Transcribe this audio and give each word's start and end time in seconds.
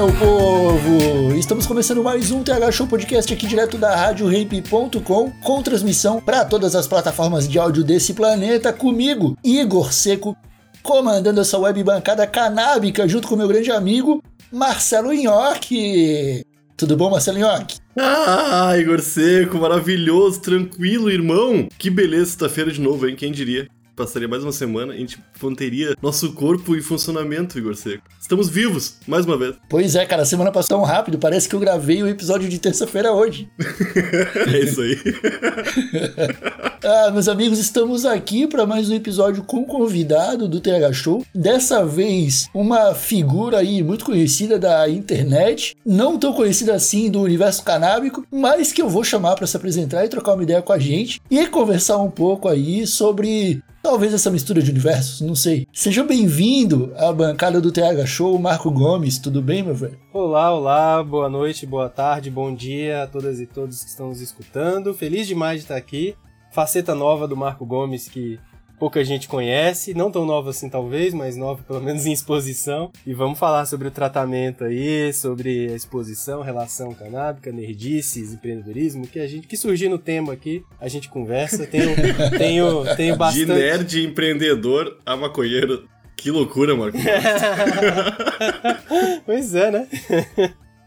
Meu 0.00 0.08
povo! 0.14 1.34
Estamos 1.36 1.66
começando 1.66 2.02
mais 2.02 2.30
um 2.30 2.42
TH 2.42 2.72
Show 2.72 2.86
Podcast 2.86 3.34
aqui 3.34 3.46
direto 3.46 3.76
da 3.76 3.94
RadioRamp.com 3.94 5.30
com 5.30 5.62
transmissão 5.62 6.22
para 6.22 6.42
todas 6.42 6.74
as 6.74 6.86
plataformas 6.86 7.46
de 7.46 7.58
áudio 7.58 7.84
desse 7.84 8.14
planeta 8.14 8.72
comigo, 8.72 9.36
Igor 9.44 9.92
Seco, 9.92 10.34
comandando 10.82 11.42
essa 11.42 11.58
web 11.58 11.84
bancada 11.84 12.26
canábica 12.26 13.06
junto 13.06 13.28
com 13.28 13.36
meu 13.36 13.46
grande 13.46 13.70
amigo 13.70 14.22
Marcelo 14.50 15.12
Nhoque. 15.12 16.46
Tudo 16.78 16.96
bom, 16.96 17.10
Marcelo 17.10 17.38
Nhoque? 17.38 17.76
Ah, 17.94 18.72
Igor 18.78 19.00
Seco, 19.00 19.58
maravilhoso, 19.58 20.40
tranquilo, 20.40 21.10
irmão. 21.10 21.68
Que 21.76 21.90
beleza, 21.90 22.24
sexta-feira 22.24 22.72
de 22.72 22.80
novo, 22.80 23.06
hein? 23.06 23.14
Quem 23.14 23.30
diria? 23.30 23.68
Passaria 23.94 24.26
mais 24.26 24.42
uma 24.42 24.52
semana, 24.52 24.94
a 24.94 24.96
gente 24.96 25.22
manteria 25.42 25.94
nosso 26.00 26.32
corpo 26.32 26.74
em 26.74 26.80
funcionamento, 26.80 27.58
Igor 27.58 27.74
Seco. 27.74 28.04
Estamos 28.30 28.48
vivos, 28.48 28.94
mais 29.08 29.26
uma 29.26 29.36
vez. 29.36 29.56
Pois 29.68 29.96
é, 29.96 30.06
cara, 30.06 30.22
a 30.22 30.24
semana 30.24 30.52
passou 30.52 30.78
tão 30.78 30.86
rápido, 30.86 31.18
parece 31.18 31.48
que 31.48 31.54
eu 31.56 31.58
gravei 31.58 32.00
o 32.00 32.06
episódio 32.06 32.48
de 32.48 32.60
terça-feira 32.60 33.12
hoje. 33.12 33.48
É 34.54 34.58
isso 34.60 34.80
aí. 34.80 34.96
Ah, 36.82 37.10
meus 37.10 37.28
amigos, 37.28 37.58
estamos 37.58 38.06
aqui 38.06 38.46
para 38.46 38.64
mais 38.64 38.88
um 38.88 38.94
episódio 38.94 39.42
com 39.42 39.66
convidado 39.66 40.48
do 40.48 40.60
TH 40.60 40.92
Show. 40.94 41.26
Dessa 41.34 41.84
vez, 41.84 42.48
uma 42.54 42.94
figura 42.94 43.58
aí 43.58 43.82
muito 43.82 44.02
conhecida 44.02 44.58
da 44.58 44.88
internet, 44.88 45.76
não 45.84 46.18
tão 46.18 46.32
conhecida 46.32 46.74
assim 46.74 47.10
do 47.10 47.20
universo 47.20 47.62
canábico, 47.62 48.24
mas 48.32 48.72
que 48.72 48.80
eu 48.80 48.88
vou 48.88 49.04
chamar 49.04 49.36
para 49.36 49.46
se 49.46 49.58
apresentar 49.58 50.06
e 50.06 50.08
trocar 50.08 50.32
uma 50.32 50.42
ideia 50.42 50.62
com 50.62 50.72
a 50.72 50.78
gente 50.78 51.20
e 51.30 51.46
conversar 51.48 51.98
um 51.98 52.10
pouco 52.10 52.48
aí 52.48 52.86
sobre 52.86 53.62
Talvez 53.82 54.12
essa 54.12 54.30
mistura 54.30 54.60
de 54.60 54.70
universos, 54.70 55.22
não 55.22 55.34
sei. 55.34 55.66
Seja 55.72 56.04
bem-vindo 56.04 56.92
à 56.98 57.10
bancada 57.12 57.62
do 57.62 57.72
TH 57.72 58.04
Show, 58.04 58.19
Marco 58.20 58.70
Gomes. 58.70 59.18
Tudo 59.18 59.40
bem, 59.40 59.62
meu 59.62 59.74
velho? 59.74 59.98
Olá, 60.12 60.54
olá, 60.54 61.02
boa 61.02 61.28
noite, 61.28 61.64
boa 61.64 61.88
tarde, 61.88 62.30
bom 62.30 62.54
dia 62.54 63.04
a 63.04 63.06
todas 63.06 63.40
e 63.40 63.46
todos 63.46 63.82
que 63.82 63.88
estão 63.88 64.08
nos 64.08 64.20
escutando. 64.20 64.92
Feliz 64.92 65.26
demais 65.26 65.60
de 65.60 65.64
estar 65.64 65.76
aqui. 65.76 66.14
Faceta 66.52 66.94
nova 66.94 67.26
do 67.26 67.34
Marco 67.34 67.64
Gomes 67.64 68.08
que 68.08 68.38
pouca 68.78 69.02
gente 69.02 69.26
conhece, 69.26 69.94
não 69.94 70.10
tão 70.10 70.26
nova 70.26 70.50
assim 70.50 70.68
talvez, 70.68 71.14
mas 71.14 71.34
nova 71.34 71.62
pelo 71.62 71.80
menos 71.80 72.04
em 72.04 72.12
exposição. 72.12 72.90
E 73.06 73.14
vamos 73.14 73.38
falar 73.38 73.64
sobre 73.64 73.88
o 73.88 73.90
tratamento 73.90 74.64
aí, 74.64 75.12
sobre 75.14 75.70
a 75.72 75.76
exposição, 75.76 76.42
relação 76.42 76.92
canábica, 76.92 77.50
nerdices, 77.50 78.34
empreendedorismo, 78.34 79.06
que 79.06 79.18
a 79.18 79.26
gente 79.26 79.46
que 79.46 79.56
surgir 79.56 79.88
no 79.88 79.98
tema 79.98 80.34
aqui, 80.34 80.62
a 80.78 80.88
gente 80.88 81.08
conversa. 81.08 81.66
Tenho, 81.66 81.94
tenho, 82.36 82.96
tenho 82.96 83.16
bastante. 83.16 83.46
De 83.46 83.52
nerd 83.52 84.04
empreendedor 84.04 84.98
a 85.06 85.16
maconheiro. 85.16 85.88
Que 86.20 86.30
loucura, 86.30 86.76
Marco. 86.76 86.98
pois 89.24 89.54
é, 89.54 89.70
né? 89.70 89.88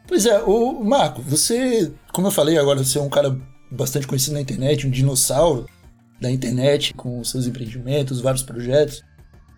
Pois 0.07 0.27
é, 0.27 0.37
o 0.43 0.83
Marco, 0.83 1.23
você, 1.23 1.91
como 2.13 2.27
eu 2.27 2.31
falei 2.31 2.55
agora, 2.55 2.83
você 2.83 2.99
é 2.99 3.01
um 3.01 3.09
cara 3.09 3.35
bastante 3.71 4.05
conhecido 4.05 4.35
na 4.35 4.41
internet, 4.41 4.85
um 4.85 4.91
dinossauro 4.91 5.65
da 6.21 6.29
internet 6.29 6.93
com 6.93 7.23
seus 7.23 7.47
empreendimentos, 7.47 8.21
vários 8.21 8.43
projetos. 8.43 9.01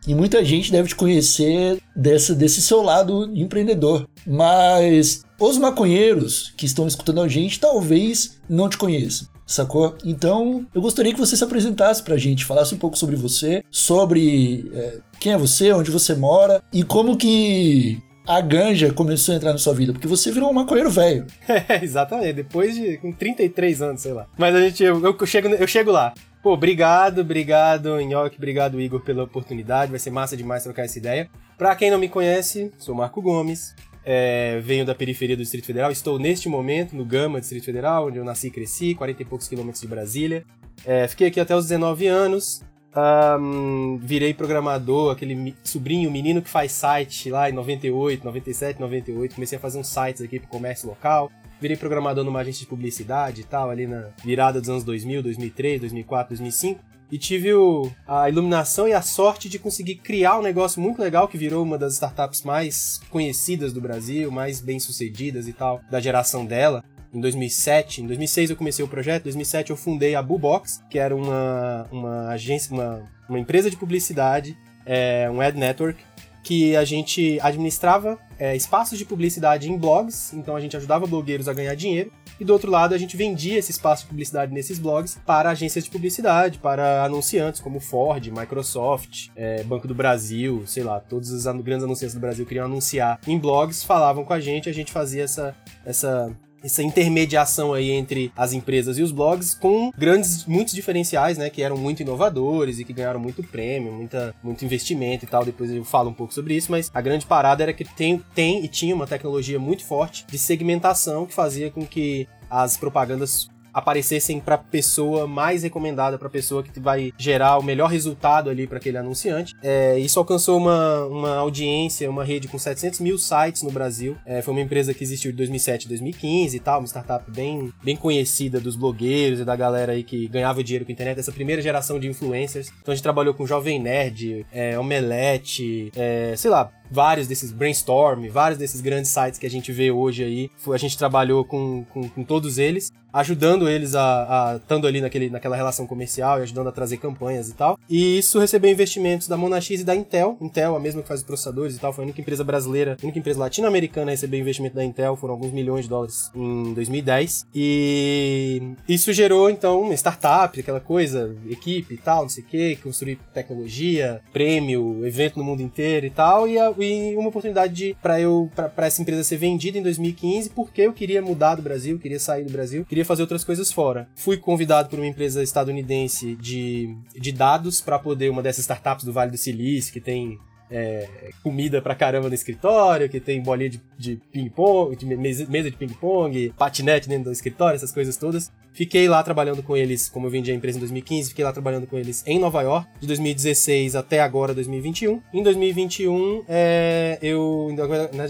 E 0.07 0.15
muita 0.15 0.45
gente 0.45 0.71
deve 0.71 0.87
te 0.87 0.95
conhecer 0.95 1.77
dessa, 1.93 2.33
desse 2.33 2.61
seu 2.61 2.81
lado 2.81 3.29
empreendedor. 3.35 4.07
Mas 4.25 5.23
os 5.37 5.57
maconheiros 5.57 6.53
que 6.55 6.65
estão 6.65 6.87
escutando 6.87 7.19
a 7.19 7.27
gente 7.27 7.59
talvez 7.59 8.39
não 8.47 8.69
te 8.69 8.77
conheçam, 8.77 9.27
sacou? 9.45 9.95
Então 10.03 10.65
eu 10.73 10.81
gostaria 10.81 11.13
que 11.13 11.19
você 11.19 11.35
se 11.35 11.43
apresentasse 11.43 12.03
pra 12.03 12.17
gente, 12.17 12.45
falasse 12.45 12.73
um 12.73 12.77
pouco 12.77 12.97
sobre 12.97 13.15
você, 13.15 13.63
sobre 13.69 14.69
é, 14.73 14.97
quem 15.19 15.33
é 15.33 15.37
você, 15.37 15.71
onde 15.71 15.91
você 15.91 16.15
mora 16.15 16.63
e 16.73 16.83
como 16.83 17.17
que 17.17 18.01
a 18.27 18.41
ganja 18.41 18.91
começou 18.91 19.33
a 19.33 19.37
entrar 19.37 19.51
na 19.51 19.57
sua 19.57 19.73
vida? 19.73 19.93
Porque 19.93 20.07
você 20.07 20.31
virou 20.31 20.49
um 20.49 20.53
maconheiro 20.53 20.89
velho. 20.89 21.25
É, 21.67 21.83
exatamente, 21.83 22.33
depois 22.33 22.75
de 22.75 22.97
com 22.97 23.11
33 23.11 23.81
anos, 23.81 24.01
sei 24.01 24.13
lá. 24.13 24.27
Mas 24.37 24.55
a 24.55 24.61
gente, 24.61 24.83
eu, 24.83 25.01
eu, 25.03 25.25
chego, 25.25 25.47
eu 25.47 25.67
chego 25.67 25.91
lá. 25.91 26.13
Pô, 26.41 26.53
obrigado, 26.53 27.21
obrigado, 27.21 27.99
Nhoque, 28.01 28.37
obrigado, 28.37 28.79
Igor, 28.79 29.01
pela 29.01 29.23
oportunidade. 29.23 29.89
Vai 29.89 29.99
ser 29.99 30.11
massa 30.11 30.37
demais 30.37 30.63
trocar 30.63 30.83
essa 30.83 30.97
ideia. 30.97 31.29
Pra 31.57 31.75
quem 31.75 31.89
não 31.89 31.97
me 31.97 32.09
conhece, 32.09 32.71
sou 32.77 32.93
Marco 32.93 33.21
Gomes. 33.21 33.73
É, 34.05 34.59
venho 34.61 34.85
da 34.85 34.93
periferia 34.93 35.35
do 35.35 35.41
Distrito 35.41 35.65
Federal. 35.65 35.91
Estou 35.91 36.19
neste 36.19 36.47
momento 36.47 36.95
no 36.95 37.03
Gama, 37.03 37.39
Distrito 37.39 37.65
Federal, 37.65 38.07
onde 38.07 38.17
eu 38.17 38.23
nasci 38.23 38.47
e 38.47 38.51
cresci, 38.51 38.93
40 38.93 39.21
e 39.21 39.25
poucos 39.25 39.47
quilômetros 39.47 39.81
de 39.81 39.87
Brasília. 39.87 40.45
É, 40.85 41.07
fiquei 41.07 41.27
aqui 41.27 41.39
até 41.39 41.55
os 41.55 41.63
19 41.65 42.05
anos. 42.05 42.61
Um, 42.95 43.97
virei 44.01 44.33
programador, 44.33 45.11
aquele 45.11 45.53
sobrinho, 45.63 46.09
menino 46.09 46.41
que 46.41 46.49
faz 46.49 46.71
site 46.71 47.29
lá 47.29 47.49
em 47.49 47.53
98, 47.53 48.23
97, 48.23 48.79
98. 48.79 49.35
Comecei 49.35 49.57
a 49.57 49.61
fazer 49.61 49.79
uns 49.79 49.87
sites 49.87 50.21
aqui 50.21 50.39
pro 50.39 50.47
comércio 50.47 50.87
local 50.87 51.31
virei 51.59 51.77
programador 51.77 52.23
numa 52.23 52.39
agência 52.39 52.61
de 52.61 52.67
publicidade 52.67 53.41
e 53.41 53.43
tal, 53.43 53.69
ali 53.69 53.87
na 53.87 54.09
virada 54.23 54.59
dos 54.59 54.69
anos 54.69 54.83
2000, 54.83 55.23
2003, 55.23 55.81
2004, 55.81 56.29
2005. 56.29 56.79
E 57.15 57.17
tive 57.17 57.53
o, 57.53 57.89
a 58.05 58.27
iluminação 58.27 58.89
e 58.89 58.91
a 58.91 59.01
sorte 59.01 59.47
de 59.47 59.57
conseguir 59.57 59.95
criar 59.95 60.37
um 60.37 60.41
negócio 60.41 60.81
muito 60.81 61.01
legal 61.01 61.29
que 61.29 61.37
virou 61.37 61.63
uma 61.63 61.77
das 61.77 61.93
startups 61.93 62.41
mais 62.41 62.99
conhecidas 63.09 63.71
do 63.71 63.79
Brasil, 63.79 64.29
mais 64.29 64.59
bem 64.59 64.81
sucedidas 64.81 65.47
e 65.47 65.53
tal, 65.53 65.79
da 65.89 66.01
geração 66.01 66.45
dela. 66.45 66.83
Em 67.13 67.21
2007, 67.21 68.01
em 68.01 68.07
2006 68.07 68.49
eu 68.49 68.57
comecei 68.57 68.83
o 68.83 68.87
projeto, 68.89 69.21
em 69.21 69.31
2007 69.31 69.69
eu 69.69 69.77
fundei 69.77 70.13
a 70.13 70.21
Bubox, 70.21 70.83
que 70.89 70.99
era 70.99 71.15
uma, 71.15 71.87
uma 71.89 72.27
agência, 72.31 72.73
uma, 72.73 73.09
uma 73.29 73.39
empresa 73.39 73.69
de 73.69 73.77
publicidade, 73.77 74.57
é, 74.85 75.29
um 75.31 75.39
ad 75.39 75.57
network, 75.57 76.03
que 76.43 76.75
a 76.75 76.83
gente 76.83 77.39
administrava 77.41 78.19
é, 78.37 78.57
espaços 78.57 78.99
de 78.99 79.05
publicidade 79.05 79.71
em 79.71 79.77
blogs, 79.77 80.33
então 80.33 80.53
a 80.53 80.59
gente 80.59 80.75
ajudava 80.75 81.07
blogueiros 81.07 81.47
a 81.47 81.53
ganhar 81.53 81.75
dinheiro, 81.75 82.11
e 82.39 82.45
do 82.45 82.53
outro 82.53 82.69
lado 82.69 82.93
a 82.93 82.97
gente 82.97 83.15
vendia 83.15 83.57
esse 83.57 83.71
espaço 83.71 84.03
de 84.03 84.09
publicidade 84.09 84.53
nesses 84.53 84.79
blogs 84.79 85.17
para 85.25 85.49
agências 85.49 85.83
de 85.83 85.89
publicidade, 85.89 86.59
para 86.59 87.03
anunciantes 87.03 87.61
como 87.61 87.79
Ford, 87.79 88.27
Microsoft, 88.27 89.29
é, 89.35 89.63
Banco 89.63 89.87
do 89.87 89.95
Brasil, 89.95 90.63
sei 90.65 90.83
lá, 90.83 90.99
todos 90.99 91.31
os 91.31 91.45
grandes 91.45 91.83
anunciantes 91.83 92.13
do 92.13 92.19
Brasil 92.19 92.45
queriam 92.45 92.65
anunciar 92.65 93.19
em 93.27 93.37
blogs, 93.37 93.83
falavam 93.83 94.23
com 94.23 94.33
a 94.33 94.39
gente, 94.39 94.69
a 94.69 94.73
gente 94.73 94.91
fazia 94.91 95.23
essa, 95.23 95.55
essa 95.85 96.35
essa 96.65 96.81
intermediação 96.81 97.73
aí 97.73 97.91
entre 97.91 98.31
as 98.35 98.51
empresas 98.51 98.97
e 98.97 99.03
os 99.03 99.11
blogs 99.11 99.53
com 99.53 99.91
grandes, 99.97 100.45
muitos 100.45 100.73
diferenciais, 100.73 101.37
né, 101.37 101.49
que 101.49 101.61
eram 101.61 101.77
muito 101.77 102.01
inovadores 102.01 102.79
e 102.79 102.83
que 102.83 102.91
ganharam 102.91 103.19
muito 103.19 103.43
prêmio, 103.43 103.93
muita, 103.93 104.33
muito 104.43 104.65
investimento 104.65 105.25
e 105.25 105.27
tal. 105.27 105.45
Depois 105.45 105.71
eu 105.71 105.85
falo 105.85 106.09
um 106.09 106.13
pouco 106.13 106.33
sobre 106.33 106.55
isso, 106.55 106.71
mas 106.71 106.89
a 106.93 107.01
grande 107.01 107.25
parada 107.25 107.63
era 107.63 107.73
que 107.73 107.85
tem, 107.85 108.21
tem 108.33 108.65
e 108.65 108.67
tinha 108.67 108.95
uma 108.95 109.05
tecnologia 109.05 109.59
muito 109.59 109.85
forte 109.85 110.25
de 110.27 110.37
segmentação 110.37 111.25
que 111.25 111.33
fazia 111.33 111.69
com 111.69 111.85
que 111.85 112.27
as 112.49 112.77
propagandas 112.77 113.47
aparecessem 113.75 114.39
para 114.39 114.57
pessoa 114.57 115.27
mais 115.27 115.63
recomendada, 115.63 116.17
para 116.17 116.29
pessoa 116.29 116.63
que 116.63 116.79
vai 116.79 117.11
gerar 117.17 117.57
o 117.57 117.61
melhor 117.61 117.89
resultado 117.89 118.49
ali 118.49 118.65
para 118.65 118.77
aquele 118.77 118.97
anunciante. 118.97 119.53
É, 119.61 119.99
isso 119.99 120.17
alcançou 120.17 120.57
uma, 120.57 121.03
uma 121.07 121.35
audiência, 121.35 122.09
uma 122.09 122.23
rede 122.23 122.47
com 122.47 122.57
700 122.57 123.01
mil 123.01 123.17
sites 123.17 123.63
no 123.63 123.71
Brasil. 123.71 124.15
É, 124.25 124.41
foi 124.41 124.53
uma 124.53 124.61
empresa 124.61 124.93
que 124.93 125.03
existiu 125.03 125.31
de 125.31 125.37
2007 125.37 125.87
a 125.87 125.89
2015 125.89 126.55
e 126.55 126.59
tal, 126.61 126.79
uma 126.79 126.87
startup 126.87 127.29
bem, 127.29 127.73
bem 127.83 127.97
conhecida 127.97 128.61
dos 128.61 128.77
blogueiros 128.77 129.41
e 129.41 129.43
da 129.43 129.57
galera 129.57 129.91
aí 129.91 130.03
que 130.03 130.25
ganhava 130.29 130.63
dinheiro 130.63 130.85
com 130.85 130.91
a 130.91 130.93
internet, 130.93 131.19
essa 131.19 131.33
primeira 131.33 131.61
geração 131.61 131.99
de 131.99 132.07
influencers. 132.07 132.71
Então 132.81 132.93
a 132.93 132.95
gente 132.95 133.03
trabalhou 133.03 133.33
com 133.33 133.45
Jovem 133.45 133.77
Nerd, 133.77 134.45
é, 134.53 134.79
Omelete, 134.79 135.91
é, 135.97 136.33
sei 136.37 136.49
lá, 136.49 136.71
vários 136.89 137.27
desses 137.27 137.51
brainstorm, 137.51 138.27
vários 138.29 138.57
desses 138.57 138.81
grandes 138.81 139.11
sites 139.11 139.39
que 139.39 139.45
a 139.45 139.49
gente 139.49 139.71
vê 139.71 139.91
hoje 139.91 140.23
aí. 140.23 140.51
A 140.73 140.77
gente 140.77 140.97
trabalhou 140.97 141.45
com, 141.45 141.85
com, 141.85 142.09
com 142.09 142.23
todos 142.23 142.57
eles, 142.57 142.91
ajudando 143.15 143.69
eles 143.69 143.95
a, 143.95 144.51
a 144.51 144.55
estando 144.57 144.85
ali 144.85 144.99
naquele, 144.99 145.29
naquela 145.29 145.55
relação 145.55 145.87
comercial 145.87 146.39
e 146.39 146.43
ajudando 146.43 146.67
a 146.67 146.71
trazer 146.71 146.97
campanhas 146.97 147.49
e 147.49 147.53
tal. 147.53 147.79
E 147.89 148.17
isso 148.17 148.39
recebeu 148.39 148.69
investimentos 148.69 149.27
da 149.27 149.37
Monax 149.37 149.69
e 149.69 149.83
da 149.85 149.95
Intel. 149.95 150.37
Intel, 150.41 150.75
a 150.75 150.79
mesma 150.79 151.01
que 151.01 151.07
faz 151.07 151.21
os 151.21 151.25
processadores 151.25 151.75
e 151.75 151.79
tal, 151.79 151.93
foi 151.93 152.03
a 152.03 152.05
única 152.05 152.19
empresa 152.19 152.43
brasileira, 152.43 152.97
a 153.01 153.03
única 153.03 153.17
empresa 153.17 153.39
latino-americana 153.39 154.11
a 154.11 154.13
receber 154.13 154.39
investimento 154.39 154.75
da 154.75 154.83
Intel, 154.83 155.15
foram 155.15 155.33
alguns 155.33 155.53
milhões 155.53 155.85
de 155.85 155.89
dólares 155.89 156.29
em 156.35 156.73
2010. 156.73 157.47
E 157.55 158.73
isso 158.87 159.13
gerou, 159.13 159.49
então, 159.49 159.81
uma 159.81 159.93
startup, 159.93 160.59
aquela 160.59 160.81
coisa, 160.81 161.33
equipe 161.49 161.93
e 161.93 161.97
tal, 161.97 162.23
não 162.23 162.29
sei 162.29 162.43
o 162.43 162.47
que, 162.47 162.75
construir 162.77 163.17
tecnologia, 163.33 164.21
prêmio, 164.33 165.05
evento 165.05 165.37
no 165.37 165.45
mundo 165.45 165.61
inteiro 165.61 166.05
e 166.05 166.09
tal, 166.09 166.47
e, 166.47 166.59
a, 166.59 166.73
e 166.81 167.15
uma 167.15 167.29
oportunidade 167.29 167.95
para 168.01 168.19
eu, 168.19 168.49
para 168.53 168.87
essa 168.87 169.01
empresa 169.01 169.23
ser 169.23 169.37
vendida 169.37 169.77
em 169.77 169.83
2015, 169.83 170.49
porque 170.49 170.81
eu 170.81 170.93
queria 170.93 171.21
mudar 171.21 171.55
do 171.55 171.61
Brasil, 171.61 171.99
queria 171.99 172.19
sair 172.19 172.43
do 172.43 172.51
Brasil, 172.51 172.85
queria 172.85 173.05
fazer 173.05 173.21
outras 173.21 173.43
coisas 173.43 173.71
fora. 173.71 174.07
Fui 174.15 174.37
convidado 174.37 174.89
por 174.89 174.99
uma 174.99 175.07
empresa 175.07 175.41
estadunidense 175.41 176.35
de, 176.35 176.95
de 177.13 177.31
dados 177.31 177.81
para 177.81 177.99
poder, 177.99 178.29
uma 178.29 178.43
dessas 178.43 178.63
startups 178.63 179.05
do 179.05 179.13
Vale 179.13 179.31
do 179.31 179.37
Silício, 179.37 179.93
que 179.93 180.01
tem 180.01 180.39
é, 180.69 181.31
comida 181.43 181.81
pra 181.81 181.95
caramba 181.95 182.27
no 182.27 182.35
escritório, 182.35 183.09
que 183.09 183.19
tem 183.19 183.41
bolinha 183.41 183.69
de, 183.69 183.81
de 183.97 184.19
ping-pong, 184.31 185.05
mesa, 185.15 185.45
de 185.45 185.77
ping-pong, 185.77 186.53
patinete 186.57 187.07
dentro 187.07 187.25
do 187.25 187.31
escritório, 187.31 187.75
essas 187.75 187.91
coisas 187.91 188.17
todas. 188.17 188.51
Fiquei 188.75 189.07
lá 189.07 189.23
trabalhando 189.23 189.63
com 189.63 189.77
eles, 189.77 190.09
como 190.09 190.27
eu 190.27 190.29
vendi 190.29 190.51
a 190.51 190.53
empresa 190.53 190.77
em 190.77 190.81
2015, 190.81 191.29
fiquei 191.29 191.45
lá 191.45 191.53
trabalhando 191.53 191.87
com 191.87 191.97
eles 191.97 192.21
em 192.27 192.37
Nova 192.37 192.61
York, 192.61 192.89
de 192.99 193.07
2016 193.07 193.95
até 193.95 194.19
agora, 194.19 194.53
2021. 194.53 195.21
Em 195.33 195.41
2021, 195.41 196.43
é, 196.49 197.17
eu. 197.21 197.73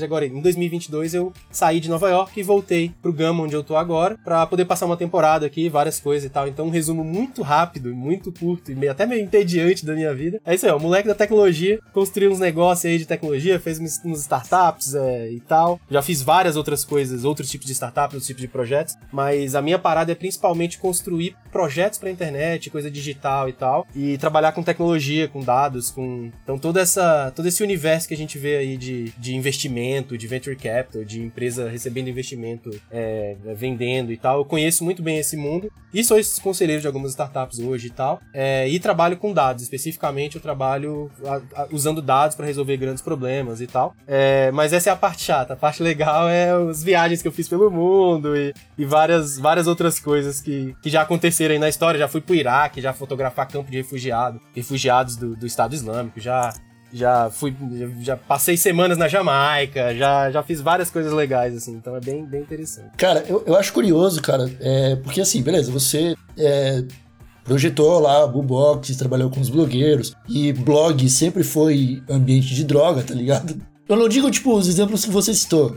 Agora, 0.03 0.27
em 0.27 0.39
2022, 0.39 1.15
eu 1.15 1.33
saí 1.49 1.79
de 1.79 1.89
Nova 1.89 2.11
York 2.11 2.39
e 2.39 2.43
voltei 2.43 2.91
pro 3.01 3.11
Gama, 3.11 3.43
onde 3.43 3.55
eu 3.55 3.63
tô 3.63 3.75
agora, 3.75 4.19
para 4.23 4.45
poder 4.45 4.65
passar 4.65 4.85
uma 4.85 4.95
temporada 4.95 5.47
aqui, 5.47 5.67
várias 5.67 5.99
coisas 5.99 6.25
e 6.25 6.29
tal. 6.29 6.47
Então, 6.47 6.67
um 6.67 6.69
resumo 6.69 7.03
muito 7.03 7.41
rápido, 7.41 7.95
muito 7.95 8.31
curto 8.31 8.71
e 8.71 8.75
meio, 8.75 8.91
até 8.91 9.07
meio 9.07 9.23
entediante 9.23 9.83
da 9.83 9.95
minha 9.95 10.13
vida. 10.13 10.39
É 10.45 10.53
isso 10.53 10.67
aí, 10.67 10.71
o 10.71 10.79
moleque 10.79 11.07
da 11.07 11.15
tecnologia 11.15 11.79
construiu 11.91 12.25
uns 12.27 12.39
negócios 12.39 12.86
aí 12.86 12.98
de 12.98 13.06
tecnologia, 13.06 13.60
fez 13.60 13.80
uns 13.80 14.19
startups 14.19 14.94
é, 14.94 15.31
e 15.31 15.39
tal. 15.39 15.80
Já 15.89 16.01
fiz 16.01 16.22
várias 16.22 16.56
outras 16.56 16.83
coisas, 16.83 17.24
outros 17.24 17.50
tipos 17.50 17.68
de 17.68 17.74
startups, 17.74 18.13
outros 18.13 18.27
tipos 18.27 18.42
de 18.42 18.48
projetos, 18.48 18.95
mas 19.12 19.56
a 19.56 19.62
minha 19.62 19.80
parada 19.80 20.12
é 20.12 20.16
principalmente 20.16 20.77
construir 20.77 21.36
projetos 21.55 21.97
para 21.97 22.11
internet, 22.11 22.69
coisa 22.69 22.91
digital 22.91 23.47
e 23.47 23.53
tal, 23.53 23.87
e 23.95 24.17
trabalhar 24.17 24.51
com 24.51 24.61
tecnologia, 24.61 25.25
com 25.29 25.39
dados, 25.39 25.89
com 25.89 26.29
então 26.43 26.59
toda 26.59 26.81
essa 26.81 27.31
todo 27.33 27.47
esse 27.47 27.63
universo 27.63 28.09
que 28.09 28.13
a 28.13 28.17
gente 28.17 28.37
vê 28.37 28.57
aí 28.57 28.75
de, 28.75 29.13
de 29.17 29.33
investimento, 29.33 30.17
de 30.17 30.27
venture 30.27 30.57
capital, 30.57 31.05
de 31.05 31.21
empresa 31.21 31.69
recebendo 31.69 32.09
investimento, 32.09 32.69
é, 32.91 33.37
vendendo 33.55 34.11
e 34.11 34.17
tal. 34.17 34.39
Eu 34.39 34.45
conheço 34.45 34.83
muito 34.83 35.01
bem 35.01 35.17
esse 35.17 35.37
mundo 35.37 35.71
e 35.93 36.03
sou 36.03 36.19
conselheiro 36.43 36.81
de 36.81 36.87
algumas 36.87 37.11
startups 37.11 37.57
hoje 37.59 37.87
e 37.87 37.89
tal, 37.89 38.19
é, 38.33 38.67
e 38.67 38.77
trabalho 38.77 39.15
com 39.15 39.31
dados. 39.31 39.63
Especificamente, 39.63 40.35
eu 40.35 40.41
trabalho 40.41 41.09
a, 41.25 41.61
a, 41.61 41.67
usando 41.71 42.01
dados 42.01 42.35
para 42.35 42.45
resolver 42.45 42.75
grandes 42.75 43.01
problemas 43.01 43.61
e 43.61 43.67
tal. 43.67 43.95
É, 44.05 44.51
mas 44.51 44.73
essa 44.73 44.89
é 44.89 44.93
a 44.93 44.97
parte 44.97 45.23
chata. 45.23 45.53
A 45.53 45.55
parte 45.55 45.81
legal 45.81 46.27
é 46.27 46.51
as 46.51 46.83
viagens 46.83 47.21
que 47.21 47.27
eu 47.29 47.31
fiz 47.31 47.47
pelo 47.47 47.71
mundo 47.71 48.35
e, 48.35 48.53
e 48.77 48.83
várias, 48.83 49.39
várias 49.39 49.67
outras 49.67 49.97
coisas 49.97 50.41
que, 50.41 50.75
que 50.81 50.89
já 50.89 51.01
aconteceram 51.01 51.44
aí 51.51 51.59
na 51.59 51.69
história. 51.69 52.00
Já 52.00 52.07
fui 52.07 52.21
pro 52.21 52.36
Iraque, 52.36 52.81
já 52.81 52.94
fotografar 52.94 53.47
campo 53.47 53.69
de 53.69 53.77
refugiado, 53.77 54.39
refugiados 54.53 55.15
do, 55.15 55.36
do 55.36 55.45
Estado 55.45 55.74
Islâmico, 55.74 56.19
já 56.19 56.53
já 56.94 57.30
fui 57.30 57.53
já 58.01 58.15
passei 58.15 58.56
semanas 58.56 58.97
na 58.97 59.07
Jamaica, 59.07 59.94
já, 59.94 60.31
já 60.31 60.42
fiz 60.42 60.62
várias 60.62 60.89
coisas 60.89 61.12
legais 61.12 61.56
assim, 61.56 61.74
então 61.74 61.95
é 61.95 62.00
bem, 62.00 62.25
bem 62.25 62.42
interessante. 62.42 62.92
Cara, 62.97 63.25
eu, 63.27 63.44
eu 63.45 63.56
acho 63.57 63.74
curioso, 63.74 64.21
cara, 64.21 64.50
é, 64.62 64.95
porque 64.95 65.19
assim, 65.19 65.42
beleza, 65.42 65.71
você 65.71 66.15
é, 66.38 66.83
projetou 67.44 68.00
lá 68.00 68.25
Bubox, 68.25 68.95
trabalhou 68.95 69.30
com 69.30 69.41
os 69.41 69.50
blogueiros 69.50 70.15
e 70.30 70.53
blog 70.53 71.09
sempre 71.09 71.44
foi 71.44 72.01
ambiente 72.09 72.53
de 72.56 72.63
droga, 72.63 73.03
tá 73.03 73.13
ligado? 73.13 73.62
Eu 73.88 73.95
não 73.95 74.07
digo 74.07 74.31
tipo 74.31 74.56
os 74.56 74.68
exemplos 74.68 75.06
que 75.06 75.12
você 75.12 75.33
citou, 75.33 75.75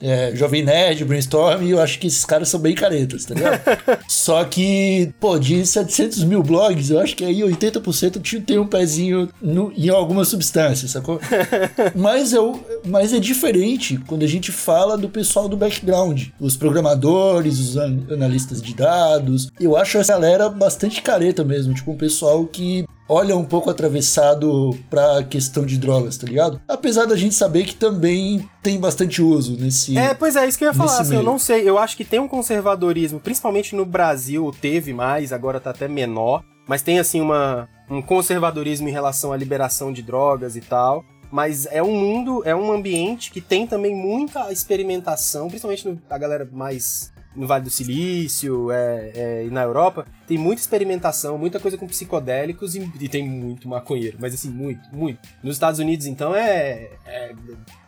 é, 0.00 0.34
Jovem 0.34 0.62
Nerd, 0.62 1.04
Brainstorm, 1.04 1.62
e 1.62 1.70
eu 1.70 1.80
acho 1.80 1.98
que 1.98 2.06
esses 2.06 2.24
caras 2.24 2.48
são 2.48 2.60
bem 2.60 2.74
caretas, 2.74 3.24
tá 3.24 3.34
ligado? 3.34 3.60
Só 4.08 4.44
que, 4.44 5.12
pô, 5.20 5.38
de 5.38 5.64
700 5.64 6.24
mil 6.24 6.42
blogs, 6.42 6.90
eu 6.90 6.98
acho 6.98 7.16
que 7.16 7.24
aí 7.24 7.40
80% 7.40 8.44
tem 8.44 8.58
um 8.58 8.66
pezinho 8.66 9.28
no, 9.40 9.72
em 9.76 9.88
alguma 9.88 10.24
substância, 10.24 10.88
sacou? 10.88 11.20
mas, 11.94 12.32
eu, 12.32 12.60
mas 12.84 13.12
é 13.12 13.18
diferente 13.18 13.98
quando 14.06 14.24
a 14.24 14.28
gente 14.28 14.52
fala 14.52 14.98
do 14.98 15.08
pessoal 15.08 15.48
do 15.48 15.56
background, 15.56 16.26
os 16.40 16.56
programadores, 16.56 17.58
os 17.58 17.76
analistas 17.76 18.60
de 18.60 18.74
dados. 18.74 19.50
Eu 19.58 19.76
acho 19.76 19.98
essa 19.98 20.16
galera 20.16 20.48
bastante 20.48 21.02
careta 21.02 21.44
mesmo, 21.44 21.74
tipo 21.74 21.92
um 21.92 21.96
pessoal 21.96 22.46
que 22.46 22.86
olha 23.08 23.36
um 23.36 23.44
pouco 23.44 23.70
atravessado 23.70 24.76
pra 24.90 25.22
questão 25.22 25.64
de 25.64 25.78
drogas, 25.78 26.16
tá 26.16 26.26
ligado? 26.26 26.60
Apesar 26.68 27.04
da 27.04 27.16
gente 27.16 27.34
saber 27.34 27.64
que 27.64 27.74
também 27.74 28.48
tem 28.62 28.78
bastante 28.78 29.22
uso 29.22 29.56
nesse. 29.56 29.96
É, 29.96 30.14
pois 30.14 30.36
é, 30.36 30.46
isso 30.46 30.58
que 30.58 30.64
eu 30.64 30.68
ia 30.68 30.74
falar, 30.74 31.00
assim, 31.00 31.16
eu 31.16 31.22
não 31.22 31.38
sei, 31.38 31.68
eu 31.68 31.78
acho 31.78 31.96
que 31.96 32.04
tem 32.04 32.20
um 32.20 32.28
conservadorismo, 32.28 33.20
principalmente 33.20 33.74
no 33.74 33.84
Brasil, 33.84 34.52
teve 34.60 34.92
mais, 34.92 35.32
agora 35.32 35.60
tá 35.60 35.70
até 35.70 35.88
menor, 35.88 36.42
mas 36.66 36.82
tem 36.82 36.98
assim 36.98 37.20
uma, 37.20 37.68
um 37.88 38.02
conservadorismo 38.02 38.88
em 38.88 38.92
relação 38.92 39.32
à 39.32 39.36
liberação 39.36 39.92
de 39.92 40.02
drogas 40.02 40.56
e 40.56 40.60
tal. 40.60 41.04
Mas 41.28 41.66
é 41.66 41.82
um 41.82 41.92
mundo, 41.92 42.42
é 42.44 42.54
um 42.54 42.70
ambiente 42.72 43.32
que 43.32 43.40
tem 43.40 43.66
também 43.66 43.94
muita 43.94 44.52
experimentação, 44.52 45.48
principalmente 45.48 45.98
a 46.08 46.16
galera 46.16 46.48
mais 46.52 47.12
no 47.36 47.46
Vale 47.46 47.64
do 47.64 47.70
Silício 47.70 48.70
é, 48.70 49.12
é, 49.14 49.44
e 49.44 49.50
na 49.50 49.62
Europa, 49.62 50.06
tem 50.26 50.38
muita 50.38 50.62
experimentação, 50.62 51.38
muita 51.38 51.60
coisa 51.60 51.76
com 51.76 51.86
psicodélicos 51.86 52.74
e, 52.74 52.90
e, 53.00 53.08
tem 53.08 53.28
muito 53.28 53.68
maconheiro, 53.68 54.16
mas 54.20 54.34
assim, 54.34 54.50
muito, 54.50 54.88
muito. 54.92 55.20
Nos 55.42 55.56
Estados 55.56 55.78
Unidos, 55.78 56.06
então, 56.06 56.34
é, 56.34 56.90
é, 57.06 57.34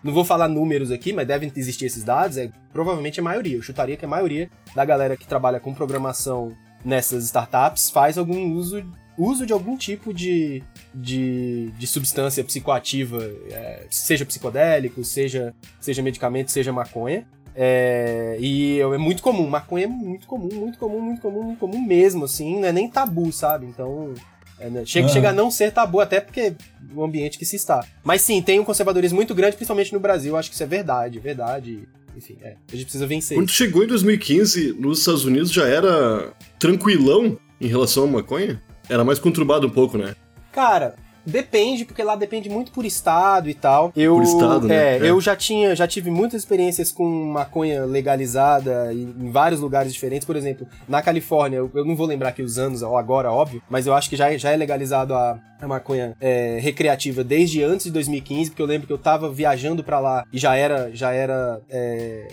Não 0.02 0.12
vou 0.12 0.24
falar 0.24 0.48
números 0.48 0.90
aqui, 0.90 1.12
mas 1.12 1.26
devem 1.26 1.50
existir 1.56 1.86
esses 1.86 2.04
dados, 2.04 2.36
é 2.36 2.50
provavelmente 2.72 3.20
a 3.20 3.22
maioria. 3.22 3.56
Eu 3.56 3.62
chutaria 3.62 3.96
que 3.96 4.04
a 4.04 4.08
maioria 4.08 4.50
da 4.74 4.84
galera 4.84 5.16
que 5.16 5.26
trabalha 5.26 5.58
com 5.58 5.74
programação 5.74 6.54
nessas 6.84 7.24
startups 7.24 7.90
faz 7.90 8.16
algum 8.16 8.52
uso 8.52 8.84
uso 9.18 9.44
de 9.44 9.52
algum 9.52 9.76
tipo 9.76 10.14
de, 10.14 10.62
de, 10.94 11.72
de 11.76 11.86
substância 11.86 12.44
psicoativa, 12.44 13.18
é, 13.50 13.86
seja 13.90 14.24
psicodélico, 14.24 15.04
seja, 15.04 15.52
seja 15.80 16.00
medicamento, 16.00 16.52
seja 16.52 16.72
maconha. 16.72 17.26
É, 17.60 18.36
e 18.38 18.78
é 18.78 18.98
muito 18.98 19.20
comum, 19.20 19.48
maconha 19.48 19.86
é 19.86 19.88
muito 19.88 20.28
comum, 20.28 20.48
muito 20.54 20.78
comum, 20.78 21.00
muito 21.00 21.20
comum, 21.20 21.42
muito 21.42 21.58
comum 21.58 21.84
mesmo, 21.84 22.24
assim, 22.24 22.60
não 22.60 22.68
é 22.68 22.72
nem 22.72 22.88
tabu, 22.88 23.32
sabe? 23.32 23.66
Então, 23.66 24.14
é, 24.60 24.70
né? 24.70 24.84
chega, 24.86 25.08
chega 25.08 25.30
a 25.30 25.32
não 25.32 25.50
ser 25.50 25.72
tabu, 25.72 25.98
até 25.98 26.20
porque 26.20 26.54
o 26.94 27.02
ambiente 27.02 27.36
que 27.36 27.44
se 27.44 27.56
está. 27.56 27.84
Mas 28.04 28.22
sim, 28.22 28.40
tem 28.40 28.60
um 28.60 28.64
conservadorismo 28.64 29.16
muito 29.16 29.34
grande, 29.34 29.56
principalmente 29.56 29.92
no 29.92 29.98
Brasil, 29.98 30.36
acho 30.36 30.50
que 30.50 30.54
isso 30.54 30.62
é 30.62 30.66
verdade, 30.66 31.18
verdade. 31.18 31.88
Enfim, 32.16 32.36
é, 32.42 32.54
a 32.68 32.76
gente 32.76 32.84
precisa 32.84 33.08
vencer. 33.08 33.36
Quando 33.36 33.50
chegou 33.50 33.82
em 33.82 33.88
2015, 33.88 34.76
nos 34.78 35.00
Estados 35.00 35.24
Unidos 35.24 35.50
já 35.52 35.66
era 35.66 36.32
tranquilão 36.60 37.36
em 37.60 37.66
relação 37.66 38.04
à 38.04 38.06
maconha? 38.06 38.62
Era 38.88 39.02
mais 39.02 39.18
conturbado 39.18 39.66
um 39.66 39.70
pouco, 39.70 39.98
né? 39.98 40.14
Cara, 40.52 40.94
Depende, 41.28 41.84
porque 41.84 42.02
lá 42.02 42.16
depende 42.16 42.48
muito 42.48 42.72
por 42.72 42.84
estado 42.84 43.50
e 43.50 43.54
tal. 43.54 43.92
Eu, 43.94 44.14
por 44.14 44.22
estado, 44.22 44.66
né? 44.66 44.74
É, 44.74 44.96
é, 44.98 45.10
eu 45.10 45.20
já 45.20 45.36
tinha, 45.36 45.76
já 45.76 45.86
tive 45.86 46.10
muitas 46.10 46.40
experiências 46.42 46.90
com 46.90 47.04
maconha 47.06 47.84
legalizada 47.84 48.92
em 48.92 49.30
vários 49.30 49.60
lugares 49.60 49.92
diferentes. 49.92 50.26
Por 50.26 50.36
exemplo, 50.36 50.66
na 50.88 51.02
Califórnia, 51.02 51.58
eu, 51.58 51.70
eu 51.74 51.84
não 51.84 51.94
vou 51.94 52.06
lembrar 52.06 52.30
aqui 52.30 52.42
os 52.42 52.58
anos 52.58 52.82
ou 52.82 52.96
agora, 52.96 53.30
óbvio, 53.30 53.62
mas 53.68 53.86
eu 53.86 53.94
acho 53.94 54.08
que 54.08 54.16
já, 54.16 54.34
já 54.36 54.50
é 54.50 54.56
legalizado 54.56 55.14
a, 55.14 55.38
a 55.60 55.68
maconha 55.68 56.16
é, 56.20 56.58
recreativa 56.60 57.22
desde 57.22 57.62
antes 57.62 57.84
de 57.84 57.92
2015, 57.92 58.50
porque 58.50 58.62
eu 58.62 58.66
lembro 58.66 58.86
que 58.86 58.92
eu 58.92 58.98
tava 58.98 59.30
viajando 59.30 59.84
para 59.84 60.00
lá 60.00 60.24
e 60.32 60.38
já 60.38 60.56
era, 60.56 60.90
já 60.94 61.12
era 61.12 61.60
é, 61.68 62.28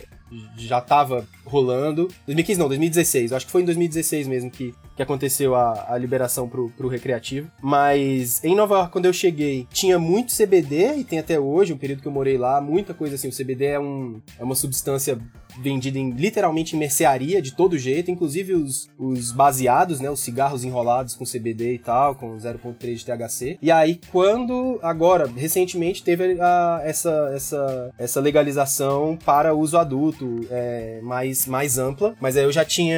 já 0.58 0.82
tava 0.82 1.28
rolando. 1.46 2.08
2015 2.26 2.60
não, 2.60 2.68
2016. 2.68 3.32
Eu 3.32 3.38
acho 3.38 3.46
que 3.46 3.52
foi 3.52 3.62
em 3.62 3.66
2016 3.66 4.28
mesmo 4.28 4.50
que, 4.50 4.74
que 4.96 5.02
aconteceu 5.02 5.56
a, 5.56 5.94
a 5.94 5.98
liberação 5.98 6.48
pro, 6.48 6.70
pro 6.72 6.88
recreativo. 6.88 7.50
Mas 7.62 8.44
em 8.44 8.56
Nova 8.56 8.76
York, 8.76 8.92
quando 8.92 9.06
eu 9.06 9.14
cheguei, 9.14 9.68
tinha 9.72 10.00
muito 10.00 10.36
CBD, 10.36 10.98
e 10.98 11.04
tem 11.04 11.20
até 11.20 11.40
hoje, 11.40 11.74
o 11.74 11.78
período 11.78 12.02
que 12.02 12.08
eu 12.08 12.12
morei 12.12 12.38
lá, 12.38 12.60
muita 12.60 12.94
coisa 12.94 13.16
assim. 13.16 13.30
O 13.30 13.36
CBD 13.36 13.66
é, 13.66 13.80
um, 13.80 14.22
é 14.40 14.44
uma 14.44 14.56
substância 14.56 15.20
vendida 15.60 15.98
em, 15.98 16.12
literalmente 16.12 16.76
em 16.76 16.80
mercearia 16.80 17.42
de 17.42 17.56
todo 17.56 17.78
jeito, 17.78 18.12
inclusive 18.12 18.54
os, 18.54 18.90
os 18.98 19.32
baseados, 19.32 20.00
né, 20.00 20.10
os 20.10 20.20
cigarros 20.20 20.64
enrolados 20.64 21.16
com 21.16 21.26
CBD 21.26 21.74
e 21.74 21.80
tal, 21.80 22.16
com 22.16 22.36
0.3 22.38 22.96
de 22.96 23.06
THC. 23.06 23.58
E 23.62 23.72
aí 23.72 24.00
quando 24.12 24.80
agora 24.82 25.28
recentemente 25.28 26.04
teve 26.04 26.40
a, 26.40 26.82
essa, 26.84 27.32
essa, 27.34 27.92
essa 27.98 28.20
legalização 28.20 29.18
para 29.24 29.54
uso 29.54 29.78
adulto 29.78 30.42
é, 30.50 31.00
mais, 31.02 31.46
mais 31.46 31.78
ampla, 31.78 32.16
mas 32.20 32.38
aí 32.38 32.44
eu 32.44 32.52
já 32.52 32.66
tinha 32.66 32.96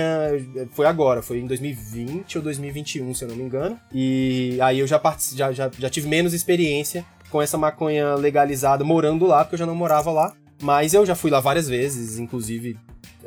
foi 0.72 0.86
agora, 0.86 1.22
foi 1.22 1.40
em 1.40 1.48
2020 1.48 2.38
ou 2.38 2.44
2021, 2.44 3.14
se 3.14 3.24
eu 3.24 3.30
não 3.30 3.36
me 3.36 3.44
engano. 3.44 3.80
E 3.94 4.58
aí 4.62 4.80
eu 4.80 4.88
já 4.88 5.02
já, 5.36 5.52
já, 5.52 5.72
já 5.78 5.90
tive 5.90 6.08
menos 6.08 6.34
experiência 6.34 7.06
com 7.30 7.42
essa 7.42 7.58
maconha 7.58 8.16
legalizada 8.16 8.84
morando 8.84 9.26
lá, 9.26 9.44
porque 9.44 9.56
eu 9.56 9.60
já 9.60 9.66
não 9.66 9.76
morava 9.76 10.12
lá. 10.12 10.34
Mas 10.62 10.94
eu 10.94 11.06
já 11.06 11.16
fui 11.16 11.30
lá 11.30 11.40
várias 11.40 11.68
vezes, 11.68 12.18
inclusive 12.18 12.78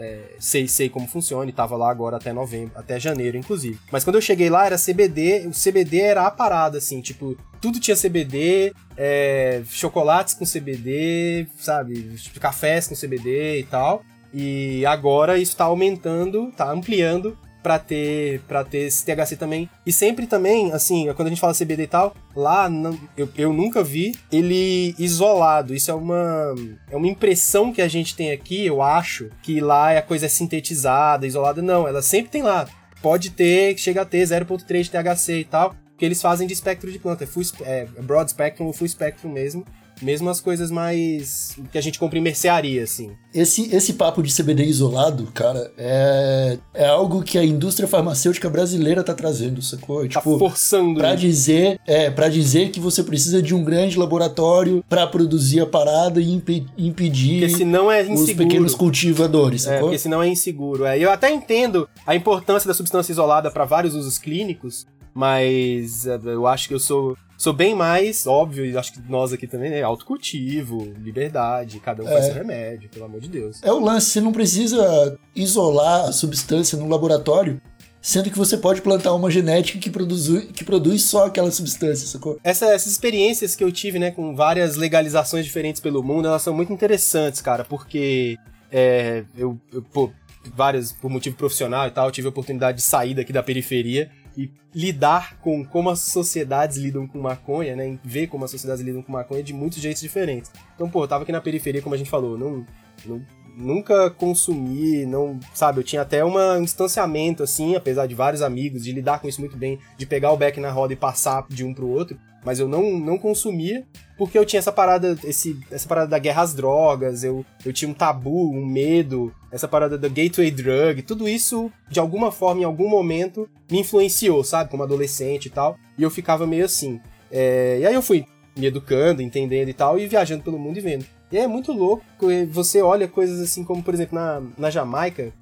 é, 0.01 0.31
sei, 0.39 0.67
sei 0.67 0.89
como 0.89 1.07
funciona 1.07 1.49
e 1.51 1.53
tava 1.53 1.77
lá 1.77 1.91
agora 1.91 2.17
até 2.17 2.33
novembro, 2.33 2.73
até 2.75 2.99
janeiro, 2.99 3.37
inclusive. 3.37 3.79
Mas 3.93 4.03
quando 4.03 4.17
eu 4.17 4.23
cheguei 4.23 4.49
lá 4.49 4.65
era 4.65 4.77
CBD, 4.77 5.47
o 5.47 5.51
CBD 5.51 6.01
era 6.01 6.27
a 6.27 6.31
parada, 6.31 6.79
assim, 6.79 7.01
tipo, 7.01 7.37
tudo 7.61 7.79
tinha 7.79 7.97
CBD, 7.97 8.73
é, 8.97 9.63
chocolates 9.69 10.35
com 10.35 10.45
CBD, 10.47 11.47
sabe, 11.59 12.15
tipo, 12.17 12.41
cafés 12.41 12.89
com 12.89 12.95
CBD 12.95 13.61
e 13.61 13.65
tal. 13.65 14.03
E 14.33 14.87
agora 14.87 15.39
isso 15.39 15.57
tá 15.57 15.65
aumentando, 15.65 16.51
tá 16.57 16.71
ampliando 16.71 17.37
para 17.63 17.79
ter 17.79 18.41
para 18.49 18.65
ter 18.65 18.87
esse 18.87 19.05
THC 19.05 19.37
também. 19.37 19.69
E 19.85 19.93
sempre 19.93 20.27
também, 20.27 20.73
assim, 20.73 21.13
quando 21.15 21.27
a 21.27 21.31
gente 21.31 21.41
fala 21.41 21.55
CBD 21.55 21.85
e 21.85 21.87
tal, 21.87 22.15
lá 22.35 22.69
não, 22.69 22.99
eu, 23.17 23.29
eu 23.37 23.53
nunca 23.53 23.83
vi 23.83 24.17
ele 24.31 24.95
isolado. 24.99 25.75
Isso 25.75 25.91
é 25.91 25.95
uma 25.95 26.55
é 26.91 26.97
uma 26.97 27.09
impressão 27.09 27.73
que 27.73 27.83
a 27.83 27.89
gente 27.89 28.17
tem 28.17 28.33
aqui, 28.33 28.67
eu 28.67 28.83
acho, 28.83 29.31
que 29.43 29.61
lá 29.61 29.97
a 29.97 30.03
coisa 30.03 30.27
é 30.27 30.29
sintetizada, 30.29 31.27
isolada. 31.27 31.63
Não, 31.63 31.87
ela 31.87 32.03
sempre 32.03 32.31
tem 32.31 32.43
lá. 32.43 32.69
Pode 33.03 33.31
ter, 33.31 33.79
chega 33.79 34.03
a 34.03 34.05
ter 34.05 34.23
0.3 34.23 34.83
de 34.83 34.91
THC 34.91 35.41
e 35.41 35.45
tal, 35.45 35.75
que 35.97 36.05
eles 36.05 36.21
fazem 36.21 36.47
de 36.47 36.53
espectro 36.53 36.93
de 36.93 36.99
planta, 36.99 37.25
é, 37.25 37.27
full, 37.27 37.43
é 37.63 37.87
broad 38.03 38.31
spectrum 38.31 38.67
ou 38.67 38.73
full 38.75 38.89
spectrum 38.89 39.31
mesmo 39.31 39.65
mesmo 40.03 40.31
as 40.31 40.41
coisas 40.41 40.71
mais 40.71 41.57
que 41.71 41.79
a 41.79 41.81
gente 41.81 41.99
compra 41.99 42.19
em 42.19 42.23
mercearia, 42.23 42.83
assim. 42.83 43.13
Esse, 43.33 43.75
esse 43.75 43.95
papo 43.95 44.23
de 44.23 44.35
CBD 44.35 44.65
isolado, 44.65 45.29
cara, 45.35 45.73
é, 45.77 46.59
é 46.75 46.87
algo 46.87 47.23
que 47.23 47.39
a 47.39 47.45
indústria 47.45 47.89
farmacêutica 47.89 48.49
brasileira 48.49 49.03
tá 49.03 49.15
trazendo, 49.15 49.63
sacou? 49.63 50.03
Tá 50.03 50.21
tipo, 50.21 50.39
forçando. 50.39 50.99
Pra 50.99 51.15
dizer, 51.15 51.79
é, 51.87 52.11
pra 52.11 52.29
dizer 52.29 52.71
que 52.71 52.81
você 52.81 53.03
precisa 53.03 53.43
de 53.43 53.55
um 53.55 53.63
grande 53.63 53.99
laboratório 53.99 54.85
para 54.89 55.07
produzir 55.07 55.61
a 55.61 55.67
parada 55.67 56.21
e 56.21 56.31
impe 56.31 56.67
impedir 56.77 57.41
porque 57.41 57.57
senão 57.57 57.91
é 57.91 58.03
os 58.03 58.33
pequenos 58.33 58.75
cultivadores, 58.75 59.63
é, 59.63 59.65
sacou? 59.65 59.79
É, 59.79 59.83
porque 59.83 59.99
senão 59.99 60.23
é 60.23 60.29
inseguro. 60.29 60.85
É. 60.85 60.99
Eu 60.99 61.11
até 61.11 61.31
entendo 61.31 61.89
a 62.07 62.15
importância 62.15 62.67
da 62.67 62.75
substância 62.75 63.13
isolada 63.13 63.51
para 63.51 63.65
vários 63.65 63.95
usos 63.95 64.19
clínicos, 64.19 64.87
mas 65.15 66.07
é, 66.07 66.19
eu 66.25 66.47
acho 66.47 66.69
que 66.69 66.75
eu 66.75 66.81
sou 66.81 67.17
sou 67.41 67.55
bem 67.55 67.75
mais, 67.75 68.27
óbvio, 68.27 68.67
e 68.67 68.77
acho 68.77 68.93
que 68.93 69.01
nós 69.09 69.33
aqui 69.33 69.47
também, 69.47 69.71
né? 69.71 69.83
Autocultivo, 69.83 70.93
liberdade, 71.01 71.81
cada 71.81 72.03
um 72.03 72.07
é. 72.07 72.13
faz 72.13 72.27
seu 72.27 72.35
remédio, 72.35 72.91
pelo 72.91 73.07
amor 73.07 73.19
de 73.19 73.31
Deus. 73.31 73.63
É 73.63 73.73
o 73.73 73.81
lance, 73.81 74.11
você 74.11 74.21
não 74.21 74.31
precisa 74.31 75.19
isolar 75.35 76.11
a 76.11 76.13
substância 76.13 76.77
no 76.77 76.87
laboratório 76.87 77.59
sendo 78.03 78.31
que 78.31 78.37
você 78.37 78.57
pode 78.59 78.83
plantar 78.83 79.15
uma 79.15 79.31
genética 79.31 79.79
que 79.79 79.91
produz, 79.91 80.29
que 80.53 80.65
produz 80.65 81.05
só 81.05 81.27
aquela 81.27 81.51
substância, 81.51 82.07
sacou? 82.07 82.39
Essa, 82.45 82.67
essas 82.67 82.93
experiências 82.93 83.57
que 83.57 83.65
eu 83.65 83.71
tive, 83.73 83.99
né, 83.99 84.11
com 84.11 84.35
várias 84.35 84.77
legalizações 84.77 85.45
diferentes 85.45 85.81
pelo 85.81 86.03
mundo, 86.03 86.29
elas 86.29 86.43
são 86.43 86.55
muito 86.55 86.73
interessantes, 86.73 87.43
cara, 87.43 87.63
porque 87.65 88.39
é, 88.73 89.25
eu, 89.37 89.59
eu 89.73 89.83
pô, 89.83 90.11
várias, 90.55 90.93
por 90.93 91.11
motivo 91.11 91.37
profissional 91.37 91.87
e 91.87 91.91
tal, 91.91 92.11
tive 92.11 92.27
a 92.27 92.31
oportunidade 92.31 92.79
de 92.79 92.85
sair 92.85 93.15
daqui 93.15 93.33
da 93.33 93.43
periferia 93.43 94.11
e 94.41 94.51
lidar 94.75 95.39
com 95.41 95.63
como 95.65 95.91
as 95.91 96.01
sociedades 96.01 96.79
lidam 96.79 97.07
com 97.07 97.21
maconha, 97.21 97.77
né? 97.77 97.99
Ver 98.03 98.27
como 98.29 98.45
as 98.45 98.51
sociedades 98.51 98.83
lidam 98.83 99.03
com 99.03 99.13
maconha 99.13 99.43
de 99.43 99.53
muitos 99.53 99.79
jeitos 99.81 100.01
diferentes. 100.01 100.51
Então, 100.75 100.89
pô, 100.89 101.05
eu 101.05 101.09
tava 101.09 101.25
aqui 101.25 101.33
na 101.33 101.43
periferia, 101.43 101.83
como 101.83 101.95
a 101.95 101.99
gente 101.99 102.09
falou, 102.09 102.39
não, 102.39 102.67
não 103.05 103.23
nunca 103.57 104.11
consumi, 104.11 105.05
não, 105.07 105.39
sabe, 105.55 105.81
eu 105.81 105.85
tinha 105.85 106.03
até 106.03 106.25
um 106.25 106.63
distanciamento 106.63 107.43
assim, 107.43 107.75
apesar 107.75 108.07
de 108.07 108.15
vários 108.15 108.43
amigos, 108.43 108.85
de 108.85 108.93
lidar 108.93 109.21
com 109.21 109.29
isso 109.29 109.41
muito 109.41 109.57
bem, 109.57 109.79
de 109.97 110.07
pegar 110.07 110.33
o 110.33 110.37
beck 110.37 110.59
na 110.61 110.71
roda 110.71 110.93
e 110.93 110.97
passar 110.97 111.47
de 111.49 111.65
um 111.65 111.75
pro 111.75 111.89
outro, 111.89 112.19
mas 112.45 112.59
eu 112.59 112.67
não, 112.67 112.99
não 112.99 113.19
consumia 113.19 113.85
porque 114.21 114.39
eu 114.39 114.45
tinha 114.45 114.59
essa 114.59 114.71
parada, 114.71 115.17
esse, 115.25 115.59
essa 115.71 115.89
parada 115.89 116.07
da 116.09 116.19
guerra 116.19 116.43
às 116.43 116.53
drogas, 116.53 117.25
eu, 117.25 117.43
eu 117.65 117.73
tinha 117.73 117.91
um 117.91 117.95
tabu, 117.95 118.51
um 118.51 118.67
medo, 118.67 119.33
essa 119.51 119.67
parada 119.67 119.97
da 119.97 120.09
gateway 120.09 120.51
drug, 120.51 121.01
tudo 121.03 121.27
isso, 121.27 121.73
de 121.89 121.99
alguma 121.99 122.31
forma, 122.31 122.61
em 122.61 122.65
algum 122.65 122.87
momento, 122.87 123.49
me 123.71 123.81
influenciou, 123.81 124.45
sabe, 124.45 124.71
como 124.71 124.83
adolescente 124.83 125.47
e 125.47 125.51
tal, 125.51 125.79
e 125.97 126.03
eu 126.03 126.11
ficava 126.11 126.47
meio 126.47 126.67
assim. 126.67 127.01
É, 127.31 127.79
e 127.81 127.87
aí 127.87 127.95
eu 127.95 128.03
fui 128.03 128.27
me 128.55 128.67
educando, 128.67 129.23
entendendo 129.23 129.71
e 129.71 129.73
tal, 129.73 129.99
e 129.99 130.07
viajando 130.07 130.43
pelo 130.43 130.59
mundo 130.59 130.77
e 130.77 130.83
vendo. 130.83 131.07
E 131.31 131.39
é 131.39 131.47
muito 131.47 131.73
louco, 131.73 132.05
você 132.51 132.83
olha 132.83 133.07
coisas 133.07 133.41
assim 133.41 133.63
como, 133.63 133.83
por 133.83 133.95
exemplo, 133.95 134.19
na, 134.19 134.43
na 134.59 134.71
Jamaica, 134.71 135.33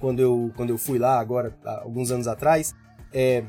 quando 0.00 0.20
eu, 0.20 0.52
quando 0.56 0.70
eu 0.70 0.78
fui 0.78 0.98
lá 0.98 1.18
agora, 1.20 1.56
alguns 1.64 2.10
anos 2.10 2.26
atrás, 2.26 2.74
é, 3.12 3.44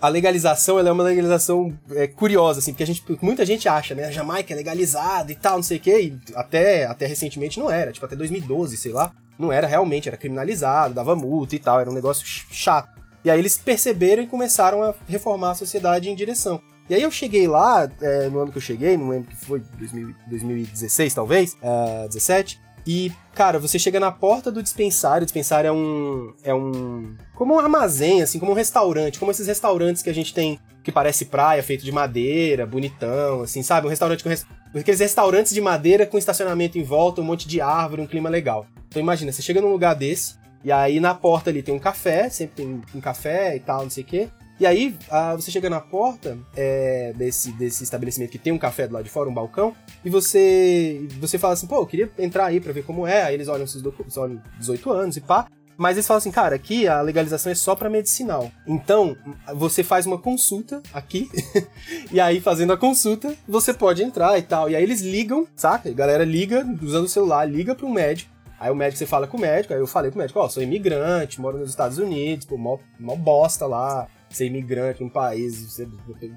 a 0.00 0.08
legalização 0.08 0.78
ela 0.78 0.88
é 0.88 0.92
uma 0.92 1.04
legalização 1.04 1.76
é, 1.92 2.06
curiosa, 2.06 2.58
assim, 2.58 2.72
porque 2.72 2.82
a 2.82 2.86
gente, 2.86 3.04
muita 3.20 3.46
gente 3.46 3.68
acha, 3.68 3.94
né? 3.94 4.04
A 4.04 4.10
Jamaica 4.10 4.52
é 4.52 4.56
legalizada 4.56 5.30
e 5.30 5.34
tal, 5.34 5.56
não 5.56 5.62
sei 5.62 5.78
o 5.78 5.80
quê, 5.80 6.00
e 6.02 6.34
até, 6.34 6.86
até 6.86 7.06
recentemente 7.06 7.58
não 7.58 7.70
era, 7.70 7.92
tipo, 7.92 8.04
até 8.04 8.16
2012, 8.16 8.76
sei 8.76 8.92
lá, 8.92 9.12
não 9.38 9.52
era 9.52 9.66
realmente, 9.66 10.08
era 10.08 10.16
criminalizado, 10.16 10.94
dava 10.94 11.16
multa 11.16 11.54
e 11.56 11.58
tal, 11.58 11.80
era 11.80 11.90
um 11.90 11.94
negócio 11.94 12.24
chato. 12.26 13.00
E 13.24 13.30
aí 13.30 13.38
eles 13.38 13.56
perceberam 13.56 14.22
e 14.22 14.26
começaram 14.26 14.82
a 14.82 14.94
reformar 15.06 15.52
a 15.52 15.54
sociedade 15.54 16.10
em 16.10 16.14
direção. 16.14 16.60
E 16.92 16.94
aí 16.94 17.02
eu 17.02 17.10
cheguei 17.10 17.48
lá, 17.48 17.90
é, 18.02 18.28
no 18.28 18.40
ano 18.40 18.52
que 18.52 18.58
eu 18.58 18.62
cheguei, 18.62 18.98
não 18.98 19.08
lembro 19.08 19.30
que 19.30 19.36
foi, 19.46 19.62
2000, 19.78 20.14
2016 20.26 21.14
talvez, 21.14 21.56
é, 21.62 22.06
17, 22.08 22.60
e, 22.86 23.10
cara, 23.34 23.58
você 23.58 23.78
chega 23.78 23.98
na 23.98 24.12
porta 24.12 24.52
do 24.52 24.62
dispensário, 24.62 25.22
o 25.22 25.24
dispensário 25.24 25.68
é 25.68 25.72
um. 25.72 26.34
é 26.44 26.54
um. 26.54 27.16
como 27.34 27.54
um 27.54 27.58
armazém, 27.58 28.20
assim, 28.20 28.38
como 28.38 28.52
um 28.52 28.54
restaurante, 28.54 29.18
como 29.18 29.30
esses 29.30 29.46
restaurantes 29.46 30.02
que 30.02 30.10
a 30.10 30.12
gente 30.12 30.34
tem 30.34 30.60
que 30.84 30.92
parece 30.92 31.24
praia, 31.24 31.62
feito 31.62 31.82
de 31.82 31.92
madeira, 31.92 32.66
bonitão, 32.66 33.40
assim, 33.40 33.62
sabe? 33.62 33.86
Um 33.86 33.90
restaurante 33.90 34.22
com. 34.22 34.28
Res... 34.28 34.44
Aqueles 34.74 35.00
restaurantes 35.00 35.54
de 35.54 35.62
madeira 35.62 36.04
com 36.04 36.18
estacionamento 36.18 36.76
em 36.76 36.82
volta, 36.82 37.22
um 37.22 37.24
monte 37.24 37.48
de 37.48 37.58
árvore, 37.62 38.02
um 38.02 38.06
clima 38.06 38.28
legal. 38.28 38.66
Então 38.88 39.00
imagina, 39.00 39.32
você 39.32 39.40
chega 39.40 39.62
num 39.62 39.72
lugar 39.72 39.94
desse, 39.94 40.34
e 40.62 40.70
aí 40.70 41.00
na 41.00 41.14
porta 41.14 41.48
ali 41.48 41.62
tem 41.62 41.74
um 41.74 41.78
café, 41.78 42.28
sempre 42.28 42.56
tem 42.56 42.82
um 42.94 43.00
café 43.00 43.56
e 43.56 43.60
tal, 43.60 43.82
não 43.82 43.90
sei 43.90 44.02
o 44.02 44.06
quê. 44.06 44.28
E 44.62 44.66
aí, 44.66 44.96
ah, 45.10 45.34
você 45.34 45.50
chega 45.50 45.68
na 45.68 45.80
porta 45.80 46.38
é, 46.56 47.12
desse, 47.16 47.50
desse 47.50 47.82
estabelecimento 47.82 48.30
que 48.30 48.38
tem 48.38 48.52
um 48.52 48.58
café 48.58 48.86
do 48.86 48.94
lado 48.94 49.02
de 49.02 49.10
fora, 49.10 49.28
um 49.28 49.34
balcão, 49.34 49.74
e 50.04 50.08
você 50.08 51.04
você 51.18 51.36
fala 51.36 51.54
assim, 51.54 51.66
pô, 51.66 51.78
eu 51.78 51.86
queria 51.86 52.08
entrar 52.16 52.44
aí 52.44 52.60
pra 52.60 52.72
ver 52.72 52.84
como 52.84 53.04
é. 53.04 53.24
Aí 53.24 53.34
eles 53.34 53.48
olham 53.48 53.66
seus 53.66 53.82
olham 54.16 54.40
18 54.60 54.92
anos 54.92 55.16
e 55.16 55.20
pá. 55.20 55.48
Mas 55.76 55.96
eles 55.96 56.06
falam 56.06 56.18
assim, 56.18 56.30
cara, 56.30 56.54
aqui 56.54 56.86
a 56.86 57.00
legalização 57.00 57.50
é 57.50 57.56
só 57.56 57.74
para 57.74 57.90
medicinal. 57.90 58.52
Então, 58.64 59.16
você 59.52 59.82
faz 59.82 60.06
uma 60.06 60.16
consulta 60.16 60.80
aqui, 60.94 61.28
e 62.12 62.20
aí 62.20 62.40
fazendo 62.40 62.72
a 62.72 62.76
consulta, 62.76 63.34
você 63.48 63.74
pode 63.74 64.04
entrar 64.04 64.38
e 64.38 64.42
tal. 64.42 64.70
E 64.70 64.76
aí 64.76 64.82
eles 64.84 65.00
ligam, 65.00 65.44
saca? 65.56 65.88
A 65.88 65.92
galera 65.92 66.24
liga, 66.24 66.64
usando 66.80 67.06
o 67.06 67.08
celular, 67.08 67.46
liga 67.46 67.74
para 67.74 67.84
um 67.84 67.92
médico. 67.92 68.30
Aí 68.60 68.70
o 68.70 68.76
médico, 68.76 68.98
você 68.98 69.06
fala 69.06 69.26
com 69.26 69.36
o 69.36 69.40
médico, 69.40 69.74
aí 69.74 69.80
eu 69.80 69.88
falei 69.88 70.12
com 70.12 70.18
o 70.18 70.20
médico, 70.20 70.38
ó, 70.38 70.44
oh, 70.44 70.48
sou 70.48 70.62
imigrante, 70.62 71.40
moro 71.40 71.58
nos 71.58 71.70
Estados 71.70 71.98
Unidos, 71.98 72.46
pô, 72.46 72.56
mó, 72.56 72.78
mó 73.00 73.16
bosta 73.16 73.66
lá, 73.66 74.06
ser 74.36 74.46
imigrante 74.46 75.02
num 75.02 75.08
país, 75.08 75.78
é 75.80 75.86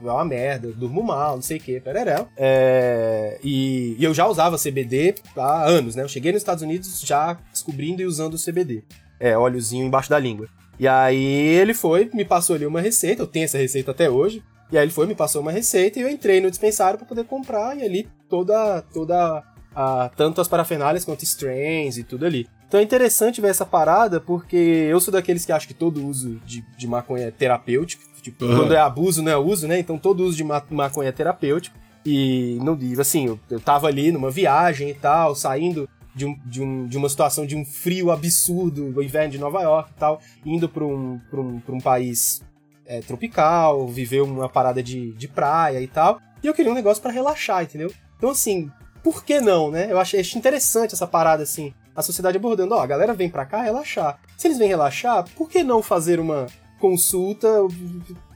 uma 0.01 0.25
merda, 0.25 0.71
durmo 0.71 1.03
mal, 1.03 1.35
não 1.35 1.41
sei 1.41 1.57
o 1.57 1.59
que, 1.59 1.79
pererel. 1.79 2.27
É, 2.37 3.39
e, 3.43 3.95
e, 3.97 4.03
eu 4.03 4.13
já 4.13 4.27
usava 4.27 4.57
CBD 4.57 5.15
há 5.35 5.65
anos, 5.65 5.95
né? 5.95 6.03
Eu 6.03 6.07
cheguei 6.07 6.31
nos 6.31 6.41
Estados 6.41 6.63
Unidos 6.63 7.01
já 7.01 7.37
descobrindo 7.51 8.01
e 8.01 8.05
usando 8.05 8.35
o 8.35 8.43
CBD. 8.43 8.83
É, 9.19 9.37
óleozinho 9.37 9.85
embaixo 9.85 10.09
da 10.09 10.19
língua. 10.19 10.47
E 10.79 10.87
aí 10.87 11.23
ele 11.23 11.73
foi, 11.73 12.09
me 12.13 12.25
passou 12.25 12.55
ali 12.55 12.65
uma 12.65 12.81
receita, 12.81 13.21
eu 13.21 13.27
tenho 13.27 13.45
essa 13.45 13.57
receita 13.57 13.91
até 13.91 14.09
hoje. 14.09 14.43
E 14.71 14.77
aí 14.77 14.83
ele 14.83 14.91
foi, 14.91 15.05
me 15.05 15.15
passou 15.15 15.41
uma 15.41 15.51
receita 15.51 15.99
e 15.99 16.01
eu 16.01 16.09
entrei 16.09 16.41
no 16.41 16.49
dispensário 16.49 16.97
para 16.97 17.07
poder 17.07 17.25
comprar 17.25 17.77
e 17.77 17.83
ali 17.83 18.09
toda 18.27 18.81
toda 18.93 19.43
a, 19.75 20.09
tanto 20.15 20.41
as 20.41 20.47
parafernálias 20.47 21.05
quanto 21.05 21.23
strains 21.23 21.97
e 21.97 22.03
tudo 22.03 22.25
ali. 22.25 22.47
Então 22.75 22.81
é 22.81 22.83
interessante 22.83 23.39
ver 23.39 23.47
essa 23.51 23.65
parada, 23.65 24.19
porque 24.19 24.57
eu 24.57 24.99
sou 24.99 25.09
daqueles 25.09 25.45
que 25.45 25.51
acham 25.53 25.65
que 25.65 25.73
todo 25.73 26.05
uso 26.05 26.41
de, 26.45 26.61
de 26.77 26.85
maconha 26.85 27.27
é 27.27 27.31
terapêutico. 27.31 28.03
Tipo, 28.21 28.43
uhum. 28.43 28.57
quando 28.57 28.73
é 28.73 28.79
abuso, 28.79 29.23
não 29.23 29.31
é 29.31 29.37
uso, 29.37 29.65
né? 29.65 29.79
Então 29.79 29.97
todo 29.97 30.25
uso 30.25 30.35
de 30.35 30.43
maconha 30.43 31.07
é 31.07 31.11
terapêutico. 31.13 31.77
E, 32.05 32.59
não, 32.61 32.77
assim, 32.99 33.27
eu, 33.27 33.39
eu 33.49 33.61
tava 33.61 33.87
ali 33.87 34.11
numa 34.11 34.29
viagem 34.29 34.89
e 34.89 34.93
tal, 34.93 35.33
saindo 35.35 35.87
de, 36.13 36.25
um, 36.25 36.37
de, 36.45 36.61
um, 36.61 36.85
de 36.85 36.97
uma 36.97 37.07
situação 37.07 37.45
de 37.45 37.55
um 37.55 37.63
frio 37.63 38.11
absurdo, 38.11 38.93
o 38.93 39.01
inverno 39.01 39.31
de 39.31 39.37
Nova 39.37 39.61
York 39.61 39.91
e 39.95 39.97
tal, 39.97 40.19
indo 40.45 40.67
pra 40.67 40.83
um, 40.83 41.17
pra 41.31 41.39
um, 41.39 41.59
pra 41.61 41.75
um 41.75 41.79
país 41.79 42.43
é, 42.85 42.99
tropical, 42.99 43.87
viver 43.87 44.19
uma 44.19 44.49
parada 44.49 44.83
de, 44.83 45.13
de 45.13 45.29
praia 45.29 45.79
e 45.79 45.87
tal. 45.87 46.19
E 46.43 46.47
eu 46.47 46.53
queria 46.53 46.73
um 46.73 46.75
negócio 46.75 47.01
para 47.01 47.13
relaxar, 47.13 47.63
entendeu? 47.63 47.89
Então, 48.17 48.31
assim, 48.31 48.69
por 49.01 49.23
que 49.23 49.39
não, 49.39 49.71
né? 49.71 49.87
Eu 49.89 49.97
achei 49.97 50.19
interessante 50.35 50.93
essa 50.93 51.07
parada, 51.07 51.41
assim 51.41 51.73
a 51.95 52.01
sociedade 52.01 52.37
abordando, 52.37 52.75
ó, 52.75 52.81
a 52.81 52.87
galera 52.87 53.13
vem 53.13 53.29
para 53.29 53.45
cá 53.45 53.61
relaxar. 53.61 54.19
Se 54.37 54.47
eles 54.47 54.57
vêm 54.57 54.67
relaxar, 54.67 55.25
por 55.35 55.49
que 55.49 55.63
não 55.63 55.81
fazer 55.81 56.19
uma 56.19 56.47
consulta, 56.79 57.47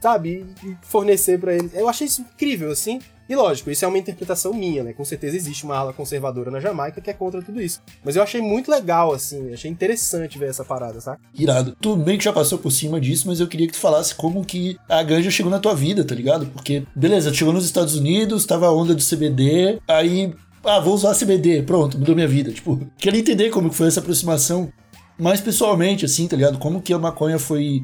sabe, 0.00 0.46
fornecer 0.82 1.38
para 1.38 1.54
eles? 1.54 1.72
Eu 1.74 1.88
achei 1.88 2.06
isso 2.06 2.22
incrível, 2.22 2.70
assim. 2.70 3.00
E 3.28 3.36
lógico, 3.36 3.70
isso 3.70 3.84
é 3.84 3.88
uma 3.88 3.96
interpretação 3.96 4.52
minha, 4.52 4.82
né? 4.82 4.92
Com 4.92 5.04
certeza 5.04 5.36
existe 5.36 5.62
uma 5.62 5.76
ala 5.76 5.92
conservadora 5.92 6.50
na 6.50 6.58
Jamaica 6.58 7.00
que 7.00 7.10
é 7.10 7.12
contra 7.12 7.40
tudo 7.40 7.62
isso. 7.62 7.80
Mas 8.02 8.16
eu 8.16 8.24
achei 8.24 8.40
muito 8.40 8.68
legal, 8.68 9.12
assim, 9.12 9.52
achei 9.52 9.70
interessante 9.70 10.36
ver 10.36 10.48
essa 10.48 10.64
parada, 10.64 11.00
sabe? 11.00 11.20
Irado. 11.32 11.76
Tu 11.80 11.94
bem 11.94 12.18
que 12.18 12.24
já 12.24 12.32
passou 12.32 12.58
por 12.58 12.72
cima 12.72 13.00
disso, 13.00 13.28
mas 13.28 13.38
eu 13.38 13.46
queria 13.46 13.68
que 13.68 13.74
tu 13.74 13.78
falasse 13.78 14.16
como 14.16 14.44
que 14.44 14.76
a 14.88 15.00
ganja 15.04 15.30
chegou 15.30 15.48
na 15.48 15.60
tua 15.60 15.76
vida, 15.76 16.04
tá 16.04 16.12
ligado? 16.12 16.46
Porque, 16.46 16.82
beleza, 16.92 17.32
chegou 17.32 17.54
nos 17.54 17.64
Estados 17.64 17.94
Unidos, 17.94 18.44
tava 18.44 18.66
a 18.66 18.72
onda 18.72 18.96
do 18.96 19.02
CBD, 19.02 19.80
aí, 19.86 20.34
ah, 20.64 20.80
vou 20.80 20.94
usar 20.94 21.14
CBD, 21.14 21.62
pronto, 21.62 21.98
mudou 21.98 22.14
minha 22.14 22.28
vida. 22.28 22.52
Tipo, 22.52 22.80
queria 22.98 23.20
entender 23.20 23.50
como 23.50 23.70
que 23.70 23.76
foi 23.76 23.88
essa 23.88 24.00
aproximação 24.00 24.72
mais 25.18 25.40
pessoalmente, 25.40 26.04
assim, 26.04 26.26
tá 26.26 26.36
ligado? 26.36 26.58
Como 26.58 26.80
que 26.80 26.92
a 26.92 26.98
maconha 26.98 27.38
foi 27.38 27.82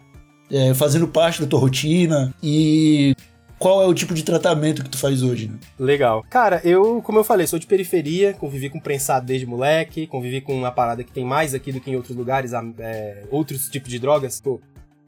é, 0.51 0.75
fazendo 0.75 1.09
parte 1.09 1.41
da 1.41 1.47
tua 1.47 1.61
rotina 1.61 2.35
e 2.43 3.15
qual 3.59 3.83
é 3.83 3.87
o 3.87 3.95
tipo 3.95 4.13
de 4.15 4.23
tratamento 4.23 4.83
que 4.85 4.91
tu 4.91 4.99
faz 4.99 5.23
hoje, 5.23 5.49
né? 5.49 5.59
Legal. 5.79 6.25
Cara, 6.29 6.61
eu, 6.65 7.01
como 7.03 7.19
eu 7.19 7.25
falei, 7.25 7.47
sou 7.47 7.59
de 7.59 7.67
periferia, 7.67 8.35
convivi 8.35 8.69
com 8.69 8.79
prensado 8.79 9.27
desde 9.27 9.47
moleque, 9.47 10.07
convivi 10.07 10.41
com 10.41 10.55
uma 10.55 10.71
parada 10.71 11.03
que 11.03 11.13
tem 11.13 11.25
mais 11.25 11.55
aqui 11.55 11.73
do 11.73 11.81
que 11.81 11.91
em 11.91 11.97
outros 11.97 12.17
lugares, 12.17 12.53
é, 12.79 13.25
outros 13.31 13.69
tipos 13.69 13.91
de 13.91 13.99
drogas. 13.99 14.43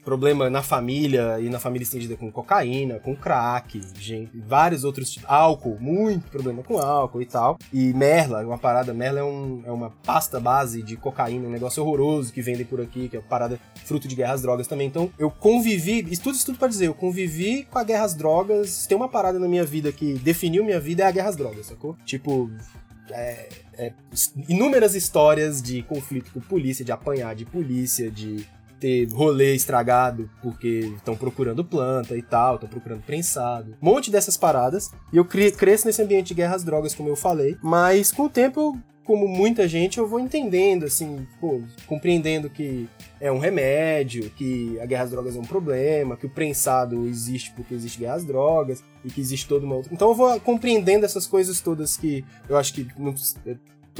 Problema 0.03 0.49
na 0.49 0.61
família 0.61 1.39
e 1.39 1.49
na 1.49 1.59
família 1.59 1.83
estendida 1.83 2.15
com 2.15 2.31
cocaína, 2.31 2.99
com 2.99 3.15
crack, 3.15 3.81
gente, 3.99 4.37
vários 4.39 4.83
outros 4.83 5.11
tipos, 5.11 5.29
álcool, 5.29 5.77
muito 5.79 6.29
problema 6.29 6.63
com 6.63 6.77
álcool 6.77 7.21
e 7.21 7.25
tal. 7.25 7.57
E 7.71 7.93
merla, 7.93 8.45
uma 8.45 8.57
parada, 8.57 8.93
merla 8.93 9.19
é, 9.19 9.23
um, 9.23 9.61
é 9.65 9.71
uma 9.71 9.91
pasta 10.03 10.39
base 10.39 10.81
de 10.81 10.95
cocaína, 10.95 11.47
um 11.47 11.51
negócio 11.51 11.83
horroroso 11.83 12.33
que 12.33 12.41
vendem 12.41 12.65
por 12.65 12.81
aqui, 12.81 13.09
que 13.09 13.17
é 13.17 13.19
uma 13.19 13.27
parada 13.27 13.59
fruto 13.85 14.07
de 14.07 14.15
guerras 14.15 14.41
drogas 14.41 14.67
também. 14.67 14.87
Então, 14.87 15.11
eu 15.17 15.29
convivi, 15.29 16.05
isso 16.09 16.23
tudo, 16.23 16.35
isso 16.35 16.45
tudo 16.45 16.57
pra 16.57 16.67
dizer, 16.67 16.87
eu 16.87 16.93
convivi 16.93 17.67
com 17.69 17.77
a 17.77 17.83
guerra 17.83 18.07
drogas, 18.07 18.87
tem 18.87 18.97
uma 18.97 19.09
parada 19.09 19.37
na 19.37 19.47
minha 19.47 19.65
vida 19.65 19.91
que 19.91 20.13
definiu 20.15 20.63
minha 20.63 20.79
vida 20.79 21.03
é 21.03 21.07
a 21.07 21.11
guerra 21.11 21.31
drogas, 21.31 21.67
sacou? 21.67 21.95
Tipo, 22.05 22.49
é, 23.11 23.49
é, 23.73 23.93
inúmeras 24.47 24.95
histórias 24.95 25.61
de 25.61 25.83
conflito 25.83 26.31
com 26.31 26.39
polícia, 26.39 26.83
de 26.83 26.91
apanhar 26.91 27.35
de 27.35 27.45
polícia, 27.45 28.09
de 28.09 28.45
ter 28.79 29.07
rolê 29.11 29.55
estragado 29.55 30.29
porque 30.41 30.91
estão 30.95 31.15
procurando 31.15 31.63
planta 31.63 32.17
e 32.17 32.21
tal, 32.21 32.55
estão 32.55 32.69
procurando 32.69 33.01
prensado. 33.01 33.75
Um 33.81 33.85
monte 33.85 34.09
dessas 34.09 34.37
paradas. 34.37 34.91
E 35.11 35.17
eu 35.17 35.25
cresço 35.25 35.85
nesse 35.85 36.01
ambiente 36.01 36.29
de 36.29 36.33
guerras 36.35 36.63
drogas, 36.63 36.95
como 36.95 37.09
eu 37.09 37.15
falei. 37.15 37.57
Mas 37.61 38.11
com 38.11 38.23
o 38.23 38.29
tempo, 38.29 38.77
como 39.09 39.27
muita 39.27 39.67
gente, 39.67 39.97
eu 39.97 40.07
vou 40.07 40.19
entendendo, 40.19 40.85
assim, 40.85 41.25
pô, 41.41 41.61
compreendendo 41.87 42.47
que 42.47 42.87
é 43.19 43.31
um 43.31 43.39
remédio, 43.39 44.29
que 44.29 44.79
a 44.79 44.85
guerra 44.85 45.05
às 45.05 45.09
drogas 45.09 45.35
é 45.35 45.39
um 45.39 45.45
problema, 45.45 46.15
que 46.15 46.27
o 46.27 46.29
prensado 46.29 47.07
existe 47.07 47.51
porque 47.53 47.73
existe 47.73 47.97
guerra 47.97 48.15
às 48.15 48.23
drogas 48.23 48.83
e 49.03 49.09
que 49.09 49.19
existe 49.19 49.51
uma 49.51 49.75
outra. 49.75 49.91
Então 49.91 50.09
eu 50.09 50.13
vou 50.13 50.39
compreendendo 50.39 51.05
essas 51.05 51.25
coisas 51.25 51.59
todas 51.59 51.97
que 51.97 52.23
eu 52.47 52.55
acho 52.55 52.71
que 52.71 52.87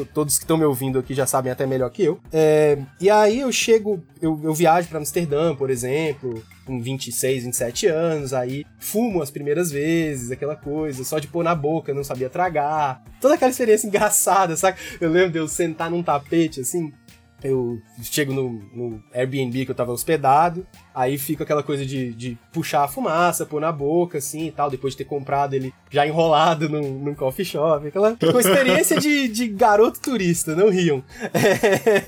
todos 0.05 0.37
que 0.37 0.43
estão 0.43 0.57
me 0.57 0.65
ouvindo 0.65 0.99
aqui 0.99 1.13
já 1.13 1.25
sabem 1.25 1.51
até 1.51 1.65
melhor 1.65 1.89
que 1.89 2.03
eu. 2.03 2.19
É, 2.31 2.77
e 2.99 3.09
aí 3.09 3.39
eu 3.39 3.51
chego, 3.51 4.03
eu, 4.21 4.39
eu 4.43 4.53
viajo 4.53 4.87
para 4.87 4.99
Amsterdã, 4.99 5.55
por 5.55 5.69
exemplo, 5.69 6.43
com 6.65 6.81
26, 6.81 7.45
27 7.45 7.87
anos, 7.87 8.33
aí 8.33 8.65
fumo 8.77 9.21
as 9.21 9.31
primeiras 9.31 9.71
vezes, 9.71 10.31
aquela 10.31 10.55
coisa, 10.55 11.03
só 11.03 11.19
de 11.19 11.27
pôr 11.27 11.43
na 11.43 11.55
boca, 11.55 11.93
não 11.93 12.03
sabia 12.03 12.29
tragar. 12.29 13.03
Toda 13.19 13.35
aquela 13.35 13.51
experiência 13.51 13.87
engraçada, 13.89 14.55
sabe? 14.55 14.77
Eu 15.01 15.09
lembro 15.09 15.31
de 15.31 15.39
eu 15.39 15.47
sentar 15.47 15.89
num 15.89 16.03
tapete, 16.03 16.61
assim, 16.61 16.93
eu 17.43 17.79
chego 18.01 18.33
no, 18.33 18.61
no, 18.73 19.03
Airbnb 19.13 19.65
que 19.65 19.71
eu 19.71 19.75
tava 19.75 19.91
hospedado, 19.91 20.65
aí 20.93 21.17
fica 21.17 21.43
aquela 21.43 21.63
coisa 21.63 21.85
de, 21.85 22.13
de 22.13 22.37
puxar 22.51 22.83
a 22.83 22.87
fumaça, 22.87 23.45
pôr 23.45 23.61
na 23.61 23.71
boca, 23.71 24.17
assim 24.17 24.47
e 24.47 24.51
tal, 24.51 24.69
depois 24.69 24.93
de 24.93 24.99
ter 24.99 25.05
comprado 25.05 25.53
ele 25.53 25.73
já 25.89 26.05
enrolado 26.05 26.69
num, 26.69 26.99
num 26.99 27.15
coffee 27.15 27.45
shop, 27.45 27.87
aquela 27.87 28.17
uma 28.21 28.39
experiência 28.41 28.99
de, 28.99 29.27
de 29.27 29.47
garoto 29.47 29.99
turista, 29.99 30.55
não 30.55 30.69
riam. 30.69 31.03
É... 31.33 32.03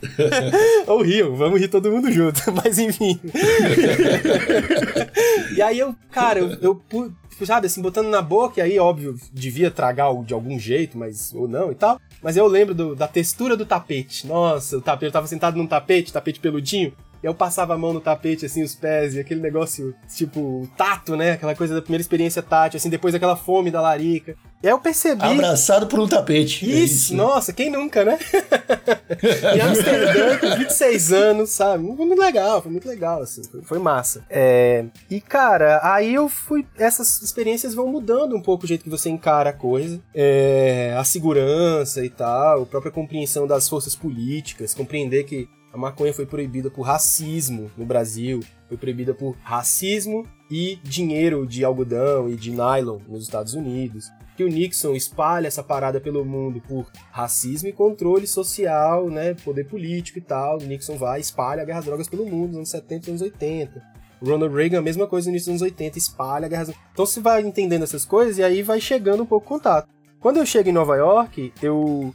Ou 0.92 1.02
riam, 1.02 1.36
vamos 1.36 1.60
rir 1.60 1.68
todo 1.68 1.92
mundo 1.92 2.12
junto, 2.12 2.42
mas 2.54 2.78
enfim. 2.78 3.20
e 5.56 5.62
aí 5.62 5.80
eu, 5.80 5.96
cara, 6.12 6.40
eu, 6.40 6.82
eu 6.92 7.12
sabe, 7.46 7.68
assim, 7.68 7.82
botando 7.82 8.08
na 8.08 8.22
boca, 8.22 8.60
e 8.60 8.62
aí, 8.62 8.80
óbvio, 8.80 9.16
devia 9.34 9.72
tragar 9.72 10.14
de 10.24 10.34
algum 10.34 10.60
jeito, 10.60 10.98
mas 10.98 11.34
ou 11.34 11.48
não 11.48 11.72
e 11.72 11.76
tal. 11.76 12.00
Mas 12.22 12.38
eu 12.38 12.46
lembro 12.48 12.76
do, 12.76 12.96
da 12.96 13.08
textura 13.08 13.58
do 13.58 13.66
tapete. 13.66 14.28
Nossa, 14.28 14.78
o 14.78 14.82
tapete, 14.82 15.06
eu 15.06 15.12
tava 15.12 15.28
sentado 15.28 15.58
num 15.58 15.68
tapete, 15.68 16.14
tapete 16.14 16.40
peludinho. 16.40 16.94
Eu 17.24 17.36
passava 17.36 17.74
a 17.74 17.78
mão 17.78 17.94
no 17.94 18.02
tapete, 18.02 18.46
assim, 18.46 18.64
os 18.64 18.74
pés, 18.74 19.14
e 19.16 19.20
aquele 19.20 19.42
negócio, 19.42 19.94
tipo, 20.08 20.68
tato, 20.76 21.16
né? 21.16 21.34
Aquela 21.34 21.56
coisa 21.56 21.76
da 21.76 21.82
primeira 21.82 22.02
experiência 22.02 22.42
tátil, 22.42 22.78
assim, 22.78 22.90
depois 22.90 23.14
aquela 23.14 23.36
fome 23.36 23.70
da 23.70 23.82
larica. 23.82 24.36
Eu 24.64 24.80
percebi. 24.80 25.24
Abraçado 25.24 25.88
por 25.88 26.00
um 26.00 26.08
tapete. 26.08 26.66
Isso, 26.66 26.76
é 26.76 26.84
isso. 26.84 27.16
nossa, 27.16 27.52
quem 27.52 27.70
nunca, 27.70 28.06
né? 28.06 28.20
em 29.56 29.60
Amsterdã, 29.60 30.38
com 30.38 30.58
26 30.58 31.12
anos, 31.12 31.50
sabe? 31.50 31.84
Foi 31.96 32.06
muito 32.06 32.22
legal, 32.22 32.62
foi 32.62 32.72
muito 32.72 32.88
legal, 32.88 33.22
assim, 33.22 33.44
foi, 33.44 33.62
foi 33.64 33.80
massa. 33.80 34.24
É... 34.30 34.86
E, 35.10 35.20
cara, 35.20 35.80
aí 35.84 36.14
eu 36.14 36.30
fui. 36.30 36.66
Essas 36.78 37.22
experiências 37.22 37.74
vão 37.74 37.88
mudando 37.88 38.36
um 38.36 38.42
pouco 38.42 38.66
o 38.66 38.68
jeito 38.68 38.84
que 38.84 38.90
você 38.90 39.10
encara 39.10 39.50
a 39.50 39.54
coisa. 39.54 40.00
É... 40.14 40.96
A 40.98 41.04
segurança 41.04 42.06
e 42.06 42.10
tal, 42.10 42.62
a 42.62 42.66
própria 42.66 42.92
compreensão 42.92 43.48
das 43.48 43.68
forças 43.68 43.96
políticas, 43.96 44.74
compreender 44.74 45.24
que 45.24 45.50
a 45.74 45.78
maconha 45.78 46.14
foi 46.14 46.26
proibida 46.26 46.70
por 46.70 46.84
racismo 46.84 47.72
no 47.78 47.86
Brasil, 47.86 48.42
foi 48.68 48.78
proibida 48.78 49.14
por 49.14 49.36
racismo 49.42 50.28
e 50.50 50.78
dinheiro 50.84 51.48
de 51.48 51.64
algodão 51.64 52.30
e 52.30 52.36
de 52.36 52.52
nylon 52.52 53.00
nos 53.08 53.24
Estados 53.24 53.54
Unidos. 53.54 54.12
Que 54.42 54.46
o 54.46 54.50
Nixon 54.50 54.96
espalha 54.96 55.48
essa 55.48 55.62
parada 55.62 56.02
pelo 56.02 56.26
mundo 56.26 56.60
por 56.68 56.88
racismo 57.12 57.70
e 57.70 57.72
controle 57.72 58.26
social, 58.26 59.08
né, 59.08 59.36
poder 59.36 59.66
político 59.66 60.18
e 60.18 60.22
tal. 60.22 60.58
O 60.58 60.64
Nixon 60.64 60.98
vai 60.98 61.20
espalha 61.20 61.62
a 61.62 61.66
guerra 61.66 61.78
às 61.78 61.86
drogas 61.86 62.08
pelo 62.08 62.26
mundo 62.26 62.48
nos 62.48 62.58
anos 62.58 62.70
70 62.70 63.06
e 63.06 63.10
anos 63.12 63.22
80. 63.22 63.84
O 64.20 64.26
Ronald 64.26 64.56
Reagan, 64.56 64.80
a 64.80 64.82
mesma 64.82 65.06
coisa 65.06 65.28
no 65.28 65.34
início 65.34 65.54
dos 65.54 65.62
anos 65.62 65.72
80, 65.74 66.00
espalha 66.00 66.48
a 66.48 66.50
guerra 66.50 66.64
às 66.64 66.68
drogas. 66.70 66.88
Então 66.92 67.06
você 67.06 67.20
vai 67.20 67.44
entendendo 67.44 67.84
essas 67.84 68.04
coisas 68.04 68.40
e 68.40 68.44
aí 68.44 68.64
vai 68.64 68.82
chegando 68.82 69.22
um 69.22 69.28
pouco 69.28 69.46
contato. 69.46 69.88
Quando 70.20 70.38
eu 70.38 70.46
chego 70.48 70.70
em 70.70 70.74
Nova 70.74 70.96
York, 70.96 71.54
eu 71.62 72.12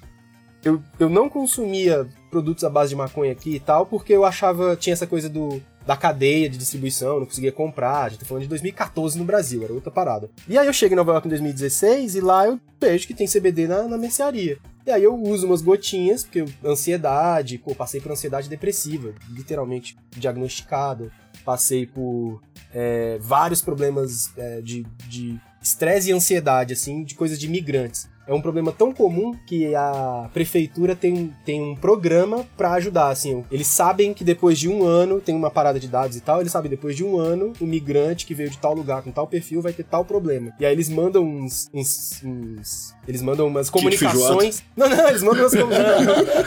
eu, 0.64 0.82
eu 0.98 1.08
não 1.08 1.28
consumia 1.28 2.08
produtos 2.28 2.64
à 2.64 2.68
base 2.68 2.88
de 2.88 2.96
maconha 2.96 3.30
aqui 3.30 3.54
e 3.54 3.60
tal, 3.60 3.86
porque 3.86 4.12
eu 4.12 4.24
achava, 4.24 4.74
tinha 4.74 4.94
essa 4.94 5.06
coisa 5.06 5.28
do 5.28 5.62
da 5.86 5.96
cadeia 5.96 6.50
de 6.50 6.58
distribuição, 6.58 7.20
não 7.20 7.26
conseguia 7.26 7.52
comprar. 7.52 8.02
A 8.02 8.08
gente 8.08 8.20
tá 8.20 8.26
falando 8.26 8.42
de 8.42 8.48
2014 8.48 9.16
no 9.16 9.24
Brasil, 9.24 9.62
era 9.62 9.72
outra 9.72 9.90
parada. 9.90 10.28
E 10.48 10.58
aí 10.58 10.66
eu 10.66 10.72
chego 10.72 10.94
em 10.94 10.96
Nova 10.96 11.12
York 11.12 11.28
em 11.28 11.30
2016 11.30 12.16
e 12.16 12.20
lá 12.20 12.46
eu 12.46 12.60
vejo 12.80 13.06
que 13.06 13.14
tem 13.14 13.26
CBD 13.26 13.68
na, 13.68 13.84
na 13.84 13.96
mercearia. 13.96 14.58
E 14.84 14.90
aí 14.90 15.02
eu 15.02 15.14
uso 15.14 15.46
umas 15.46 15.62
gotinhas, 15.62 16.24
porque 16.24 16.44
ansiedade, 16.64 17.58
pô, 17.58 17.74
passei 17.74 18.00
por 18.00 18.10
ansiedade 18.10 18.48
depressiva, 18.48 19.14
literalmente 19.30 19.96
diagnosticada. 20.16 21.10
Passei 21.44 21.86
por 21.86 22.40
é, 22.74 23.18
vários 23.20 23.62
problemas 23.62 24.32
é, 24.36 24.60
de 24.60 25.40
estresse 25.62 26.10
e 26.10 26.12
ansiedade, 26.12 26.72
assim, 26.72 27.04
de 27.04 27.14
coisas 27.14 27.38
de 27.38 27.46
imigrantes 27.46 28.08
é 28.26 28.34
um 28.34 28.40
problema 28.40 28.72
tão 28.72 28.92
comum 28.92 29.34
que 29.46 29.74
a 29.74 30.28
prefeitura 30.32 30.96
tem, 30.96 31.32
tem 31.44 31.62
um 31.62 31.76
programa 31.76 32.44
para 32.56 32.72
ajudar, 32.72 33.08
assim. 33.08 33.44
Eles 33.50 33.66
sabem 33.66 34.12
que 34.12 34.24
depois 34.24 34.58
de 34.58 34.68
um 34.68 34.84
ano, 34.84 35.20
tem 35.20 35.34
uma 35.34 35.50
parada 35.50 35.78
de 35.78 35.88
dados 35.88 36.16
e 36.16 36.20
tal, 36.20 36.40
eles 36.40 36.52
sabem 36.52 36.70
que 36.70 36.76
depois 36.76 36.96
de 36.96 37.04
um 37.04 37.18
ano, 37.18 37.52
o 37.60 37.66
migrante 37.66 38.26
que 38.26 38.34
veio 38.34 38.50
de 38.50 38.58
tal 38.58 38.74
lugar 38.74 39.02
com 39.02 39.10
tal 39.10 39.26
perfil 39.26 39.62
vai 39.62 39.72
ter 39.72 39.84
tal 39.84 40.04
problema. 40.04 40.52
E 40.58 40.66
aí 40.66 40.72
eles 40.72 40.88
mandam 40.88 41.24
uns. 41.24 41.68
uns, 41.72 42.22
uns 42.24 42.94
eles 43.06 43.22
mandam 43.22 43.46
umas 43.46 43.70
comunicações. 43.70 44.64
Não, 44.76 44.88
não, 44.88 45.08
eles 45.08 45.22
mandam 45.22 45.42
umas, 45.42 45.54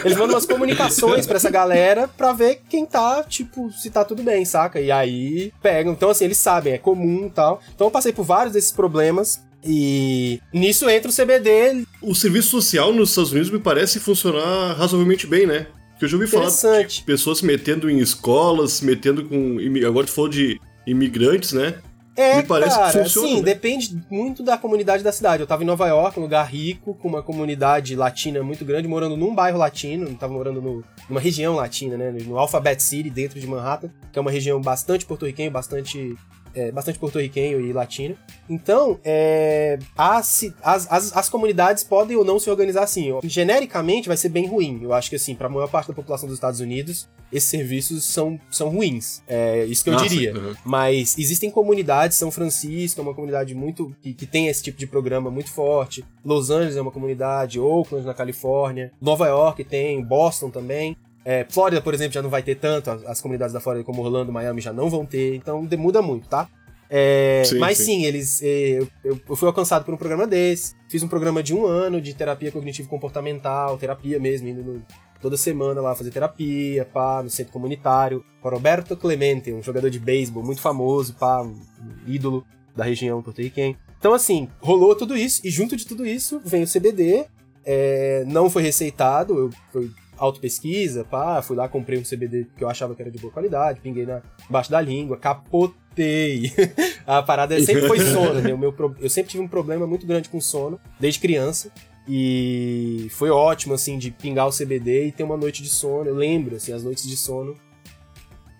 eles 0.03 0.17
mandam 0.17 0.35
umas 0.35 0.45
comunicações 0.45 1.25
para 1.25 1.37
essa 1.37 1.49
galera 1.49 2.07
pra 2.07 2.33
ver 2.33 2.61
quem 2.69 2.85
tá, 2.85 3.23
tipo, 3.23 3.71
se 3.71 3.89
tá 3.89 4.03
tudo 4.03 4.21
bem, 4.23 4.43
saca? 4.43 4.81
E 4.81 4.91
aí 4.91 5.53
pegam. 5.61 5.93
Então, 5.93 6.09
assim, 6.09 6.25
eles 6.25 6.37
sabem, 6.37 6.73
é 6.73 6.77
comum 6.77 7.27
e 7.27 7.29
tal. 7.29 7.61
Então 7.73 7.87
eu 7.87 7.91
passei 7.91 8.11
por 8.11 8.23
vários 8.23 8.53
desses 8.53 8.71
problemas 8.71 9.41
e 9.63 10.39
nisso 10.53 10.89
entra 10.89 11.09
o 11.09 11.13
CBD. 11.13 11.83
O 12.01 12.15
serviço 12.15 12.49
social 12.49 12.93
nos 12.93 13.09
Estados 13.09 13.31
Unidos 13.31 13.51
me 13.51 13.59
parece 13.59 13.99
funcionar 13.99 14.73
razoavelmente 14.73 15.27
bem, 15.27 15.45
né? 15.45 15.67
Porque 15.91 16.05
eu 16.05 16.09
já 16.09 16.17
ouvi 16.17 16.27
falar 16.27 16.83
de 16.83 17.03
pessoas 17.03 17.39
se 17.39 17.45
metendo 17.45 17.89
em 17.89 17.99
escolas, 17.99 18.73
se 18.73 18.85
metendo 18.85 19.25
com. 19.25 19.57
Agora 19.85 20.05
tu 20.05 20.13
falou 20.13 20.29
de 20.29 20.59
imigrantes, 20.87 21.51
né? 21.51 21.75
É, 22.15 22.37
me 22.37 22.43
parece 22.43 22.75
cara, 22.75 22.91
que 22.91 23.03
funciona. 23.03 23.27
Sim, 23.27 23.35
né? 23.37 23.41
depende 23.43 24.01
muito 24.09 24.43
da 24.43 24.57
comunidade 24.57 25.01
da 25.01 25.11
cidade. 25.11 25.41
Eu 25.41 25.47
tava 25.47 25.63
em 25.63 25.65
Nova 25.65 25.87
York, 25.87 26.19
um 26.19 26.23
lugar 26.23 26.45
rico, 26.45 26.93
com 26.95 27.07
uma 27.07 27.23
comunidade 27.23 27.95
latina 27.95 28.43
muito 28.43 28.65
grande, 28.65 28.89
morando 28.89 29.15
num 29.15 29.33
bairro 29.33 29.57
latino, 29.57 30.13
tava 30.15 30.33
morando 30.33 30.61
no, 30.61 30.83
numa 31.07 31.21
região 31.21 31.55
latina, 31.55 31.95
né? 31.95 32.11
No 32.25 32.37
Alphabet 32.37 32.83
City, 32.83 33.09
dentro 33.09 33.39
de 33.39 33.47
Manhattan, 33.47 33.89
que 34.11 34.19
é 34.19 34.21
uma 34.21 34.31
região 34.31 34.59
bastante 34.59 35.05
porto-riquenha, 35.05 35.49
bastante 35.49 36.13
é, 36.53 36.71
bastante 36.71 36.99
porto-riquenho 36.99 37.61
e 37.61 37.71
latino. 37.73 38.15
Então, 38.49 38.99
é, 39.03 39.77
as, 39.97 40.45
as, 40.63 40.91
as, 40.91 41.15
as, 41.15 41.29
comunidades 41.29 41.83
podem 41.83 42.17
ou 42.17 42.25
não 42.25 42.39
se 42.39 42.49
organizar 42.49 42.83
assim. 42.83 43.11
Genericamente, 43.23 44.07
vai 44.07 44.17
ser 44.17 44.29
bem 44.29 44.47
ruim. 44.47 44.79
Eu 44.81 44.93
acho 44.93 45.09
que, 45.09 45.15
assim, 45.15 45.35
para 45.35 45.47
a 45.47 45.49
maior 45.49 45.69
parte 45.69 45.87
da 45.87 45.93
população 45.93 46.27
dos 46.27 46.37
Estados 46.37 46.59
Unidos, 46.59 47.07
esses 47.31 47.49
serviços 47.49 48.03
são, 48.03 48.39
são 48.49 48.69
ruins. 48.69 49.21
É 49.27 49.65
isso 49.65 49.83
que 49.83 49.89
eu 49.89 49.95
diria. 49.97 50.33
Uhum. 50.33 50.55
Mas 50.65 51.17
existem 51.17 51.51
comunidades, 51.51 52.17
São 52.17 52.31
Francisco 52.31 52.99
é 52.99 53.03
uma 53.03 53.13
comunidade 53.13 53.53
muito 53.53 53.95
que, 54.01 54.13
que, 54.13 54.25
tem 54.25 54.47
esse 54.47 54.63
tipo 54.63 54.77
de 54.77 54.87
programa 54.87 55.29
muito 55.29 55.51
forte. 55.51 56.03
Los 56.25 56.49
Angeles 56.49 56.75
é 56.75 56.81
uma 56.81 56.91
comunidade, 56.91 57.59
Oakland 57.59 58.05
na 58.05 58.13
Califórnia, 58.13 58.91
Nova 58.99 59.27
York 59.27 59.63
tem, 59.63 60.03
Boston 60.03 60.49
também. 60.49 60.97
É, 61.25 61.45
Flórida, 61.49 61.81
por 61.81 61.93
exemplo, 61.93 62.13
já 62.13 62.21
não 62.21 62.29
vai 62.29 62.41
ter 62.41 62.55
tanto, 62.55 62.89
as 62.89 63.21
comunidades 63.21 63.53
da 63.53 63.59
Flórida 63.59 63.83
como 63.83 64.01
Orlando, 64.01 64.31
Miami 64.31 64.61
já 64.61 64.73
não 64.73 64.89
vão 64.89 65.05
ter, 65.05 65.35
então 65.35 65.67
muda 65.77 66.01
muito, 66.01 66.27
tá? 66.27 66.49
É, 66.89 67.43
sim, 67.45 67.59
mas 67.59 67.77
sim, 67.77 67.83
sim 67.83 68.05
eles. 68.05 68.41
É, 68.41 68.79
eu, 69.03 69.19
eu, 69.27 69.35
fui 69.35 69.47
alcançado 69.47 69.85
por 69.85 69.93
um 69.93 69.97
programa 69.97 70.25
desse. 70.25 70.73
Fiz 70.89 71.03
um 71.03 71.07
programa 71.07 71.43
de 71.43 71.53
um 71.53 71.65
ano 71.65 72.01
de 72.01 72.15
terapia 72.15 72.51
cognitivo-comportamental, 72.51 73.77
terapia 73.77 74.19
mesmo, 74.19 74.47
indo 74.47 74.63
no, 74.63 74.81
toda 75.21 75.37
semana 75.37 75.81
lá 75.81 75.93
fazer 75.93 76.09
terapia, 76.09 76.85
pá, 76.85 77.21
no 77.21 77.29
centro 77.29 77.53
comunitário. 77.53 78.25
Com 78.41 78.49
Roberto 78.49 78.97
Clemente, 78.97 79.53
um 79.53 79.61
jogador 79.61 79.91
de 79.91 79.99
beisebol 79.99 80.43
muito 80.43 80.61
famoso, 80.61 81.13
pá, 81.13 81.43
um 81.43 81.61
ídolo 82.07 82.43
da 82.75 82.83
região 82.83 83.21
porto-riquenha. 83.21 83.77
Então, 83.99 84.13
assim, 84.13 84.49
rolou 84.59 84.95
tudo 84.95 85.15
isso, 85.15 85.41
e 85.45 85.51
junto 85.51 85.75
de 85.75 85.85
tudo 85.85 86.05
isso 86.05 86.41
vem 86.43 86.63
o 86.63 86.67
CBD. 86.67 87.25
É, 87.63 88.23
não 88.25 88.49
foi 88.49 88.63
receitado, 88.63 89.37
eu, 89.37 89.49
foi 89.71 89.91
auto-pesquisa, 90.19 91.03
pá, 91.03 91.41
fui 91.41 91.55
lá, 91.55 91.67
comprei 91.67 91.97
um 91.97 92.03
CBD 92.03 92.47
que 92.55 92.63
eu 92.63 92.69
achava 92.69 92.93
que 92.93 93.01
era 93.01 93.09
de 93.09 93.17
boa 93.17 93.31
qualidade, 93.31 93.79
pinguei 93.79 94.05
na, 94.05 94.21
embaixo 94.49 94.69
da 94.69 94.81
língua, 94.81 95.17
capotei. 95.17 96.51
a 97.07 97.23
parada 97.23 97.59
sempre 97.61 97.87
foi 97.87 97.99
sono, 97.99 98.41
né? 98.41 98.53
O 98.53 98.57
meu, 98.57 98.75
eu 98.99 99.09
sempre 99.09 99.31
tive 99.31 99.43
um 99.43 99.47
problema 99.47 99.87
muito 99.87 100.05
grande 100.05 100.29
com 100.29 100.39
sono, 100.39 100.79
desde 100.99 101.19
criança. 101.19 101.71
E 102.07 103.07
foi 103.11 103.29
ótimo, 103.29 103.73
assim, 103.75 103.97
de 103.97 104.09
pingar 104.09 104.47
o 104.47 104.51
CBD 104.51 105.07
e 105.07 105.11
ter 105.11 105.23
uma 105.23 105.37
noite 105.37 105.61
de 105.61 105.69
sono. 105.69 106.09
Eu 106.09 106.15
lembro, 106.15 106.55
assim, 106.55 106.73
as 106.73 106.83
noites 106.83 107.07
de 107.07 107.15
sono 107.15 107.55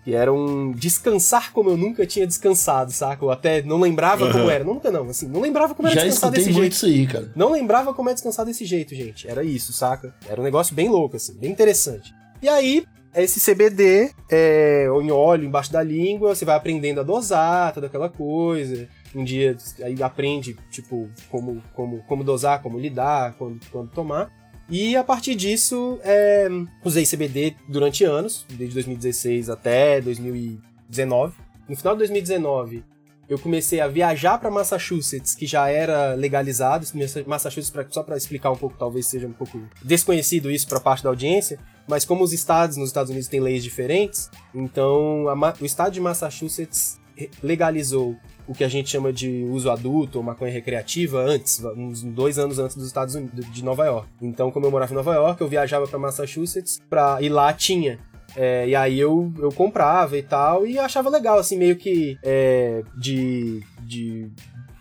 que 0.09 0.15
era 0.15 0.33
um 0.33 0.71
descansar 0.71 1.53
como 1.53 1.69
eu 1.69 1.77
nunca 1.77 2.03
tinha 2.03 2.25
descansado, 2.25 2.91
saca? 2.91 3.23
Eu 3.23 3.29
até 3.29 3.61
não 3.61 3.79
lembrava 3.79 4.25
uhum. 4.25 4.31
como 4.31 4.49
era. 4.49 4.63
Nunca 4.63 4.89
não, 4.89 5.07
assim, 5.07 5.27
não 5.27 5.39
lembrava 5.39 5.75
como 5.75 5.87
era 5.87 5.99
Já 5.99 6.07
descansar 6.07 6.31
desse 6.31 6.51
jeito. 6.51 6.73
isso 6.73 6.85
aí, 6.87 7.05
cara. 7.05 7.31
Não 7.35 7.51
lembrava 7.51 7.93
como 7.93 8.09
é 8.09 8.13
descansar 8.13 8.43
desse 8.43 8.65
jeito, 8.65 8.95
gente. 8.95 9.27
Era 9.27 9.43
isso, 9.43 9.71
saca? 9.71 10.15
Era 10.27 10.41
um 10.41 10.43
negócio 10.43 10.73
bem 10.73 10.89
louco, 10.89 11.15
assim, 11.15 11.37
bem 11.37 11.51
interessante. 11.51 12.11
E 12.41 12.49
aí, 12.49 12.85
esse 13.15 13.39
CBD 13.39 14.09
é, 14.31 14.87
em 14.87 15.11
óleo 15.11 15.45
embaixo 15.45 15.71
da 15.71 15.83
língua, 15.83 16.33
você 16.33 16.43
vai 16.43 16.55
aprendendo 16.55 17.01
a 17.01 17.03
dosar, 17.03 17.71
toda 17.71 17.85
aquela 17.85 18.09
coisa. 18.09 18.87
Um 19.13 19.23
dia 19.23 19.55
aí 19.83 20.01
aprende, 20.01 20.57
tipo, 20.71 21.07
como, 21.29 21.61
como, 21.75 22.03
como 22.07 22.23
dosar, 22.23 22.63
como 22.63 22.79
lidar, 22.79 23.35
quando, 23.37 23.59
quando 23.71 23.91
tomar. 23.91 24.31
E 24.69 24.95
a 24.95 25.03
partir 25.03 25.33
disso, 25.35 25.99
é, 26.03 26.47
usei 26.83 27.05
CBD 27.05 27.55
durante 27.67 28.03
anos, 28.03 28.45
desde 28.49 28.75
2016 28.75 29.49
até 29.49 29.99
2019. 29.99 31.33
No 31.67 31.75
final 31.75 31.95
de 31.95 31.99
2019, 31.99 32.83
eu 33.27 33.37
comecei 33.37 33.79
a 33.79 33.87
viajar 33.87 34.37
para 34.37 34.49
Massachusetts, 34.49 35.35
que 35.35 35.45
já 35.45 35.69
era 35.69 36.13
legalizado. 36.13 36.85
Massachusetts, 37.27 37.93
só 37.93 38.03
para 38.03 38.17
explicar 38.17 38.51
um 38.51 38.55
pouco, 38.55 38.75
talvez 38.77 39.05
seja 39.05 39.27
um 39.27 39.33
pouco 39.33 39.61
desconhecido 39.83 40.51
isso 40.51 40.67
para 40.67 40.79
parte 40.79 41.03
da 41.03 41.09
audiência, 41.09 41.59
mas 41.87 42.05
como 42.05 42.23
os 42.23 42.33
estados 42.33 42.77
nos 42.77 42.89
Estados 42.89 43.09
Unidos 43.09 43.27
têm 43.27 43.39
leis 43.39 43.63
diferentes, 43.63 44.29
então 44.53 45.27
a, 45.29 45.53
o 45.61 45.65
estado 45.65 45.93
de 45.93 45.99
Massachusetts 46.01 46.99
legalizou 47.43 48.17
o 48.49 48.53
que 48.53 48.63
a 48.63 48.67
gente 48.67 48.89
chama 48.89 49.13
de 49.13 49.43
uso 49.43 49.69
adulto 49.69 50.17
ou 50.17 50.23
maconha 50.23 50.51
recreativa 50.51 51.19
antes, 51.19 51.63
uns 51.77 52.01
dois 52.01 52.39
anos 52.39 52.57
antes 52.57 52.75
dos 52.75 52.87
Estados 52.87 53.13
Unidos, 53.13 53.45
de 53.53 53.63
Nova 53.63 53.85
York. 53.85 54.09
Então, 54.19 54.49
como 54.49 54.65
eu 54.65 54.71
morava 54.71 54.91
em 54.91 54.95
Nova 54.95 55.13
York, 55.13 55.39
eu 55.39 55.47
viajava 55.47 55.87
para 55.87 55.99
Massachusetts 55.99 56.81
pra, 56.89 57.21
e 57.21 57.29
lá 57.29 57.53
tinha 57.53 57.99
é, 58.35 58.67
e 58.67 58.75
aí 58.75 58.99
eu, 58.99 59.31
eu 59.37 59.51
comprava 59.51 60.17
e 60.17 60.23
tal, 60.23 60.65
e 60.65 60.77
achava 60.77 61.09
legal, 61.09 61.39
assim, 61.39 61.57
meio 61.57 61.75
que 61.75 62.17
é, 62.23 62.83
de, 62.97 63.63
de 63.81 64.31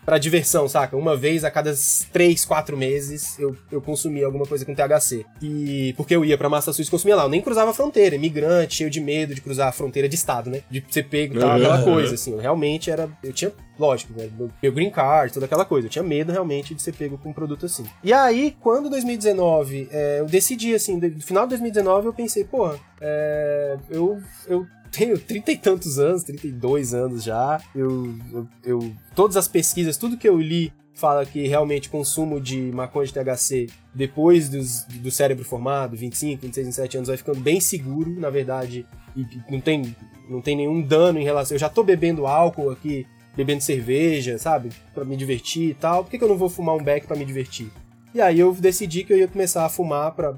pra 0.09 0.17
diversão, 0.17 0.67
saca? 0.67 0.97
Uma 0.97 1.15
vez 1.15 1.45
a 1.45 1.51
cada 1.51 1.71
três, 2.11 2.43
quatro 2.43 2.79
meses 2.79 3.39
eu, 3.39 3.55
eu 3.71 3.79
consumia 3.79 4.25
alguma 4.25 4.47
coisa 4.47 4.65
com 4.65 4.75
THC. 4.75 5.27
E 5.43 5.93
porque 5.99 6.17
eu 6.17 6.25
ia 6.25 6.39
pra 6.39 6.49
Massachusetts 6.49 6.89
e 6.89 6.91
consumia 6.91 7.15
lá. 7.15 7.25
Eu 7.25 7.29
nem 7.29 7.43
cruzava 7.43 7.73
a 7.73 7.75
fronteira, 7.75 8.17
imigrante, 8.17 8.77
cheio 8.77 8.89
de 8.89 9.03
medo 9.03 9.35
de 9.35 9.43
cruzar 9.43 9.69
a 9.69 9.73
fronteira 9.73 10.09
de 10.09 10.15
estado, 10.15 10.49
né? 10.49 10.63
De 10.71 10.83
ser 10.89 11.03
pego 11.03 11.37
e 11.37 11.39
tal, 11.39 11.51
aquela 11.51 11.83
coisa, 11.83 12.15
assim. 12.15 12.33
Eu 12.33 12.39
realmente 12.39 12.91
era. 12.91 13.07
Eu 13.23 13.35
tinha 13.35 13.53
lógico, 13.79 14.15
né? 14.17 14.31
meu 14.63 14.73
green 14.73 14.91
card, 14.91 15.33
toda 15.33 15.45
aquela 15.45 15.67
coisa. 15.67 15.87
Eu 15.87 15.91
tinha 15.91 16.03
medo 16.03 16.33
realmente 16.33 16.75
de 16.75 16.81
ser 16.81 16.95
pego 16.95 17.19
com 17.19 17.29
um 17.29 17.33
produto 17.35 17.67
assim. 17.67 17.85
E 18.03 18.11
aí, 18.11 18.57
quando 18.61 18.89
2019, 18.89 19.91
é, 19.93 20.21
eu 20.21 20.27
decidi, 20.27 20.75
assim, 20.75 20.97
no 20.97 21.21
final 21.21 21.45
de 21.45 21.51
2019, 21.51 22.07
eu 22.07 22.15
pensei, 22.15 22.45
pô, 22.45 22.75
é, 23.01 23.77
eu, 23.91 24.21
eu 24.49 24.67
tenho 24.91 25.19
trinta 25.19 25.53
e 25.53 25.57
tantos 25.57 25.99
anos, 25.99 26.23
32 26.25 26.95
anos 26.95 27.23
já. 27.23 27.61
Eu, 27.75 28.15
eu, 28.33 28.49
eu, 28.65 28.93
todas 29.15 29.37
as 29.37 29.49
pesquisas, 29.49 29.97
tudo 29.97 30.17
que 30.17 30.29
eu 30.29 30.41
li 30.41 30.73
fala 30.95 31.25
que 31.25 31.47
realmente 31.47 31.89
consumo 31.89 32.41
de 32.41 32.73
maconha 32.73 33.07
de 33.07 33.13
THC 33.13 33.69
depois 33.95 34.49
dos, 34.49 34.85
do 34.85 35.11
cérebro 35.11 35.45
formado, 35.45 35.97
25, 35.97 36.43
26, 36.43 36.67
27 36.67 36.97
anos, 36.97 37.09
vai 37.09 37.17
ficando 37.17 37.41
bem 37.41 37.61
seguro, 37.61 38.19
na 38.19 38.31
verdade, 38.31 38.85
e 39.17 39.25
não 39.49 39.61
tem, 39.61 39.95
não 40.29 40.41
tem 40.41 40.57
nenhum 40.57 40.83
dano 40.83 41.21
em 41.21 41.25
relação. 41.25 41.55
Eu 41.55 41.61
já 41.61 41.69
tô 41.69 41.85
bebendo 41.85 42.27
álcool 42.27 42.71
aqui, 42.71 43.07
bebendo 43.37 43.63
cerveja, 43.63 44.39
sabe? 44.39 44.71
para 44.93 45.05
me 45.05 45.17
divertir 45.17 45.71
e 45.71 45.75
tal. 45.75 46.03
Por 46.03 46.11
que, 46.11 46.19
que 46.19 46.25
eu 46.25 46.29
não 46.29 46.37
vou 46.37 46.49
fumar 46.49 46.75
um 46.75 46.83
beck 46.83 47.07
para 47.07 47.17
me 47.17 47.25
divertir? 47.25 47.71
E 48.13 48.21
aí 48.21 48.41
eu 48.41 48.53
decidi 48.53 49.05
que 49.05 49.13
eu 49.13 49.19
ia 49.19 49.29
começar 49.29 49.65
a 49.65 49.69
fumar 49.69 50.13
para 50.13 50.37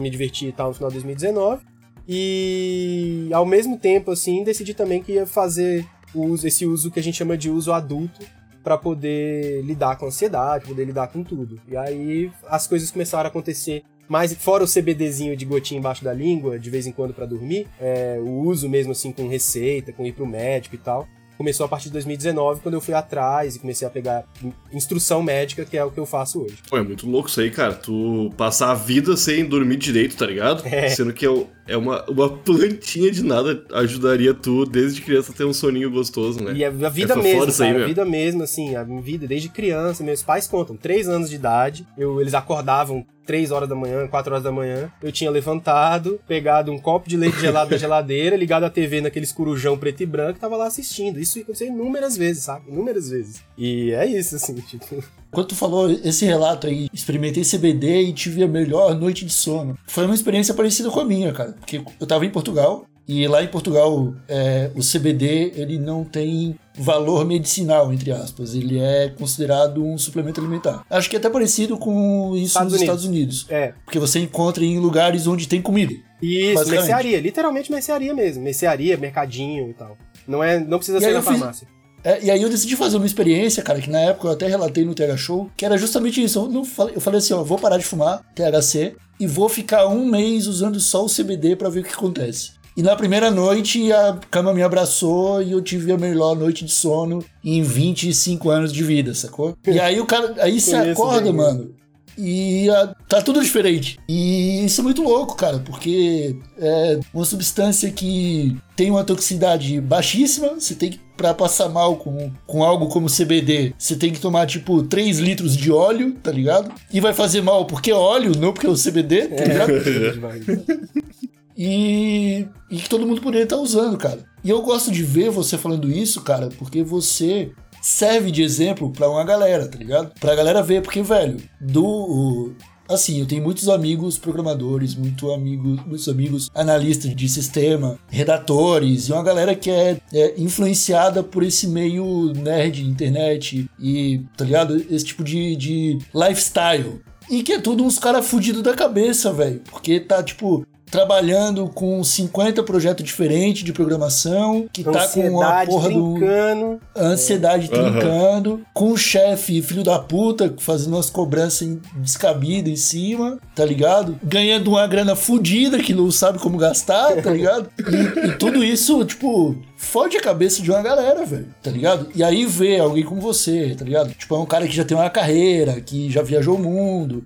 me 0.00 0.10
divertir 0.10 0.48
e 0.48 0.52
tal 0.52 0.68
no 0.68 0.74
final 0.74 0.90
de 0.90 0.94
2019. 0.94 1.62
E 2.08 3.28
ao 3.32 3.44
mesmo 3.44 3.78
tempo, 3.78 4.10
assim, 4.10 4.44
decidi 4.44 4.74
também 4.74 5.02
que 5.02 5.12
ia 5.12 5.26
fazer 5.26 5.86
uso, 6.14 6.46
esse 6.46 6.64
uso 6.64 6.90
que 6.90 7.00
a 7.00 7.02
gente 7.02 7.16
chama 7.16 7.36
de 7.36 7.50
uso 7.50 7.72
adulto 7.72 8.24
para 8.62 8.76
poder 8.76 9.62
lidar 9.62 9.96
com 9.96 10.06
a 10.06 10.08
ansiedade, 10.08 10.66
poder 10.66 10.84
lidar 10.84 11.08
com 11.08 11.22
tudo. 11.22 11.60
E 11.68 11.76
aí 11.76 12.30
as 12.48 12.66
coisas 12.66 12.90
começaram 12.90 13.24
a 13.24 13.28
acontecer 13.28 13.84
mais 14.08 14.32
fora 14.34 14.62
o 14.62 14.66
CBDzinho 14.66 15.36
de 15.36 15.44
gotinha 15.44 15.78
embaixo 15.78 16.04
da 16.04 16.12
língua, 16.12 16.58
de 16.58 16.70
vez 16.70 16.86
em 16.86 16.92
quando 16.92 17.12
para 17.12 17.26
dormir, 17.26 17.66
é, 17.80 18.18
o 18.20 18.30
uso 18.44 18.68
mesmo 18.68 18.92
assim 18.92 19.12
com 19.12 19.28
receita, 19.28 19.92
com 19.92 20.06
ir 20.06 20.12
pro 20.12 20.26
médico 20.26 20.76
e 20.76 20.78
tal 20.78 21.08
começou 21.36 21.66
a 21.66 21.68
partir 21.68 21.86
de 21.86 21.92
2019, 21.92 22.60
quando 22.60 22.74
eu 22.74 22.80
fui 22.80 22.94
atrás 22.94 23.56
e 23.56 23.58
comecei 23.58 23.86
a 23.86 23.90
pegar 23.90 24.24
instrução 24.72 25.22
médica, 25.22 25.64
que 25.64 25.76
é 25.76 25.84
o 25.84 25.90
que 25.90 25.98
eu 25.98 26.06
faço 26.06 26.42
hoje. 26.42 26.58
Pô, 26.68 26.76
é 26.76 26.82
muito 26.82 27.08
louco 27.08 27.28
isso 27.28 27.40
aí, 27.40 27.50
cara. 27.50 27.74
Tu 27.74 28.32
passar 28.36 28.70
a 28.70 28.74
vida 28.74 29.16
sem 29.16 29.44
dormir 29.44 29.76
direito, 29.76 30.16
tá 30.16 30.26
ligado? 30.26 30.66
É. 30.66 30.88
Sendo 30.88 31.12
que 31.12 31.26
é, 31.26 31.46
é 31.68 31.76
uma, 31.76 32.04
uma 32.08 32.28
plantinha 32.28 33.10
de 33.10 33.22
nada 33.22 33.64
ajudaria 33.72 34.34
tu, 34.34 34.64
desde 34.64 35.00
criança, 35.00 35.32
a 35.32 35.34
ter 35.34 35.44
um 35.44 35.52
soninho 35.52 35.90
gostoso, 35.90 36.42
né? 36.42 36.52
E 36.54 36.64
a, 36.64 36.68
a 36.68 36.88
vida 36.88 37.14
é 37.14 37.16
mesmo, 37.16 37.52
cara, 37.52 37.76
aí, 37.76 37.82
a 37.82 37.86
vida 37.86 38.04
mesmo, 38.04 38.42
assim, 38.42 38.74
a 38.76 38.84
minha 38.84 39.00
vida 39.00 39.26
desde 39.26 39.48
criança, 39.48 40.02
meus 40.02 40.22
pais 40.22 40.46
contam, 40.46 40.76
três 40.76 41.08
anos 41.08 41.30
de 41.30 41.36
idade, 41.36 41.86
eu, 41.96 42.20
eles 42.20 42.34
acordavam 42.34 43.04
3 43.26 43.50
horas 43.50 43.68
da 43.68 43.74
manhã, 43.74 44.06
4 44.06 44.32
horas 44.32 44.44
da 44.44 44.52
manhã, 44.52 44.90
eu 45.02 45.10
tinha 45.10 45.30
levantado, 45.30 46.20
pegado 46.26 46.72
um 46.72 46.78
copo 46.78 47.08
de 47.08 47.16
leite 47.16 47.40
gelado 47.40 47.70
da 47.70 47.76
geladeira, 47.78 48.36
ligado 48.36 48.64
a 48.64 48.70
TV 48.70 49.00
naquele 49.00 49.24
escurujão 49.24 49.76
preto 49.76 50.02
e 50.02 50.06
branco 50.06 50.38
e 50.38 50.40
tava 50.40 50.56
lá 50.56 50.66
assistindo. 50.66 51.18
Isso 51.18 51.38
aconteceu 51.40 51.68
inúmeras 51.68 52.16
vezes, 52.16 52.44
sabe? 52.44 52.70
Inúmeras 52.70 53.10
vezes. 53.10 53.42
E 53.58 53.92
é 53.92 54.06
isso, 54.06 54.36
assim, 54.36 54.54
tipo. 54.62 55.02
Quando 55.30 55.48
tu 55.48 55.54
falou 55.54 55.90
esse 55.90 56.24
relato 56.24 56.66
aí, 56.66 56.88
experimentei 56.92 57.42
CBD 57.42 58.02
e 58.02 58.12
tive 58.12 58.42
a 58.42 58.48
melhor 58.48 58.94
noite 58.94 59.24
de 59.24 59.32
sono. 59.32 59.76
Foi 59.86 60.06
uma 60.06 60.14
experiência 60.14 60.54
parecida 60.54 60.88
com 60.88 61.00
a 61.00 61.04
minha, 61.04 61.32
cara. 61.32 61.52
Porque 61.52 61.82
eu 62.00 62.06
tava 62.06 62.24
em 62.24 62.30
Portugal, 62.30 62.86
e 63.08 63.26
lá 63.28 63.42
em 63.42 63.48
Portugal, 63.48 64.14
é, 64.28 64.70
o 64.74 64.80
CBD 64.80 65.52
ele 65.54 65.78
não 65.78 66.04
tem 66.04 66.58
valor 66.74 67.24
medicinal, 67.24 67.92
entre 67.92 68.10
aspas. 68.10 68.54
Ele 68.54 68.78
é 68.78 69.08
considerado 69.16 69.84
um 69.84 69.96
suplemento 69.96 70.40
alimentar. 70.40 70.84
Acho 70.90 71.08
que 71.08 71.16
é 71.16 71.18
até 71.18 71.30
parecido 71.30 71.78
com 71.78 72.32
isso 72.34 72.46
Estados 72.46 72.72
nos 72.72 72.80
Unidos. 72.80 72.82
Estados 72.82 73.04
Unidos. 73.04 73.46
É. 73.48 73.74
Porque 73.84 73.98
você 73.98 74.18
encontra 74.18 74.64
em 74.64 74.78
lugares 74.78 75.26
onde 75.26 75.46
tem 75.46 75.62
comida. 75.62 75.94
Isso, 76.20 76.68
mercearia. 76.68 77.20
Literalmente 77.20 77.70
mercearia 77.70 78.12
mesmo. 78.12 78.42
Mercearia, 78.42 78.96
mercadinho 78.96 79.70
e 79.70 79.74
tal. 79.74 79.96
Não, 80.26 80.42
é, 80.42 80.58
não 80.58 80.78
precisa 80.78 80.98
e 80.98 81.00
ser 81.00 81.12
na 81.12 81.22
farmácia. 81.22 81.66
Fiz... 81.66 81.76
É, 82.06 82.24
e 82.24 82.30
aí 82.30 82.40
eu 82.40 82.48
decidi 82.48 82.76
fazer 82.76 82.96
uma 82.98 83.06
experiência, 83.06 83.62
cara, 83.64 83.80
que 83.80 83.90
na 83.90 83.98
época 83.98 84.28
eu 84.28 84.32
até 84.32 84.46
relatei 84.46 84.84
no 84.84 84.94
TH 84.94 85.16
Show, 85.16 85.50
que 85.56 85.64
era 85.64 85.76
justamente 85.76 86.22
isso. 86.22 86.38
Eu, 86.38 86.48
não 86.48 86.64
falei, 86.64 86.94
eu 86.94 87.00
falei 87.00 87.18
assim, 87.18 87.34
ó, 87.34 87.42
vou 87.42 87.58
parar 87.58 87.78
de 87.78 87.84
fumar 87.84 88.24
THC 88.34 88.94
e 89.18 89.26
vou 89.26 89.48
ficar 89.48 89.88
um 89.88 90.06
mês 90.06 90.46
usando 90.46 90.78
só 90.78 91.04
o 91.04 91.08
CBD 91.08 91.56
para 91.56 91.68
ver 91.68 91.80
o 91.80 91.82
que 91.82 91.92
acontece. 91.92 92.52
E 92.76 92.82
na 92.82 92.94
primeira 92.94 93.30
noite 93.30 93.90
a 93.90 94.18
cama 94.30 94.52
me 94.52 94.62
abraçou 94.62 95.42
e 95.42 95.52
eu 95.52 95.62
tive 95.62 95.90
a 95.92 95.96
melhor 95.96 96.36
noite 96.36 96.62
de 96.62 96.72
sono 96.72 97.24
em 97.42 97.62
25 97.62 98.50
anos 98.50 98.70
de 98.70 98.84
vida, 98.84 99.14
sacou? 99.14 99.56
E 99.66 99.80
aí 99.80 99.98
o 99.98 100.04
cara, 100.06 100.34
aí 100.40 100.60
você 100.60 100.74
acorda, 100.76 101.32
mano. 101.32 101.70
e 102.18 102.68
a, 102.68 102.94
tá 103.08 103.22
tudo 103.22 103.42
diferente. 103.42 103.98
E 104.08 104.64
isso 104.64 104.80
é 104.80 104.84
muito 104.84 105.02
louco, 105.02 105.34
cara, 105.36 105.58
porque 105.58 106.36
é 106.58 107.00
uma 107.14 107.24
substância 107.24 107.90
que 107.90 108.56
tem 108.74 108.90
uma 108.90 109.04
toxicidade 109.04 109.80
baixíssima, 109.80 110.48
você 110.58 110.74
tem 110.74 110.90
que 110.90 111.00
para 111.16 111.32
passar 111.32 111.70
mal 111.70 111.96
com, 111.96 112.30
com 112.46 112.62
algo 112.62 112.88
como 112.88 113.08
CBD, 113.08 113.72
você 113.78 113.96
tem 113.96 114.12
que 114.12 114.20
tomar 114.20 114.46
tipo 114.46 114.82
3 114.82 115.18
litros 115.18 115.56
de 115.56 115.72
óleo, 115.72 116.14
tá 116.22 116.30
ligado? 116.30 116.70
E 116.92 117.00
vai 117.00 117.14
fazer 117.14 117.40
mal 117.40 117.64
porque 117.64 117.90
é 117.90 117.94
óleo, 117.94 118.32
não 118.38 118.52
porque 118.52 118.66
é 118.66 118.70
o 118.70 118.76
CBD, 118.76 119.28
tá 119.28 119.44
ligado? 119.44 119.72
e, 121.56 122.46
e 122.70 122.76
que 122.76 122.88
todo 122.88 123.06
mundo 123.06 123.20
poderia 123.20 123.44
estar 123.44 123.56
usando, 123.56 123.96
cara. 123.96 124.24
E 124.44 124.50
eu 124.50 124.60
gosto 124.62 124.90
de 124.90 125.02
ver 125.02 125.30
você 125.30 125.56
falando 125.56 125.90
isso, 125.90 126.20
cara, 126.20 126.50
porque 126.58 126.82
você 126.82 127.50
serve 127.80 128.30
de 128.30 128.42
exemplo 128.42 128.90
para 128.90 129.08
uma 129.08 129.24
galera, 129.24 129.66
tá 129.66 129.78
ligado? 129.78 130.12
Pra 130.20 130.34
galera 130.34 130.62
ver, 130.62 130.82
porque, 130.82 131.02
velho, 131.02 131.36
do. 131.60 132.52
Assim, 132.88 133.18
eu 133.18 133.26
tenho 133.26 133.42
muitos 133.42 133.68
amigos 133.68 134.16
programadores, 134.16 134.94
muito 134.94 135.32
amigos, 135.32 135.84
muitos 135.84 136.08
amigos 136.08 136.48
analistas 136.54 137.16
de 137.16 137.28
sistema, 137.28 137.98
redatores, 138.08 139.08
e 139.08 139.12
uma 139.12 139.24
galera 139.24 139.56
que 139.56 139.68
é, 139.68 139.98
é 140.12 140.34
influenciada 140.40 141.20
por 141.20 141.42
esse 141.42 141.66
meio 141.66 142.32
nerd, 142.32 142.84
internet 142.84 143.68
e, 143.76 144.20
tá 144.36 144.44
ligado? 144.44 144.76
Esse 144.88 145.04
tipo 145.04 145.24
de, 145.24 145.56
de 145.56 145.98
lifestyle. 146.14 147.00
E 147.28 147.42
que 147.42 147.54
é 147.54 147.60
tudo 147.60 147.84
uns 147.84 147.98
caras 147.98 148.24
fudidos 148.24 148.62
da 148.62 148.72
cabeça, 148.72 149.32
velho. 149.32 149.60
Porque 149.68 149.98
tá, 149.98 150.22
tipo, 150.22 150.64
trabalhando 150.90 151.68
com 151.68 152.02
50 152.02 152.62
projetos 152.62 153.04
diferentes 153.04 153.64
de 153.64 153.72
programação, 153.72 154.66
que 154.72 154.84
tá 154.84 155.06
com 155.08 155.42
a 155.42 155.66
porra 155.66 155.88
trincando. 155.88 156.80
do. 156.94 157.00
Ansiedade 157.00 157.66
é. 157.66 157.68
trincando, 157.68 158.50
uhum. 158.52 158.64
com 158.72 158.92
o 158.92 158.96
chefe 158.96 159.60
filho 159.62 159.82
da 159.82 159.98
puta 159.98 160.54
fazendo 160.58 160.94
umas 160.94 161.10
cobranças 161.10 161.76
descabidas 161.96 162.72
em 162.72 162.76
cima, 162.76 163.38
tá 163.54 163.64
ligado? 163.64 164.18
Ganhando 164.22 164.68
uma 164.68 164.86
grana 164.86 165.16
fodida 165.16 165.78
que 165.78 165.92
não 165.92 166.10
sabe 166.10 166.38
como 166.38 166.56
gastar, 166.56 167.22
tá 167.22 167.30
ligado? 167.30 167.68
E, 167.86 168.28
e 168.28 168.32
tudo 168.32 168.64
isso, 168.64 169.04
tipo, 169.04 169.56
fode 169.76 170.16
a 170.16 170.20
cabeça 170.20 170.60
de 170.60 170.70
uma 170.70 170.82
galera, 170.82 171.24
velho, 171.24 171.48
tá 171.62 171.70
ligado? 171.70 172.08
E 172.14 172.22
aí 172.22 172.44
vê 172.44 172.78
alguém 172.78 173.04
como 173.04 173.20
você, 173.20 173.74
tá 173.78 173.84
ligado? 173.84 174.12
Tipo, 174.12 174.34
é 174.34 174.38
um 174.38 174.46
cara 174.46 174.66
que 174.66 174.74
já 174.74 174.84
tem 174.84 174.96
uma 174.96 175.08
carreira, 175.08 175.80
que 175.80 176.10
já 176.10 176.22
viajou 176.22 176.56
o 176.56 176.62
mundo. 176.62 177.24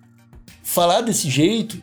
Falar 0.62 1.00
desse 1.00 1.28
jeito 1.28 1.82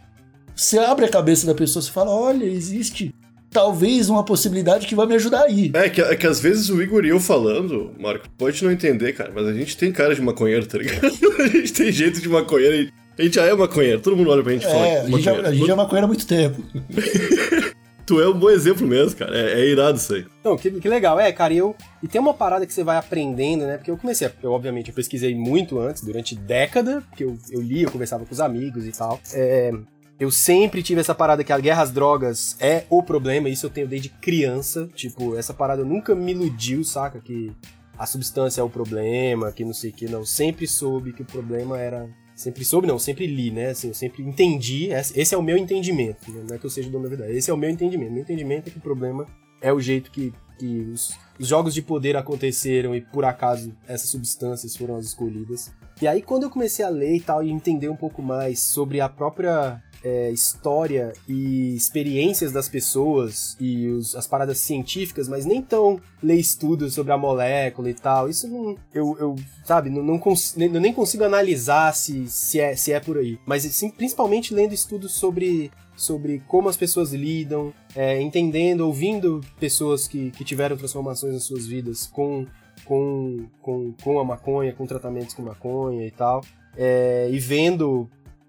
você 0.57 0.79
abre 0.79 1.05
a 1.05 1.09
cabeça 1.09 1.45
da 1.45 1.53
pessoa, 1.53 1.81
você 1.81 1.91
fala, 1.91 2.09
olha, 2.09 2.43
existe 2.43 3.13
talvez 3.51 4.09
uma 4.09 4.23
possibilidade 4.23 4.87
que 4.87 4.95
vai 4.95 5.05
me 5.05 5.15
ajudar 5.15 5.43
aí. 5.43 5.71
É 5.73 5.89
que, 5.89 6.01
é 6.01 6.15
que 6.15 6.27
às 6.27 6.39
vezes 6.39 6.69
o 6.69 6.81
Igor 6.81 7.05
e 7.05 7.09
eu 7.09 7.19
falando, 7.19 7.91
Marco, 7.99 8.27
pode 8.37 8.63
não 8.63 8.71
entender, 8.71 9.13
cara, 9.13 9.31
mas 9.33 9.47
a 9.47 9.53
gente 9.53 9.77
tem 9.77 9.91
cara 9.91 10.15
de 10.15 10.21
maconheiro, 10.21 10.65
tá 10.65 10.79
ligado? 10.79 11.05
a 11.39 11.47
gente 11.47 11.71
tem 11.71 11.91
jeito 11.91 12.19
de 12.19 12.27
maconheiro 12.27 12.75
e 12.75 12.93
a 13.19 13.23
gente 13.23 13.35
já 13.35 13.45
é 13.45 13.53
maconheiro, 13.53 14.01
todo 14.01 14.17
mundo 14.17 14.31
olha 14.31 14.43
pra 14.43 14.53
gente 14.53 14.63
e 14.63 14.67
é, 14.67 14.71
fala. 14.71 14.85
É, 14.85 15.01
a 15.01 15.05
gente, 15.05 15.21
já, 15.21 15.33
a 15.33 15.53
gente 15.53 15.67
já 15.67 15.73
é 15.73 15.75
maconheiro 15.75 16.05
há 16.05 16.07
muito 16.07 16.27
tempo. 16.27 16.63
tu 18.07 18.21
é 18.21 18.27
um 18.27 18.33
bom 18.33 18.49
exemplo 18.49 18.87
mesmo, 18.87 19.17
cara. 19.17 19.37
É, 19.37 19.59
é 19.59 19.67
irado 19.67 19.97
isso 19.97 20.13
aí. 20.15 20.25
Não, 20.43 20.57
que, 20.57 20.71
que, 20.71 20.89
legal. 20.89 21.19
É, 21.19 21.31
cara, 21.31 21.53
e 21.53 21.57
eu. 21.57 21.75
E 22.01 22.07
tem 22.07 22.21
uma 22.21 22.33
parada 22.33 22.65
que 22.65 22.73
você 22.73 22.83
vai 22.83 22.95
aprendendo, 22.95 23.65
né? 23.65 23.77
Porque 23.77 23.91
eu 23.91 23.97
comecei, 23.97 24.29
eu, 24.41 24.51
obviamente, 24.53 24.89
eu 24.89 24.95
pesquisei 24.95 25.35
muito 25.35 25.77
antes, 25.77 26.03
durante 26.03 26.33
década, 26.33 27.03
porque 27.09 27.23
eu, 27.23 27.37
eu 27.51 27.61
li, 27.61 27.83
eu 27.83 27.91
conversava 27.91 28.25
com 28.25 28.31
os 28.31 28.39
amigos 28.39 28.87
e 28.87 28.91
tal. 28.91 29.19
É, 29.33 29.71
eu 30.19 30.31
sempre 30.31 30.81
tive 30.81 30.99
essa 30.99 31.13
parada 31.13 31.43
que 31.43 31.53
a 31.53 31.59
guerra 31.59 31.83
às 31.83 31.91
drogas 31.91 32.55
é 32.59 32.85
o 32.89 33.03
problema, 33.03 33.49
isso 33.49 33.67
eu 33.67 33.69
tenho 33.69 33.87
desde 33.87 34.09
criança. 34.09 34.89
Tipo, 34.95 35.35
essa 35.35 35.53
parada 35.53 35.83
nunca 35.83 36.15
me 36.15 36.31
iludiu, 36.31 36.83
saca? 36.83 37.19
Que 37.19 37.51
a 37.97 38.05
substância 38.05 38.61
é 38.61 38.63
o 38.63 38.69
problema, 38.69 39.51
que 39.51 39.63
não 39.63 39.73
sei 39.73 39.91
o 39.91 39.93
que, 39.93 40.07
não. 40.07 40.25
Sempre 40.25 40.67
soube 40.67 41.13
que 41.13 41.21
o 41.21 41.25
problema 41.25 41.77
era. 41.77 42.09
Sempre 42.35 42.63
soube, 42.63 42.87
não, 42.87 42.99
sempre 42.99 43.25
li, 43.25 43.51
né? 43.51 43.69
Assim, 43.69 43.89
eu 43.89 43.93
sempre 43.93 44.23
entendi. 44.23 44.89
Esse 44.91 45.35
é 45.35 45.37
o 45.37 45.41
meu 45.41 45.57
entendimento. 45.57 46.31
Né? 46.31 46.43
Não 46.47 46.55
é 46.55 46.59
que 46.59 46.65
eu 46.65 46.69
seja 46.69 46.89
dono 46.89 47.03
da 47.03 47.09
verdade. 47.09 47.35
Esse 47.35 47.49
é 47.49 47.53
o 47.53 47.57
meu 47.57 47.69
entendimento. 47.69 48.11
Meu 48.11 48.21
entendimento 48.21 48.67
é 48.67 48.71
que 48.71 48.77
o 48.77 48.81
problema 48.81 49.27
é 49.59 49.73
o 49.73 49.79
jeito 49.79 50.11
que, 50.11 50.31
que 50.59 50.89
os, 50.93 51.17
os 51.39 51.47
jogos 51.47 51.73
de 51.73 51.81
poder 51.81 52.15
aconteceram 52.15 52.95
e 52.95 53.01
por 53.01 53.25
acaso 53.25 53.75
essas 53.87 54.09
substâncias 54.09 54.75
foram 54.75 54.95
as 54.95 55.05
escolhidas. 55.05 55.71
E 55.99 56.07
aí, 56.07 56.21
quando 56.21 56.43
eu 56.43 56.49
comecei 56.51 56.85
a 56.85 56.89
ler 56.89 57.15
e 57.15 57.19
tal, 57.19 57.43
e 57.43 57.49
entender 57.49 57.89
um 57.89 57.95
pouco 57.95 58.21
mais 58.21 58.59
sobre 58.59 59.01
a 59.01 59.09
própria 59.09 59.81
é, 60.03 60.31
história 60.31 61.13
e 61.27 61.75
experiências 61.75 62.51
das 62.51 62.69
pessoas 62.69 63.57
e 63.59 63.87
os, 63.87 64.15
as 64.15 64.27
paradas 64.27 64.57
científicas, 64.59 65.27
mas 65.27 65.45
nem 65.45 65.61
tão 65.61 65.99
ler 66.21 66.35
estudos 66.35 66.93
sobre 66.93 67.11
a 67.11 67.17
molécula 67.17 67.89
e 67.89 67.93
tal. 67.93 68.29
Isso 68.29 68.47
não. 68.47 68.75
Eu, 68.93 69.17
eu 69.19 69.35
sabe, 69.63 69.89
não, 69.89 70.03
não 70.03 70.19
cons, 70.19 70.55
nem, 70.55 70.73
eu 70.73 70.81
nem 70.81 70.93
consigo 70.93 71.23
analisar 71.23 71.93
se, 71.93 72.27
se, 72.27 72.59
é, 72.59 72.75
se 72.75 72.91
é 72.91 72.99
por 72.99 73.17
aí. 73.17 73.39
Mas 73.45 73.65
principalmente 73.95 74.53
lendo 74.53 74.73
estudos 74.73 75.13
sobre 75.13 75.71
sobre 75.95 76.43
como 76.47 76.69
as 76.69 76.77
pessoas 76.77 77.11
lidam, 77.11 77.73
é, 77.95 78.21
entendendo, 78.21 78.81
ouvindo 78.81 79.41
pessoas 79.59 80.07
que, 80.07 80.29
que 80.29 80.45
tiveram 80.45 80.77
transformações 80.77 81.33
nas 81.33 81.43
suas 81.43 81.65
vidas 81.65 82.05
com, 82.05 82.45
com, 82.85 83.47
com, 83.59 83.93
com 84.03 84.19
a 84.19 84.23
maconha, 84.23 84.71
com 84.73 84.85
tratamentos 84.85 85.33
com 85.33 85.41
maconha 85.41 86.05
e 86.05 86.11
tal, 86.11 86.41
é, 86.77 87.27
e 87.31 87.39
vendo 87.39 88.07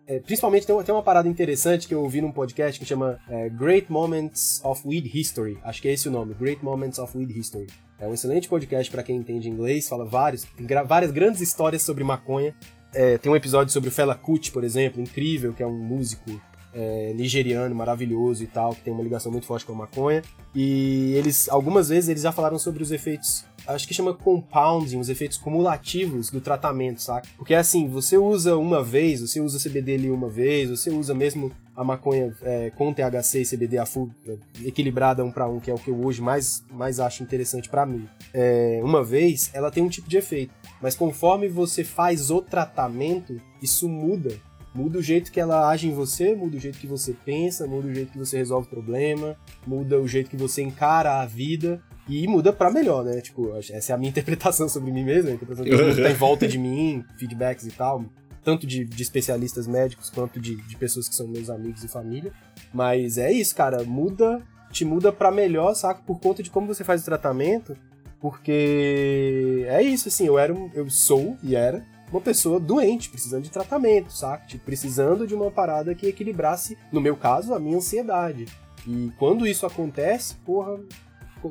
é, 0.08 0.18
principalmente 0.20 0.66
tem 0.66 0.74
uma, 0.74 0.82
tem 0.82 0.94
uma 0.94 1.02
parada 1.02 1.28
interessante 1.28 1.86
que 1.86 1.94
eu 1.94 2.02
ouvi 2.02 2.22
num 2.22 2.32
podcast 2.32 2.80
que 2.80 2.86
chama 2.86 3.20
é, 3.28 3.50
Great 3.50 3.92
Moments 3.92 4.58
of 4.64 4.80
Weed 4.88 5.06
History. 5.14 5.58
Acho 5.62 5.82
que 5.82 5.88
é 5.88 5.92
esse 5.92 6.08
o 6.08 6.10
nome, 6.10 6.32
Great 6.32 6.64
Moments 6.64 6.98
of 6.98 7.16
Weed 7.16 7.30
History. 7.30 7.66
É 7.98 8.08
um 8.08 8.14
excelente 8.14 8.48
podcast 8.48 8.90
para 8.90 9.02
quem 9.02 9.16
entende 9.16 9.50
inglês, 9.50 9.86
fala 9.86 10.06
vários, 10.06 10.46
várias 10.86 11.10
grandes 11.10 11.42
histórias 11.42 11.82
sobre 11.82 12.02
maconha. 12.04 12.54
É, 12.94 13.18
tem 13.18 13.30
um 13.30 13.36
episódio 13.36 13.70
sobre 13.70 13.90
o 13.90 13.92
Fela 13.92 14.14
Kuti, 14.14 14.50
por 14.50 14.64
exemplo, 14.64 14.98
incrível, 14.98 15.52
que 15.52 15.62
é 15.62 15.66
um 15.66 15.78
músico 15.78 16.40
é, 16.78 17.12
nigeriano 17.12 17.74
maravilhoso 17.74 18.44
e 18.44 18.46
tal, 18.46 18.72
que 18.72 18.82
tem 18.82 18.92
uma 18.92 19.02
ligação 19.02 19.32
muito 19.32 19.46
forte 19.46 19.66
com 19.66 19.72
a 19.72 19.76
maconha. 19.76 20.22
E 20.54 21.12
eles, 21.16 21.48
algumas 21.48 21.88
vezes, 21.88 22.08
eles 22.08 22.22
já 22.22 22.30
falaram 22.30 22.58
sobre 22.58 22.82
os 22.82 22.92
efeitos 22.92 23.44
acho 23.66 23.86
que 23.86 23.92
chama 23.92 24.14
compounding, 24.14 24.98
os 24.98 25.08
efeitos 25.08 25.36
cumulativos 25.36 26.30
do 26.30 26.40
tratamento, 26.40 27.02
saca? 27.02 27.28
Porque 27.36 27.54
assim, 27.54 27.86
você 27.86 28.16
usa 28.16 28.56
uma 28.56 28.82
vez, 28.82 29.20
você 29.20 29.40
usa 29.40 29.58
CBD 29.58 29.94
ali 29.94 30.10
uma 30.10 30.28
vez, 30.28 30.70
você 30.70 30.90
usa 30.90 31.14
mesmo 31.14 31.52
a 31.76 31.84
maconha 31.84 32.34
é, 32.42 32.70
com 32.70 32.92
THC 32.92 33.42
e 33.42 33.46
CBD 33.46 33.78
a 33.78 33.86
full, 33.86 34.10
é, 34.26 34.36
equilibrada 34.64 35.22
um 35.22 35.30
para 35.30 35.46
um, 35.46 35.60
que 35.60 35.70
é 35.70 35.74
o 35.74 35.78
que 35.78 35.90
eu 35.90 36.04
hoje 36.04 36.22
mais, 36.22 36.64
mais 36.70 36.98
acho 36.98 37.22
interessante 37.22 37.68
para 37.68 37.84
mim. 37.84 38.08
É, 38.32 38.80
uma 38.82 39.04
vez, 39.04 39.50
ela 39.52 39.70
tem 39.70 39.82
um 39.82 39.88
tipo 39.88 40.08
de 40.08 40.16
efeito, 40.16 40.52
mas 40.80 40.94
conforme 40.94 41.46
você 41.46 41.84
faz 41.84 42.30
o 42.30 42.40
tratamento, 42.40 43.38
isso 43.62 43.88
muda 43.88 44.34
Muda 44.78 45.00
o 45.00 45.02
jeito 45.02 45.32
que 45.32 45.40
ela 45.40 45.68
age 45.68 45.88
em 45.88 45.92
você, 45.92 46.36
muda 46.36 46.56
o 46.56 46.60
jeito 46.60 46.78
que 46.78 46.86
você 46.86 47.12
pensa, 47.12 47.66
muda 47.66 47.88
o 47.88 47.92
jeito 47.92 48.12
que 48.12 48.18
você 48.18 48.36
resolve 48.36 48.68
o 48.68 48.70
problema, 48.70 49.36
muda 49.66 49.98
o 49.98 50.06
jeito 50.06 50.30
que 50.30 50.36
você 50.36 50.62
encara 50.62 51.20
a 51.20 51.26
vida 51.26 51.82
e 52.08 52.28
muda 52.28 52.52
para 52.52 52.70
melhor, 52.70 53.04
né? 53.04 53.20
Tipo, 53.20 53.56
essa 53.56 53.92
é 53.92 53.94
a 53.96 53.98
minha 53.98 54.10
interpretação 54.10 54.68
sobre 54.68 54.92
mim 54.92 55.02
mesmo, 55.02 55.30
a 55.30 55.34
interpretação 55.34 55.64
que 55.64 56.00
tá 56.00 56.10
em 56.12 56.14
volta 56.14 56.46
de 56.46 56.56
mim, 56.58 57.04
feedbacks 57.18 57.66
e 57.66 57.72
tal, 57.72 58.04
tanto 58.44 58.68
de, 58.68 58.84
de 58.84 59.02
especialistas 59.02 59.66
médicos 59.66 60.10
quanto 60.10 60.38
de, 60.38 60.54
de 60.54 60.76
pessoas 60.76 61.08
que 61.08 61.14
são 61.16 61.26
meus 61.26 61.50
amigos 61.50 61.82
e 61.82 61.88
família. 61.88 62.30
Mas 62.72 63.18
é 63.18 63.32
isso, 63.32 63.56
cara, 63.56 63.82
muda, 63.82 64.40
te 64.70 64.84
muda 64.84 65.10
para 65.10 65.32
melhor, 65.32 65.74
saca? 65.74 66.02
Por 66.06 66.20
conta 66.20 66.40
de 66.40 66.50
como 66.50 66.68
você 66.68 66.84
faz 66.84 67.02
o 67.02 67.04
tratamento, 67.04 67.76
porque 68.20 69.66
é 69.66 69.82
isso, 69.82 70.06
assim, 70.06 70.24
eu 70.24 70.38
era, 70.38 70.54
eu 70.72 70.88
sou 70.88 71.36
e 71.42 71.56
era 71.56 71.84
uma 72.10 72.20
pessoa 72.20 72.58
doente, 72.58 73.10
precisando 73.10 73.42
de 73.42 73.50
tratamento, 73.50 74.12
saca? 74.12 74.46
Tipo, 74.46 74.64
precisando 74.64 75.26
de 75.26 75.34
uma 75.34 75.50
parada 75.50 75.94
que 75.94 76.06
equilibrasse, 76.06 76.76
no 76.92 77.00
meu 77.00 77.16
caso, 77.16 77.54
a 77.54 77.60
minha 77.60 77.76
ansiedade. 77.76 78.46
E 78.86 79.12
quando 79.18 79.46
isso 79.46 79.66
acontece, 79.66 80.36
porra, 80.46 80.78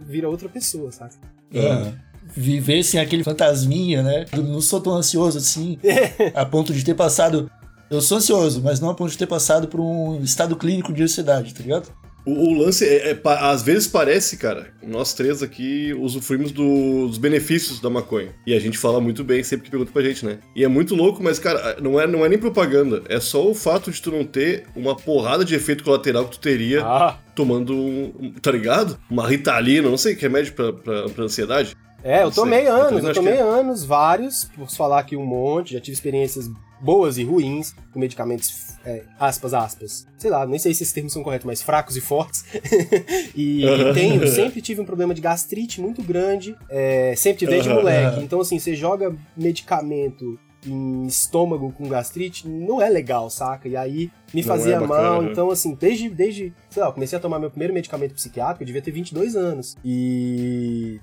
vira 0.02 0.30
outra 0.30 0.50
pessoa, 0.50 0.92
saca? 0.92 1.16
É. 1.54 1.94
Viver 2.36 2.84
sem 2.84 3.00
aquele 3.00 3.24
fantasminha, 3.24 4.04
né? 4.04 4.26
Eu 4.34 4.44
não 4.44 4.60
sou 4.60 4.82
tão 4.82 4.94
ansioso 4.94 5.38
assim, 5.38 5.78
a 6.34 6.46
ponto 6.46 6.74
de 6.74 6.84
ter 6.84 6.94
passado. 6.96 7.50
Eu 7.90 8.02
sou 8.02 8.18
ansioso, 8.18 8.62
mas 8.62 8.80
não 8.80 8.90
a 8.90 8.94
ponto 8.94 9.12
de 9.12 9.18
ter 9.18 9.28
passado 9.28 9.68
por 9.68 9.80
um 9.80 10.22
estado 10.22 10.56
clínico 10.58 10.92
de 10.92 11.04
ansiedade, 11.04 11.54
tá 11.54 11.64
ligado? 11.64 11.90
O, 12.28 12.50
o 12.50 12.54
lance, 12.54 12.86
é, 12.86 13.12
é, 13.12 13.22
às 13.24 13.64
vezes 13.64 13.88
parece, 13.88 14.36
cara, 14.36 14.68
nós 14.84 15.14
três 15.14 15.42
aqui 15.42 15.94
usufruímos 15.98 16.52
do, 16.52 17.08
dos 17.08 17.18
benefícios 17.18 17.80
da 17.80 17.90
maconha. 17.90 18.36
E 18.46 18.54
a 18.54 18.60
gente 18.60 18.78
fala 18.78 19.00
muito 19.00 19.24
bem 19.24 19.42
sempre 19.44 19.64
que 19.64 19.72
pergunta 19.72 19.94
pra 19.94 20.02
gente, 20.02 20.26
né? 20.26 20.40
E 20.54 20.62
é 20.62 20.68
muito 20.68 20.94
louco, 20.94 21.24
mas, 21.24 21.40
cara, 21.40 21.78
não 21.82 21.98
é, 21.98 22.06
não 22.06 22.26
é 22.26 22.28
nem 22.28 22.38
propaganda. 22.38 23.02
É 23.08 23.22
só 23.22 23.50
o 23.50 23.56
fato 23.56 23.90
de 23.90 24.02
tu 24.02 24.12
não 24.12 24.26
ter 24.26 24.66
uma 24.76 24.94
porrada 24.94 25.46
de 25.46 25.56
efeito 25.56 25.86
colateral 25.86 26.26
que 26.26 26.32
tu 26.32 26.40
teria 26.40 26.84
ah. 26.84 27.18
tomando, 27.34 27.74
um, 27.74 28.34
tá 28.42 28.52
ligado? 28.52 29.00
Uma 29.10 29.26
ritalina, 29.26 29.90
não 29.90 29.98
sei, 29.98 30.14
que 30.14 30.22
remédio 30.22 30.52
pra, 30.52 30.74
pra, 30.74 31.08
pra 31.08 31.24
ansiedade. 31.24 31.78
É, 32.04 32.24
eu 32.24 32.32
tomei 32.32 32.68
anos, 32.68 33.06
eu 33.06 33.14
tomei 33.14 33.40
anos, 33.40 33.86
vários, 33.86 34.50
posso 34.58 34.76
falar 34.76 35.00
aqui 35.00 35.16
um 35.16 35.26
monte, 35.26 35.74
já 35.74 35.80
tive 35.80 35.94
experiências 35.96 36.50
boas 36.80 37.18
e 37.18 37.24
ruins, 37.24 37.74
com 37.92 38.00
medicamentos, 38.00 38.76
é, 38.86 39.04
aspas, 39.20 39.54
aspas, 39.54 40.08
sei 40.18 40.30
lá, 40.30 40.46
nem 40.46 40.60
sei 40.60 40.74
se 40.74 40.84
esses 40.84 40.94
termos 40.94 41.14
são 41.14 41.24
corretos, 41.24 41.46
mas 41.46 41.62
fracos 41.62 41.96
e 41.98 42.02
fortes. 42.02 42.46
e 43.36 43.64
tenho, 43.94 44.28
sempre 44.28 44.62
tive 44.62 44.82
um 44.82 44.86
problema 44.86 45.14
de 45.14 45.22
gastrite 45.22 45.82
muito 45.82 46.02
grande, 46.02 46.56
é, 46.70 47.14
sempre 47.16 47.40
tive 47.40 47.52
desde 47.52 47.70
moleque. 47.70 48.22
Então, 48.22 48.40
assim, 48.40 48.60
você 48.60 48.76
joga 48.76 49.16
medicamento 49.36 50.40
em 50.66 51.06
estômago 51.06 51.72
com 51.72 51.88
gastrite, 51.88 52.48
não 52.48 52.82
é 52.82 52.90
legal, 52.90 53.30
saca? 53.30 53.68
E 53.68 53.76
aí 53.76 54.12
me 54.34 54.42
Não 54.42 54.48
fazia 54.48 54.76
é 54.76 54.80
bacana, 54.80 55.10
mal. 55.10 55.22
né? 55.22 55.32
Então, 55.32 55.50
assim, 55.50 55.74
desde, 55.76 56.10
desde, 56.10 56.54
sei 56.70 56.82
lá, 56.82 56.90
eu 56.90 56.94
comecei 56.94 57.18
a 57.18 57.22
tomar 57.22 57.40
meu 57.40 57.50
primeiro 57.50 57.74
medicamento 57.74 58.14
psiquiátrico, 58.14 58.64
eu 58.64 58.66
devia 58.66 58.82
ter 58.82 58.92
22 58.92 59.36
anos. 59.36 59.78
E. 59.84 61.00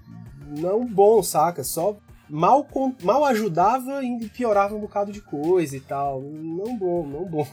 Não 0.59 0.87
bom, 0.87 1.23
saca? 1.23 1.65
Só 1.65 1.97
mal, 2.29 2.67
mal 3.03 3.25
ajudava 3.25 4.03
e 4.03 4.29
piorava 4.29 4.75
um 4.75 4.81
bocado 4.81 5.13
de 5.13 5.21
coisa 5.21 5.77
e 5.77 5.81
tal. 5.81 6.23
Não 6.23 6.77
bom, 6.77 7.07
não 7.07 7.25
bom. 7.25 7.47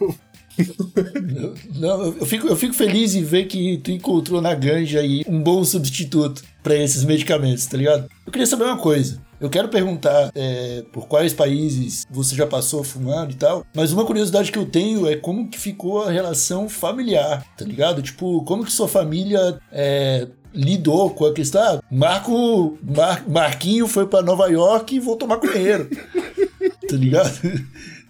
Não, 1.76 2.08
eu 2.08 2.26
fico, 2.26 2.48
eu 2.48 2.56
fico 2.56 2.74
feliz 2.74 3.16
em 3.16 3.24
ver 3.24 3.46
que 3.46 3.78
tu 3.78 3.90
encontrou 3.90 4.42
na 4.42 4.54
ganja 4.54 5.00
aí 5.00 5.24
um 5.28 5.42
bom 5.42 5.64
substituto 5.64 6.44
pra 6.62 6.76
esses 6.76 7.04
medicamentos, 7.04 7.66
tá 7.66 7.78
ligado? 7.78 8.10
Eu 8.26 8.32
queria 8.32 8.46
saber 8.46 8.66
uma 8.66 8.78
coisa. 8.78 9.22
Eu 9.40 9.50
quero 9.50 9.70
perguntar 9.70 10.30
é, 10.36 10.84
por 10.92 11.08
quais 11.08 11.34
países 11.34 12.06
você 12.12 12.36
já 12.36 12.46
passou 12.46 12.84
fumando 12.84 13.32
e 13.32 13.36
tal, 13.36 13.66
mas 13.76 13.92
uma 13.92 14.06
curiosidade 14.06 14.52
que 14.52 14.60
eu 14.60 14.68
tenho 14.68 15.10
é 15.10 15.16
como 15.16 15.50
que 15.50 15.58
ficou 15.58 16.04
a 16.04 16.12
relação 16.12 16.70
familiar, 16.70 17.44
tá 17.58 17.66
ligado? 17.66 18.04
Tipo, 18.04 18.44
como 18.44 18.64
que 18.64 18.72
sua 18.72 18.88
família 18.88 19.60
é, 19.72 20.28
lidou 20.54 21.10
com 21.12 21.26
a 21.26 21.34
questão? 21.34 21.62
Ah, 21.62 21.82
Marco, 21.92 22.78
Mar- 22.84 23.24
Marquinho 23.28 23.88
foi 23.88 24.06
pra 24.08 24.22
Nova 24.22 24.48
York 24.50 24.96
e 24.96 25.00
voltou 25.00 25.28
maconheiro, 25.28 25.90
tá 26.88 26.96
ligado? 26.96 27.40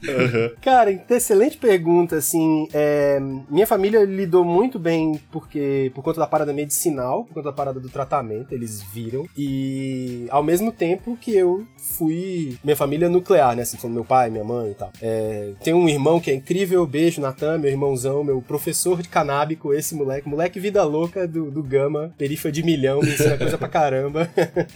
Cara, 0.61 0.91
excelente 1.09 1.57
pergunta, 1.57 2.17
assim, 2.17 2.67
é, 2.73 3.19
minha 3.49 3.67
família 3.67 4.03
lidou 4.03 4.43
muito 4.43 4.79
bem 4.79 5.19
porque 5.31 5.91
por 5.93 6.03
conta 6.03 6.19
da 6.19 6.27
parada 6.27 6.53
medicinal, 6.53 7.25
por 7.25 7.35
conta 7.35 7.49
da 7.49 7.55
parada 7.55 7.79
do 7.79 7.89
tratamento, 7.89 8.53
eles 8.53 8.81
viram, 8.81 9.25
e 9.37 10.25
ao 10.29 10.43
mesmo 10.43 10.71
tempo 10.71 11.17
que 11.19 11.35
eu 11.35 11.65
fui 11.77 12.57
minha 12.63 12.75
família 12.75 13.09
nuclear, 13.09 13.55
né, 13.55 13.63
assim, 13.63 13.77
meu 13.89 14.05
pai, 14.05 14.29
minha 14.29 14.43
mãe 14.43 14.71
e 14.71 14.75
tal. 14.75 14.91
É, 15.01 15.53
tem 15.63 15.73
um 15.73 15.87
irmão 15.87 16.19
que 16.19 16.31
é 16.31 16.33
incrível, 16.33 16.85
beijo, 16.85 17.21
Natan, 17.21 17.57
meu 17.57 17.69
irmãozão, 17.69 18.23
meu 18.23 18.41
professor 18.41 19.01
de 19.01 19.09
canábico, 19.09 19.73
esse 19.73 19.95
moleque, 19.95 20.27
moleque 20.27 20.59
vida 20.59 20.83
louca 20.83 21.27
do, 21.27 21.51
do 21.51 21.63
Gama, 21.63 22.13
perifa 22.17 22.51
de 22.51 22.63
milhão, 22.63 23.01
me 23.01 23.09
ensina 23.09 23.37
coisa 23.37 23.57
pra 23.57 23.67
caramba, 23.67 24.29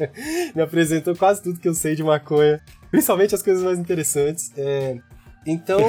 me 0.56 0.62
apresentou 0.62 1.16
quase 1.16 1.42
tudo 1.42 1.60
que 1.60 1.68
eu 1.68 1.74
sei 1.74 1.96
de 1.96 2.04
maconha, 2.04 2.62
principalmente 2.92 3.36
as 3.36 3.44
coisas 3.44 3.64
mais 3.64 3.80
interessantes, 3.80 4.52
é, 4.58 4.98
então. 5.46 5.80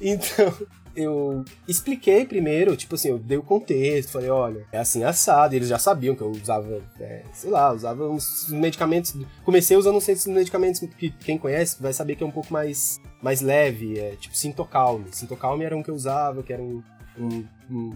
então. 0.00 0.54
Eu 0.96 1.44
expliquei 1.66 2.24
primeiro, 2.24 2.76
tipo 2.76 2.94
assim, 2.94 3.08
eu 3.08 3.18
dei 3.18 3.36
o 3.36 3.42
contexto, 3.42 4.12
falei, 4.12 4.30
olha, 4.30 4.64
é 4.70 4.78
assim 4.78 5.02
assado, 5.02 5.56
eles 5.56 5.66
já 5.68 5.76
sabiam 5.76 6.14
que 6.14 6.22
eu 6.22 6.30
usava, 6.30 6.80
é, 7.00 7.22
sei 7.32 7.50
lá, 7.50 7.72
usava 7.72 8.08
uns 8.08 8.48
medicamentos. 8.50 9.12
Comecei 9.44 9.76
usando 9.76 9.96
uns 9.96 10.26
medicamentos 10.28 10.78
que 10.96 11.10
quem 11.10 11.36
conhece 11.36 11.82
vai 11.82 11.92
saber 11.92 12.14
que 12.14 12.22
é 12.22 12.26
um 12.26 12.30
pouco 12.30 12.52
mais, 12.52 13.00
mais 13.20 13.40
leve, 13.40 13.98
é 13.98 14.14
tipo 14.14 14.36
Sintocalme. 14.36 15.06
Sintocalme 15.10 15.64
era 15.64 15.76
um 15.76 15.82
que 15.82 15.90
eu 15.90 15.96
usava, 15.96 16.44
que 16.44 16.52
era 16.52 16.62
um, 16.62 16.80
um- 17.18 17.44
um- 17.68 17.92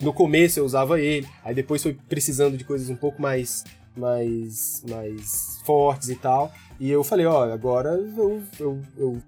No 0.00 0.12
começo 0.12 0.58
eu 0.58 0.64
usava 0.64 1.00
ele, 1.00 1.28
aí 1.44 1.54
depois 1.54 1.80
foi 1.80 1.96
precisando 2.08 2.58
de 2.58 2.64
coisas 2.64 2.90
um 2.90 2.96
pouco 2.96 3.22
mais. 3.22 3.62
mais. 3.96 4.82
mais 4.88 5.60
fortes 5.64 6.08
e 6.08 6.16
tal. 6.16 6.52
E 6.82 6.90
eu 6.90 7.04
falei, 7.04 7.24
ó, 7.26 7.44
agora 7.44 7.90
eu, 7.90 8.42
eu, 8.58 8.80
eu- 8.96 9.22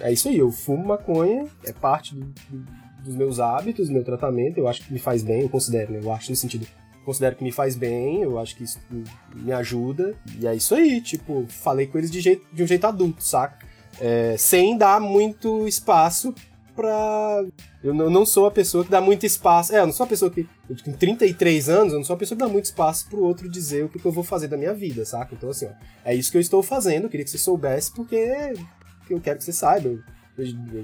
É 0.00 0.12
isso 0.12 0.28
aí, 0.28 0.36
eu 0.36 0.50
fumo 0.52 0.84
maconha, 0.86 1.46
é 1.64 1.72
parte 1.72 2.14
do- 2.14 2.26
do- 2.50 2.66
dos 3.02 3.16
meus 3.16 3.40
hábitos, 3.40 3.86
do 3.88 3.94
meu 3.94 4.04
tratamento, 4.04 4.58
eu 4.58 4.68
acho 4.68 4.82
que 4.86 4.92
me 4.92 4.98
faz 4.98 5.22
bem, 5.22 5.40
eu 5.40 5.48
considero, 5.48 5.90
né? 5.94 6.00
Eu 6.02 6.12
acho 6.12 6.30
no 6.30 6.36
sentido. 6.36 6.66
Considero 7.02 7.34
que 7.36 7.42
me 7.42 7.50
faz 7.50 7.74
bem, 7.74 8.20
eu 8.20 8.38
acho 8.38 8.54
que 8.54 8.64
isso 8.64 8.78
me 9.34 9.50
ajuda. 9.50 10.14
E 10.38 10.46
é 10.46 10.54
isso 10.54 10.74
aí, 10.74 11.00
tipo, 11.00 11.46
falei 11.48 11.86
com 11.86 11.96
eles 11.96 12.10
de, 12.10 12.20
jeito, 12.20 12.44
de 12.52 12.62
um 12.62 12.66
jeito 12.66 12.86
adulto, 12.86 13.22
saca? 13.24 13.64
É, 13.98 14.36
sem 14.36 14.76
dar 14.76 15.00
muito 15.00 15.66
espaço 15.66 16.34
pra. 16.74 17.44
Eu 17.82 17.92
não, 17.94 18.24
sou 18.26 18.46
a 18.46 18.50
pessoa 18.50 18.84
que 18.84 18.90
dá 18.90 19.00
muito 19.00 19.24
espaço. 19.26 19.74
É, 19.74 19.80
eu 19.80 19.86
não 19.86 19.92
sou 19.92 20.04
a 20.04 20.08
pessoa 20.08 20.30
que. 20.30 20.46
Com 20.84 20.92
33 20.92 21.68
anos, 21.68 21.92
eu 21.92 21.98
não 21.98 22.04
sou 22.04 22.14
a 22.14 22.18
pessoa 22.18 22.36
que 22.36 22.44
dá 22.44 22.48
muito 22.50 22.66
espaço 22.66 23.08
pro 23.08 23.22
outro 23.22 23.48
dizer 23.48 23.84
o 23.84 23.88
que, 23.88 23.98
que 23.98 24.06
eu 24.06 24.12
vou 24.12 24.24
fazer 24.24 24.48
da 24.48 24.56
minha 24.56 24.72
vida, 24.74 25.04
saca? 25.04 25.34
Então, 25.34 25.50
assim, 25.50 25.66
ó, 25.66 25.70
é 26.04 26.14
isso 26.14 26.30
que 26.30 26.36
eu 26.36 26.40
estou 26.40 26.62
fazendo. 26.62 27.04
Eu 27.04 27.10
queria 27.10 27.24
que 27.24 27.30
você 27.30 27.38
soubesse, 27.38 27.92
porque 27.92 28.52
eu 29.08 29.20
quero 29.20 29.38
que 29.38 29.44
você 29.44 29.52
saiba. 29.52 29.88
Eu, 29.88 30.02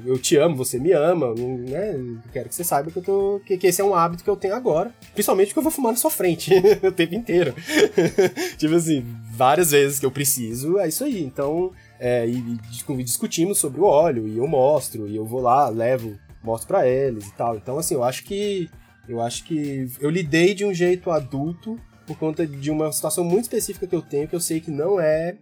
eu- 0.05 0.19
te 0.19 0.37
amo, 0.37 0.55
você 0.57 0.79
me 0.79 0.93
ama, 0.93 1.33
né? 1.35 1.95
Eu 1.97 2.19
quero 2.31 2.49
que 2.49 2.55
você 2.55 2.65
saiba 2.65 2.91
que 2.91 2.99
eu 2.99 3.03
tô. 3.03 3.41
Que, 3.47 3.57
que 3.57 3.67
esse 3.69 3.81
é 3.81 3.85
um 3.85 3.95
hábito 3.95 4.23
que 4.23 4.29
eu 4.29 4.37
tenho 4.37 4.55
agora. 4.55 4.93
Principalmente 5.15 5.49
porque 5.49 5.61
eu 5.61 5.63
vou 5.63 5.73
fumar 5.73 5.93
na 5.93 5.99
sua 5.99 6.11
frente 6.11 6.51
o 6.83 6.93
tempo 6.93 7.15
inteiro. 7.15 7.55
tipo 8.59 8.75
assim, 8.75 9.03
várias 9.33 9.71
vezes 9.71 9.99
que 9.99 10.05
eu 10.05 10.11
preciso, 10.11 10.79
é 10.79 10.89
isso 10.89 11.05
aí. 11.05 11.23
Então, 11.23 11.73
é, 11.99 12.27
e, 12.27 12.41
discu- 12.71 12.97
discutimos 13.03 13.59
sobre 13.59 13.81
o 13.81 13.85
óleo, 13.85 14.27
e 14.29 14.39
eu 14.39 14.47
mostro, 14.47 15.09
e 15.09 15.17
eu 15.17 15.25
vou 15.25 15.41
lá, 15.41 15.69
levo, 15.69 16.19
mostro 16.43 16.69
pra 16.69 16.87
eles 16.87 17.27
e 17.27 17.33
tal. 17.35 17.57
Então, 17.57 17.79
assim, 17.79 17.95
eu 17.95 18.05
acho 18.05 18.25
que. 18.25 18.69
Eu 19.09 19.21
acho 19.21 19.45
que 19.45 19.89
eu 20.01 20.11
lidei 20.11 20.53
de 20.53 20.65
um 20.65 20.75
jeito 20.75 21.13
adulto 21.13 21.79
por 22.07 22.19
conta 22.19 22.45
de 22.45 22.73
uma 22.73 22.91
situação 22.91 23.23
muito 23.23 23.45
específica 23.45 23.87
que 23.87 23.95
eu 23.95 24.03
tenho, 24.03 24.27
que 24.27 24.35
eu 24.35 24.41
sei 24.41 24.61
que 24.61 24.71
não 24.71 24.99
é 24.99 25.37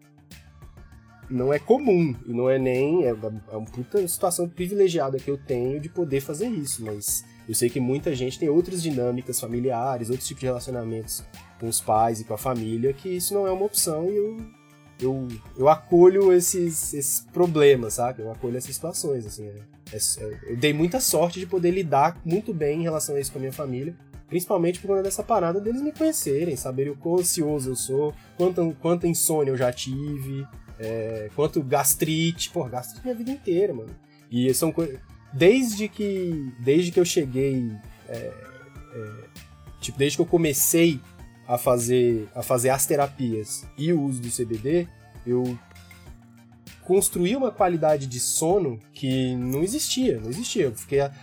não 1.30 1.50
é 1.52 1.58
comum 1.58 2.14
e 2.26 2.32
não 2.32 2.50
é 2.50 2.58
nem 2.58 3.04
é, 3.04 3.08
é 3.08 3.56
uma 3.56 3.64
puta 3.64 4.06
situação 4.06 4.46
privilegiada 4.46 5.18
que 5.18 5.30
eu 5.30 5.38
tenho 5.38 5.80
de 5.80 5.88
poder 5.88 6.20
fazer 6.20 6.48
isso, 6.48 6.84
mas 6.84 7.24
eu 7.48 7.54
sei 7.54 7.70
que 7.70 7.80
muita 7.80 8.14
gente 8.14 8.38
tem 8.38 8.48
outras 8.50 8.82
dinâmicas 8.82 9.40
familiares, 9.40 10.10
outros 10.10 10.28
tipos 10.28 10.40
de 10.40 10.46
relacionamentos 10.46 11.24
com 11.58 11.66
os 11.66 11.80
pais 11.80 12.20
e 12.20 12.24
com 12.24 12.34
a 12.34 12.38
família 12.38 12.92
que 12.92 13.08
isso 13.08 13.32
não 13.32 13.46
é 13.46 13.50
uma 13.50 13.64
opção 13.64 14.04
e 14.10 14.16
eu 14.16 14.36
eu, 15.00 15.28
eu 15.56 15.68
acolho 15.68 16.32
esses, 16.32 16.94
esses 16.94 17.20
problemas, 17.32 17.94
sabe? 17.94 18.22
Eu 18.22 18.30
acolho 18.30 18.56
essas 18.56 18.74
situações, 18.74 19.26
assim. 19.26 19.46
é- 19.46 19.62
é- 19.92 20.52
eu 20.52 20.56
dei 20.56 20.72
muita 20.72 20.98
sorte 21.00 21.38
de 21.38 21.46
poder 21.46 21.70
lidar 21.70 22.20
muito 22.24 22.52
bem 22.54 22.80
em 22.80 22.82
relação 22.82 23.14
a 23.16 23.20
isso 23.20 23.30
com 23.32 23.38
a 23.38 23.40
minha 23.40 23.52
família, 23.52 23.94
principalmente 24.28 24.80
por 24.80 24.88
conta 24.88 25.02
dessa 25.02 25.22
parada 25.22 25.60
deles 25.60 25.82
me 25.82 25.92
conhecerem, 25.92 26.56
saberem 26.56 26.92
o 26.92 26.96
quão 26.96 27.16
ansioso 27.18 27.70
eu 27.70 27.76
sou, 27.76 28.14
quanta, 28.36 28.62
quanta 28.80 29.06
insônia 29.06 29.50
eu 29.52 29.56
já 29.56 29.72
tive, 29.72 30.46
é, 30.78 31.30
quanto 31.36 31.62
gastrite, 31.62 32.50
pô, 32.50 32.64
gastrite 32.64 33.04
minha 33.04 33.14
vida 33.14 33.30
inteira, 33.30 33.72
mano. 33.74 33.94
E 34.30 34.52
são 34.54 34.72
coisas. 34.72 34.98
Desde 35.32 35.88
que. 35.88 36.52
Desde 36.60 36.90
que 36.90 36.98
eu 36.98 37.04
cheguei. 37.04 37.70
é, 38.08 38.16
é, 38.16 39.10
tipo, 39.80 39.98
desde 39.98 40.16
que 40.16 40.22
eu 40.22 40.26
comecei 40.26 41.00
a 41.46 41.58
fazer, 41.58 42.28
a 42.34 42.42
fazer 42.42 42.70
as 42.70 42.86
terapias 42.86 43.64
e 43.76 43.92
o 43.92 44.00
uso 44.02 44.20
do 44.20 44.28
CBD, 44.30 44.88
eu 45.26 45.58
construí 46.82 47.34
uma 47.34 47.50
qualidade 47.50 48.06
de 48.06 48.20
sono 48.20 48.78
que 48.92 49.34
não 49.36 49.62
existia, 49.62 50.20
não 50.20 50.28
existia. 50.28 50.72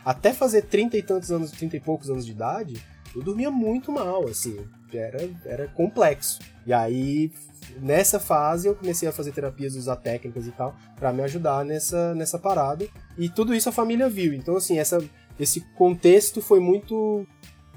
A- 0.06 0.12
até 0.12 0.34
fazer 0.34 0.64
30 0.64 0.98
e 0.98 1.04
tantos 1.04 1.32
anos, 1.32 1.52
30 1.52 1.78
e 1.78 1.80
poucos 1.80 2.10
anos 2.10 2.26
de 2.26 2.32
idade, 2.32 2.84
eu 3.16 3.22
dormia 3.22 3.52
muito 3.52 3.92
mal, 3.92 4.28
assim, 4.28 4.58
era, 4.94 5.30
era 5.46 5.68
complexo. 5.68 6.40
E 6.66 6.74
aí, 6.74 7.32
nessa 7.80 8.20
fase, 8.20 8.68
eu 8.68 8.76
comecei 8.76 9.08
a 9.08 9.12
fazer 9.12 9.32
terapias, 9.32 9.76
usar 9.76 9.98
técnicas 9.98 10.48
e 10.48 10.52
tal, 10.52 10.76
pra 10.96 11.14
me 11.14 11.22
ajudar 11.22 11.64
nessa, 11.66 12.16
nessa 12.16 12.40
parada. 12.40 12.88
E 13.18 13.30
tudo 13.30 13.54
isso 13.54 13.70
a 13.70 13.72
família 13.72 14.10
viu. 14.10 14.34
Então, 14.34 14.56
assim, 14.56 14.80
essa, 14.80 15.04
esse 15.40 15.62
contexto 15.76 16.42
foi 16.42 16.60
muito 16.60 17.26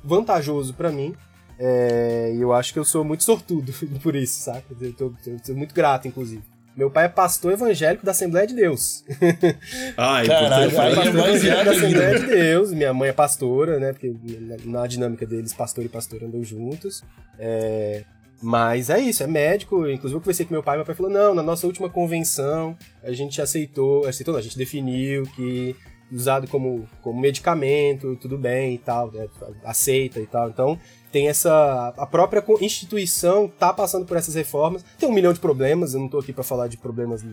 vantajoso 0.02 0.72
pra 0.74 0.90
mim. 0.90 1.14
É, 1.66 2.30
e 2.34 2.42
eu 2.42 2.52
acho 2.52 2.74
que 2.74 2.78
eu 2.78 2.84
sou 2.84 3.02
muito 3.02 3.24
sortudo 3.24 3.72
por 4.02 4.14
isso, 4.14 4.42
saca? 4.42 4.66
Eu 4.78 4.92
tô, 4.92 5.14
eu 5.26 5.38
sou 5.42 5.56
muito 5.56 5.74
grato, 5.74 6.06
inclusive. 6.06 6.42
Meu 6.76 6.90
pai 6.90 7.06
é 7.06 7.08
pastor 7.08 7.52
evangélico 7.52 8.04
da 8.04 8.10
Assembleia 8.10 8.46
de 8.46 8.54
Deus. 8.54 9.02
Ah, 9.96 10.22
é 10.22 10.26
Caralho, 10.26 10.66
importante. 10.70 11.00
aí 11.00 11.08
é 11.08 11.12
mais 11.12 11.44
Evangélico 11.44 11.64
da. 11.64 11.70
Assembleia 11.70 12.18
de 12.18 12.26
Deus. 12.26 12.72
Minha 12.72 12.92
mãe 12.92 13.08
é 13.08 13.12
pastora, 13.12 13.78
né? 13.78 13.92
Porque 13.92 14.12
na, 14.40 14.80
na 14.80 14.86
dinâmica 14.86 15.24
deles, 15.24 15.54
pastor 15.54 15.84
e 15.84 15.88
pastor 15.88 16.22
andam 16.22 16.42
juntos. 16.42 17.02
É, 17.38 18.04
mas 18.42 18.90
é 18.90 18.98
isso, 18.98 19.22
é 19.22 19.26
médico. 19.26 19.88
Inclusive, 19.88 20.16
eu 20.16 20.20
conversei 20.20 20.44
com 20.44 20.52
meu 20.52 20.62
pai. 20.62 20.76
Meu 20.76 20.84
pai 20.84 20.94
falou: 20.94 21.10
não, 21.10 21.32
na 21.32 21.42
nossa 21.42 21.66
última 21.66 21.88
convenção, 21.88 22.76
a 23.02 23.12
gente 23.12 23.40
aceitou, 23.40 24.06
aceitou, 24.06 24.32
não, 24.32 24.40
a 24.40 24.42
gente 24.42 24.58
definiu 24.58 25.22
que 25.36 25.74
usado 26.12 26.46
como, 26.48 26.88
como 27.00 27.20
medicamento, 27.20 28.16
tudo 28.16 28.36
bem 28.36 28.74
e 28.74 28.78
tal, 28.78 29.10
né, 29.10 29.28
aceita 29.64 30.20
e 30.20 30.26
tal. 30.26 30.48
Então, 30.48 30.78
tem 31.14 31.28
essa. 31.28 31.94
A 31.96 32.06
própria 32.06 32.42
instituição 32.60 33.46
tá 33.46 33.72
passando 33.72 34.04
por 34.04 34.16
essas 34.16 34.34
reformas. 34.34 34.84
Tem 34.98 35.08
um 35.08 35.12
milhão 35.12 35.32
de 35.32 35.38
problemas, 35.38 35.94
eu 35.94 36.00
não 36.00 36.08
tô 36.08 36.18
aqui 36.18 36.32
pra 36.32 36.42
falar 36.42 36.66
de 36.66 36.76
problemas 36.76 37.24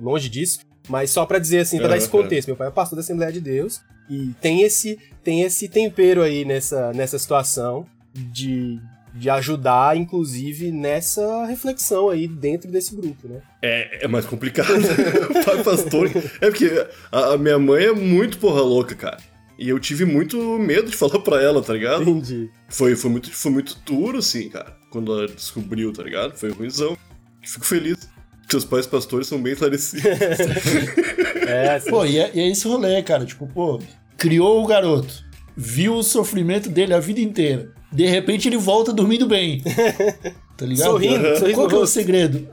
longe 0.00 0.28
disso, 0.28 0.60
mas 0.88 1.10
só 1.10 1.26
pra 1.26 1.40
dizer 1.40 1.58
assim, 1.58 1.78
pra 1.78 1.88
dar 1.88 1.96
esse 1.96 2.06
Aham. 2.06 2.22
contexto. 2.22 2.46
Meu 2.46 2.56
pai 2.56 2.68
é 2.68 2.70
pastor 2.70 2.94
da 2.94 3.00
Assembleia 3.00 3.32
de 3.32 3.40
Deus 3.40 3.80
e 4.08 4.28
tem 4.40 4.62
esse, 4.62 5.00
tem 5.24 5.42
esse 5.42 5.68
tempero 5.68 6.22
aí 6.22 6.44
nessa, 6.44 6.92
nessa 6.92 7.18
situação 7.18 7.84
de, 8.14 8.78
de 9.12 9.28
ajudar, 9.28 9.96
inclusive, 9.96 10.70
nessa 10.70 11.44
reflexão 11.46 12.10
aí 12.10 12.28
dentro 12.28 12.70
desse 12.70 12.94
grupo, 12.94 13.26
né? 13.26 13.40
É, 13.60 14.04
é 14.04 14.06
mais 14.06 14.26
complicado. 14.26 14.68
Pai 15.44 15.60
pastor. 15.64 16.08
É 16.40 16.50
porque 16.50 16.86
a, 17.10 17.32
a 17.32 17.36
minha 17.36 17.58
mãe 17.58 17.86
é 17.86 17.92
muito 17.92 18.38
porra 18.38 18.60
louca, 18.60 18.94
cara. 18.94 19.33
E 19.58 19.68
eu 19.68 19.78
tive 19.78 20.04
muito 20.04 20.36
medo 20.58 20.90
de 20.90 20.96
falar 20.96 21.18
pra 21.20 21.42
ela, 21.42 21.62
tá 21.62 21.72
ligado? 21.72 22.02
Entendi. 22.02 22.50
Foi, 22.68 22.96
foi, 22.96 23.10
muito, 23.10 23.30
foi 23.30 23.50
muito 23.50 23.76
duro, 23.84 24.18
assim, 24.18 24.48
cara. 24.48 24.76
Quando 24.90 25.12
ela 25.12 25.28
descobriu, 25.28 25.92
tá 25.92 26.02
ligado? 26.02 26.36
Foi 26.36 26.50
ruimzão. 26.50 26.96
Fico 27.42 27.64
feliz. 27.64 28.08
Teus 28.48 28.64
pais 28.64 28.86
pastores 28.86 29.26
são 29.26 29.40
bem 29.40 29.52
esclarecidos. 29.52 30.04
É, 31.46 31.74
assim. 31.74 31.90
Pô, 31.90 32.06
e 32.06 32.18
é, 32.18 32.30
e 32.34 32.40
é 32.40 32.48
esse 32.48 32.66
rolê, 32.66 33.02
cara. 33.02 33.26
Tipo, 33.26 33.46
pô, 33.46 33.78
criou 34.16 34.64
o 34.64 34.66
garoto, 34.66 35.22
viu 35.54 35.94
o 35.96 36.02
sofrimento 36.02 36.70
dele 36.70 36.94
a 36.94 37.00
vida 37.00 37.20
inteira. 37.20 37.70
De 37.92 38.06
repente 38.06 38.48
ele 38.48 38.56
volta 38.56 38.92
dormindo 38.92 39.26
bem. 39.26 39.62
Tá 40.56 40.64
ligado? 40.64 40.92
Sorrindo, 40.92 41.36
sorrindo 41.36 41.54
Qual 41.56 41.68
que 41.68 41.74
é 41.74 41.78
o 41.78 41.86
segredo? 41.86 42.48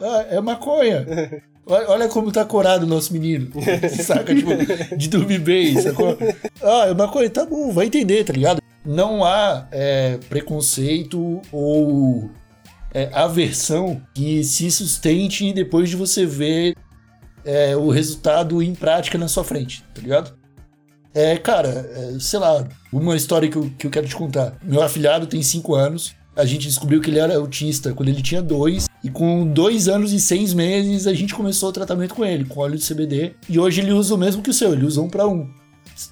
Ah, 0.00 0.26
é 0.30 0.40
maconha. 0.40 1.06
Olha 1.66 2.08
como 2.08 2.30
tá 2.30 2.44
corado 2.44 2.86
o 2.86 2.88
nosso 2.88 3.12
menino. 3.12 3.50
Saca? 4.02 4.32
Tipo, 4.32 4.50
de 4.96 5.08
dormir 5.08 5.40
bem, 5.40 5.80
sacou? 5.80 6.16
Ah, 6.62 6.86
é 6.86 6.94
maconha, 6.94 7.28
tá 7.28 7.44
bom, 7.44 7.72
vai 7.72 7.86
entender, 7.86 8.22
tá 8.24 8.32
ligado? 8.32 8.62
Não 8.84 9.24
há 9.24 9.66
é, 9.72 10.16
preconceito 10.28 11.42
ou 11.50 12.30
é, 12.94 13.10
aversão 13.12 14.00
que 14.14 14.44
se 14.44 14.70
sustente 14.70 15.52
depois 15.52 15.90
de 15.90 15.96
você 15.96 16.24
ver 16.24 16.76
é, 17.44 17.76
o 17.76 17.90
resultado 17.90 18.62
em 18.62 18.74
prática 18.74 19.18
na 19.18 19.26
sua 19.26 19.42
frente, 19.42 19.84
tá 19.92 20.00
ligado? 20.00 20.36
É, 21.12 21.36
cara, 21.36 21.68
é, 21.68 22.16
sei 22.20 22.38
lá, 22.38 22.66
uma 22.92 23.16
história 23.16 23.48
que 23.48 23.56
eu, 23.56 23.70
que 23.76 23.86
eu 23.86 23.90
quero 23.90 24.06
te 24.06 24.14
contar. 24.14 24.56
Meu 24.62 24.82
afilhado 24.82 25.26
tem 25.26 25.42
5 25.42 25.74
anos, 25.74 26.14
a 26.36 26.44
gente 26.44 26.68
descobriu 26.68 27.00
que 27.00 27.10
ele 27.10 27.18
era 27.18 27.36
autista 27.36 27.92
quando 27.92 28.10
ele 28.10 28.22
tinha 28.22 28.42
dois, 28.42 28.85
e 29.06 29.08
com 29.08 29.46
dois 29.46 29.86
anos 29.86 30.12
e 30.12 30.20
seis 30.20 30.52
meses 30.52 31.06
a 31.06 31.14
gente 31.14 31.32
começou 31.32 31.68
o 31.68 31.72
tratamento 31.72 32.12
com 32.12 32.24
ele, 32.24 32.44
com 32.44 32.58
óleo 32.58 32.76
de 32.76 32.84
CBD, 32.84 33.34
e 33.48 33.56
hoje 33.56 33.80
ele 33.80 33.92
usa 33.92 34.16
o 34.16 34.18
mesmo 34.18 34.42
que 34.42 34.50
o 34.50 34.54
seu, 34.54 34.72
ele 34.72 34.84
usa 34.84 35.00
um 35.00 35.08
pra 35.08 35.28
um. 35.28 35.48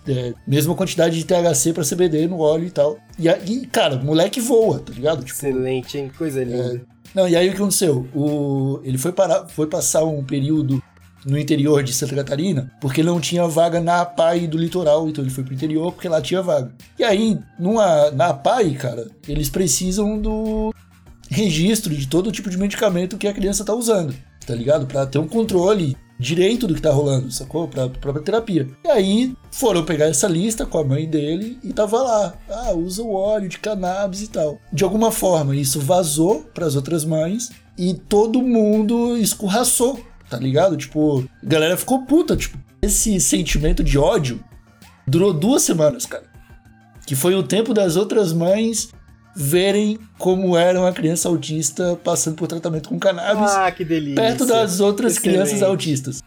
É, 0.07 0.33
mesma 0.47 0.77
quantidade 0.77 1.19
de 1.19 1.25
THC 1.25 1.73
pra 1.73 1.85
CBD 1.85 2.29
no 2.29 2.39
óleo 2.39 2.67
e 2.67 2.71
tal. 2.71 2.97
E, 3.19 3.29
e, 3.29 3.67
cara, 3.67 3.97
o 3.97 4.05
moleque 4.05 4.41
voa, 4.41 4.79
tá 4.79 4.93
ligado? 4.93 5.25
Tipo, 5.25 5.37
Excelente, 5.37 5.99
hein? 5.99 6.11
Coisa 6.17 6.43
linda. 6.43 6.83
não, 7.13 7.29
e 7.29 7.35
aí 7.35 7.49
o 7.49 7.51
que 7.51 7.57
aconteceu? 7.57 8.07
O, 8.15 8.81
ele 8.85 8.97
foi, 8.97 9.11
parar, 9.11 9.49
foi 9.49 9.67
passar 9.67 10.05
um 10.05 10.23
período 10.23 10.81
no 11.27 11.37
interior 11.37 11.83
de 11.83 11.93
Santa 11.93 12.15
Catarina, 12.15 12.71
porque 12.81 13.03
não 13.03 13.21
tinha 13.21 13.47
vaga 13.49 13.81
na 13.81 14.03
APAI 14.03 14.47
do 14.47 14.57
litoral, 14.57 15.09
então 15.09 15.25
ele 15.25 15.33
foi 15.33 15.43
pro 15.43 15.53
interior 15.53 15.93
porque 15.93 16.09
lá 16.09 16.23
tinha 16.23 16.41
vaga. 16.41 16.73
E 16.97 17.03
aí, 17.03 17.39
numa, 17.59 18.11
na 18.13 18.29
APAI, 18.29 18.71
cara, 18.75 19.11
eles 19.27 19.51
precisam 19.51 20.19
do 20.19 20.73
registro 21.35 21.95
de 21.95 22.07
todo 22.07 22.33
tipo 22.33 22.49
de 22.49 22.57
medicamento 22.57 23.19
que 23.19 23.27
a 23.27 23.33
criança 23.33 23.65
tá 23.65 23.75
usando, 23.75 24.15
tá 24.47 24.55
ligado? 24.55 24.87
Pra 24.87 25.05
ter 25.05 25.19
um 25.19 25.27
controle 25.27 25.97
direito 26.19 26.67
do 26.67 26.75
que 26.75 26.81
tá 26.81 26.93
rolando, 26.93 27.31
sacou? 27.31 27.67
Pra 27.67 27.89
própria 27.89 28.25
terapia. 28.25 28.69
E 28.85 28.89
aí 28.89 29.37
foram 29.51 29.85
pegar 29.85 30.07
essa 30.07 30.29
lista 30.29 30.65
com 30.65 30.79
a 30.79 30.85
mãe 30.85 31.09
dele 31.09 31.59
e 31.63 31.73
tava 31.73 32.01
lá. 32.01 32.35
Ah, 32.49 32.73
usa 32.73 33.03
o 33.03 33.13
óleo 33.13 33.49
de 33.49 33.59
cannabis 33.59 34.23
e 34.23 34.29
tal. 34.29 34.59
De 34.73 34.85
alguma 34.85 35.11
forma, 35.11 35.57
isso 35.57 35.81
vazou 35.81 36.43
pras 36.55 36.77
outras 36.77 37.05
mães 37.05 37.51
e 37.77 37.95
todo 37.95 38.41
mundo 38.41 39.17
escorraçou, 39.17 39.99
tá 40.31 40.39
ligado? 40.39 40.77
Tipo, 40.77 41.25
a 41.43 41.47
galera 41.47 41.77
ficou 41.77 42.05
puta, 42.07 42.37
tipo. 42.37 42.57
Esse 42.81 43.19
sentimento 43.19 43.83
de 43.83 43.99
ódio 43.99 44.45
durou 45.07 45.33
duas 45.33 45.63
semanas, 45.63 46.07
cara. 46.07 46.25
Que 47.07 47.17
foi 47.17 47.35
o 47.35 47.43
tempo 47.43 47.75
das 47.75 47.97
outras 47.97 48.33
mães 48.33 48.91
verem 49.37 49.99
como 50.19 50.57
era 50.57 50.81
uma 50.81 50.93
criança 50.93 51.29
autista 51.29 51.99
passando 52.03 52.37
por 52.37 52.47
tratamento 52.47 52.89
com 52.89 52.99
cannabis 52.99 53.51
Ah, 53.51 53.71
que 53.73 53.85
delícia. 53.85 54.15
perto 54.15 54.47
das 54.47 54.81
outras 54.81 55.17
Excelente. 55.17 55.35
crianças 55.35 55.63
autistas. 55.63 56.23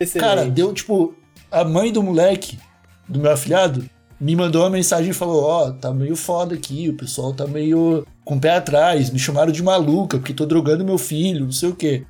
Excelente. 0.00 0.28
Cara, 0.28 0.44
deu 0.50 0.72
tipo. 0.72 1.14
A 1.50 1.64
mãe 1.64 1.92
do 1.92 2.02
moleque, 2.02 2.58
do 3.06 3.20
meu 3.20 3.30
afilhado, 3.30 3.84
me 4.18 4.34
mandou 4.34 4.62
uma 4.62 4.70
mensagem 4.70 5.10
e 5.10 5.14
falou: 5.14 5.42
Ó, 5.44 5.70
tá 5.70 5.92
meio 5.92 6.16
foda 6.16 6.54
aqui, 6.54 6.88
o 6.88 6.96
pessoal 6.96 7.32
tá 7.34 7.46
meio 7.46 8.06
com 8.24 8.36
o 8.36 8.40
pé 8.40 8.56
atrás, 8.56 9.10
me 9.10 9.18
chamaram 9.18 9.52
de 9.52 9.62
maluca 9.62 10.16
porque 10.18 10.32
tô 10.32 10.46
drogando 10.46 10.84
meu 10.84 10.96
filho, 10.96 11.44
não 11.44 11.52
sei 11.52 11.68
o 11.68 11.74
quê. 11.76 12.04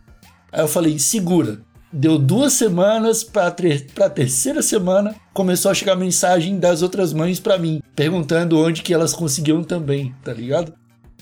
Aí 0.53 0.61
eu 0.61 0.69
falei: 0.69 0.99
segura. 0.99 1.61
Deu 1.93 2.19
duas 2.19 2.55
semanas 2.55 3.23
pra, 3.23 3.51
tre- 3.51 3.87
pra 3.95 4.09
terceira 4.09 4.63
semana, 4.63 5.15
começou 5.35 5.71
a 5.71 5.75
chegar 5.75 5.95
mensagem 5.95 6.59
das 6.59 6.81
outras 6.83 7.13
mães 7.13 7.39
pra 7.39 7.59
mim, 7.59 7.83
perguntando 7.95 8.59
onde 8.59 8.83
que 8.83 8.95
elas 8.95 9.13
conseguiam 9.13 9.63
também, 9.63 10.15
tá 10.25 10.33
ligado? 10.33 10.73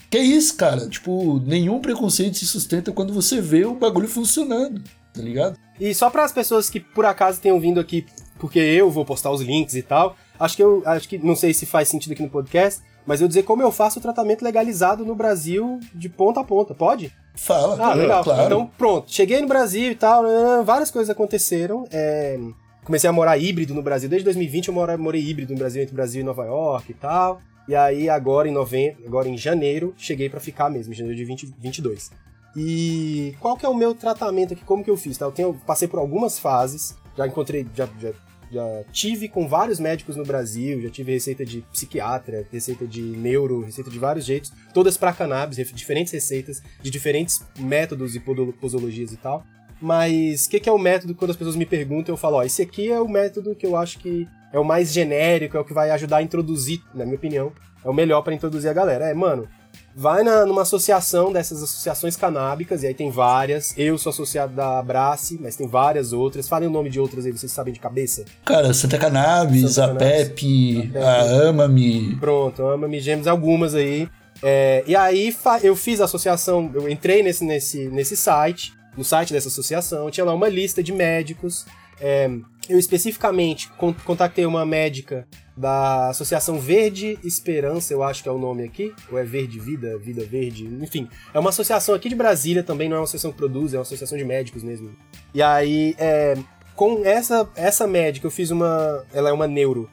Que 0.09 0.19
isso, 0.19 0.55
cara? 0.55 0.87
Tipo, 0.87 1.39
nenhum 1.45 1.79
preconceito 1.79 2.37
se 2.37 2.45
sustenta 2.47 2.91
quando 2.91 3.13
você 3.13 3.41
vê 3.41 3.65
o 3.65 3.75
bagulho 3.75 4.07
funcionando, 4.07 4.81
tá 5.13 5.21
ligado? 5.21 5.57
E 5.79 5.93
só 5.93 6.09
para 6.09 6.23
as 6.23 6.31
pessoas 6.31 6.69
que 6.69 6.79
por 6.79 7.05
acaso 7.05 7.41
tenham 7.41 7.59
vindo 7.59 7.79
aqui, 7.79 8.05
porque 8.39 8.59
eu 8.59 8.89
vou 8.89 9.03
postar 9.05 9.31
os 9.31 9.41
links 9.41 9.75
e 9.75 9.81
tal, 9.81 10.15
acho 10.39 10.55
que 10.55 10.63
eu 10.63 10.83
acho 10.85 11.07
que 11.07 11.17
não 11.17 11.35
sei 11.35 11.53
se 11.53 11.65
faz 11.65 11.89
sentido 11.89 12.13
aqui 12.13 12.23
no 12.23 12.29
podcast, 12.29 12.81
mas 13.05 13.19
eu 13.19 13.27
dizer 13.27 13.43
como 13.43 13.61
eu 13.61 13.71
faço 13.71 13.99
o 13.99 14.01
tratamento 14.01 14.43
legalizado 14.43 15.05
no 15.05 15.15
Brasil 15.15 15.79
de 15.93 16.07
ponta 16.07 16.39
a 16.39 16.43
ponta, 16.43 16.73
pode? 16.73 17.11
Fala, 17.35 17.77
Ah, 17.91 17.93
legal. 17.93 18.23
claro. 18.23 18.45
Então, 18.45 18.67
pronto. 18.77 19.11
Cheguei 19.11 19.41
no 19.41 19.47
Brasil 19.47 19.91
e 19.91 19.95
tal, 19.95 20.23
né, 20.23 20.61
várias 20.65 20.91
coisas 20.91 21.09
aconteceram. 21.09 21.85
é, 21.91 22.37
comecei 22.83 23.09
a 23.09 23.13
morar 23.13 23.37
híbrido 23.37 23.73
no 23.73 23.81
Brasil. 23.81 24.09
Desde 24.09 24.25
2020 24.25 24.67
eu 24.67 24.73
moro, 24.73 24.97
morei 24.99 25.21
híbrido 25.21 25.53
no 25.53 25.59
Brasil, 25.59 25.81
entre 25.83 25.95
Brasil 25.95 26.21
e 26.21 26.23
Nova 26.23 26.45
York 26.45 26.91
e 26.91 26.95
tal. 26.95 27.39
E 27.67 27.75
aí, 27.75 28.09
agora 28.09 28.47
em 28.47 28.51
novembro, 28.51 29.03
agora 29.05 29.29
em 29.29 29.37
janeiro, 29.37 29.93
cheguei 29.97 30.29
pra 30.29 30.39
ficar 30.39 30.69
mesmo, 30.69 30.91
em 30.93 30.95
janeiro 30.95 31.15
de 31.17 31.25
2022. 31.25 32.11
E 32.55 33.33
qual 33.39 33.55
que 33.55 33.65
é 33.65 33.69
o 33.69 33.73
meu 33.73 33.93
tratamento 33.95 34.53
aqui? 34.53 34.63
Como 34.65 34.83
que 34.83 34.89
eu 34.89 34.97
fiz? 34.97 35.17
Tá? 35.17 35.25
Eu 35.25 35.31
tenho, 35.31 35.53
passei 35.65 35.87
por 35.87 35.99
algumas 35.99 36.37
fases, 36.37 36.95
já 37.15 37.25
encontrei, 37.25 37.65
já, 37.73 37.87
já, 37.99 38.09
já 38.51 38.83
tive 38.91 39.29
com 39.29 39.47
vários 39.47 39.79
médicos 39.79 40.15
no 40.15 40.25
Brasil, 40.25 40.81
já 40.81 40.89
tive 40.89 41.13
receita 41.13 41.45
de 41.45 41.61
psiquiatra, 41.71 42.45
receita 42.51 42.85
de 42.85 43.01
neuro, 43.01 43.61
receita 43.61 43.89
de 43.89 43.97
vários 43.97 44.25
jeitos, 44.25 44.51
todas 44.73 44.97
pra 44.97 45.13
cannabis, 45.13 45.57
diferentes 45.73 46.11
receitas, 46.11 46.61
de 46.81 46.91
diferentes 46.91 47.43
métodos 47.57 48.15
e 48.15 48.19
posologias 48.19 49.13
e 49.13 49.17
tal. 49.17 49.45
Mas 49.81 50.45
o 50.45 50.49
que, 50.49 50.59
que 50.59 50.69
é 50.69 50.71
o 50.71 50.77
método 50.77 51.15
quando 51.15 51.31
as 51.31 51.37
pessoas 51.37 51.55
me 51.55 51.65
perguntam, 51.65 52.13
eu 52.13 52.17
falo, 52.17 52.37
ó, 52.37 52.43
esse 52.43 52.61
aqui 52.61 52.91
é 52.91 52.99
o 52.99 53.07
método 53.07 53.55
que 53.55 53.65
eu 53.65 53.75
acho 53.75 53.97
que 53.97 54.27
é 54.53 54.59
o 54.59 54.65
mais 54.65 54.91
genérico, 54.91 55.57
é 55.57 55.59
o 55.59 55.65
que 55.65 55.73
vai 55.73 55.89
ajudar 55.89 56.17
a 56.17 56.21
introduzir, 56.21 56.81
na 56.93 57.03
minha 57.05 57.15
opinião, 57.15 57.51
é 57.83 57.89
o 57.89 57.93
melhor 57.93 58.21
pra 58.21 58.33
introduzir 58.33 58.69
a 58.69 58.73
galera. 58.73 59.05
É, 59.05 59.13
mano, 59.13 59.47
vai 59.95 60.23
na, 60.23 60.45
numa 60.45 60.61
associação 60.61 61.31
dessas 61.31 61.61
associações 61.63 62.15
canábicas, 62.15 62.83
e 62.83 62.87
aí 62.87 62.93
tem 62.93 63.09
várias. 63.09 63.73
Eu 63.77 63.97
sou 63.97 64.09
associado 64.09 64.53
da 64.53 64.79
Abrace, 64.79 65.37
mas 65.41 65.55
tem 65.55 65.67
várias 65.67 66.13
outras. 66.13 66.47
Falem 66.47 66.67
o 66.67 66.71
nome 66.71 66.89
de 66.89 66.99
outras 66.99 67.25
aí, 67.25 67.31
vocês 67.31 67.51
sabem 67.51 67.73
de 67.73 67.79
cabeça? 67.79 68.25
Cara, 68.45 68.73
Santa 68.73 68.97
Cannabis, 68.97 69.73
Santa 69.73 69.93
a 69.93 69.95
Pepe, 69.95 70.91
a 70.95 70.99
a 70.99 71.21
Ama-me. 71.23 72.15
Pronto, 72.17 72.65
ama-me 72.65 72.99
gêmeos 72.99 73.27
algumas 73.27 73.75
aí. 73.75 74.07
É, 74.43 74.83
e 74.87 74.95
aí 74.95 75.35
eu 75.61 75.75
fiz 75.75 76.01
a 76.01 76.05
associação, 76.05 76.71
eu 76.73 76.89
entrei 76.89 77.21
nesse, 77.21 77.43
nesse, 77.43 77.87
nesse 77.89 78.17
site, 78.17 78.73
no 78.97 79.03
site 79.03 79.33
dessa 79.33 79.49
associação, 79.49 80.09
tinha 80.09 80.25
lá 80.25 80.33
uma 80.33 80.49
lista 80.49 80.81
de 80.81 80.91
médicos. 80.91 81.65
É, 82.03 82.27
eu 82.67 82.79
especificamente 82.79 83.69
con- 83.77 83.93
contatei 84.03 84.45
uma 84.45 84.65
médica 84.65 85.27
da 85.55 86.09
Associação 86.09 86.59
Verde 86.59 87.19
Esperança, 87.23 87.93
eu 87.93 88.01
acho 88.01 88.23
que 88.23 88.29
é 88.29 88.31
o 88.31 88.39
nome 88.39 88.63
aqui, 88.63 88.91
ou 89.11 89.19
é 89.19 89.23
Verde 89.23 89.59
Vida, 89.59 89.97
Vida 89.99 90.25
Verde, 90.25 90.65
enfim. 90.65 91.07
É 91.31 91.39
uma 91.39 91.51
associação 91.51 91.93
aqui 91.93 92.09
de 92.09 92.15
Brasília 92.15 92.63
também, 92.63 92.89
não 92.89 92.95
é 92.95 92.99
uma 92.99 93.03
associação 93.03 93.31
que 93.31 93.37
produz, 93.37 93.73
é 93.73 93.77
uma 93.77 93.83
associação 93.83 94.17
de 94.17 94.25
médicos 94.25 94.63
mesmo. 94.63 94.89
E 95.33 95.41
aí, 95.43 95.95
é, 95.99 96.35
com 96.75 97.05
essa, 97.05 97.47
essa 97.55 97.85
médica, 97.85 98.25
eu 98.25 98.31
fiz 98.31 98.49
uma. 98.49 99.05
Ela 99.13 99.29
é 99.29 99.33
uma 99.33 99.47
neuro. 99.47 99.87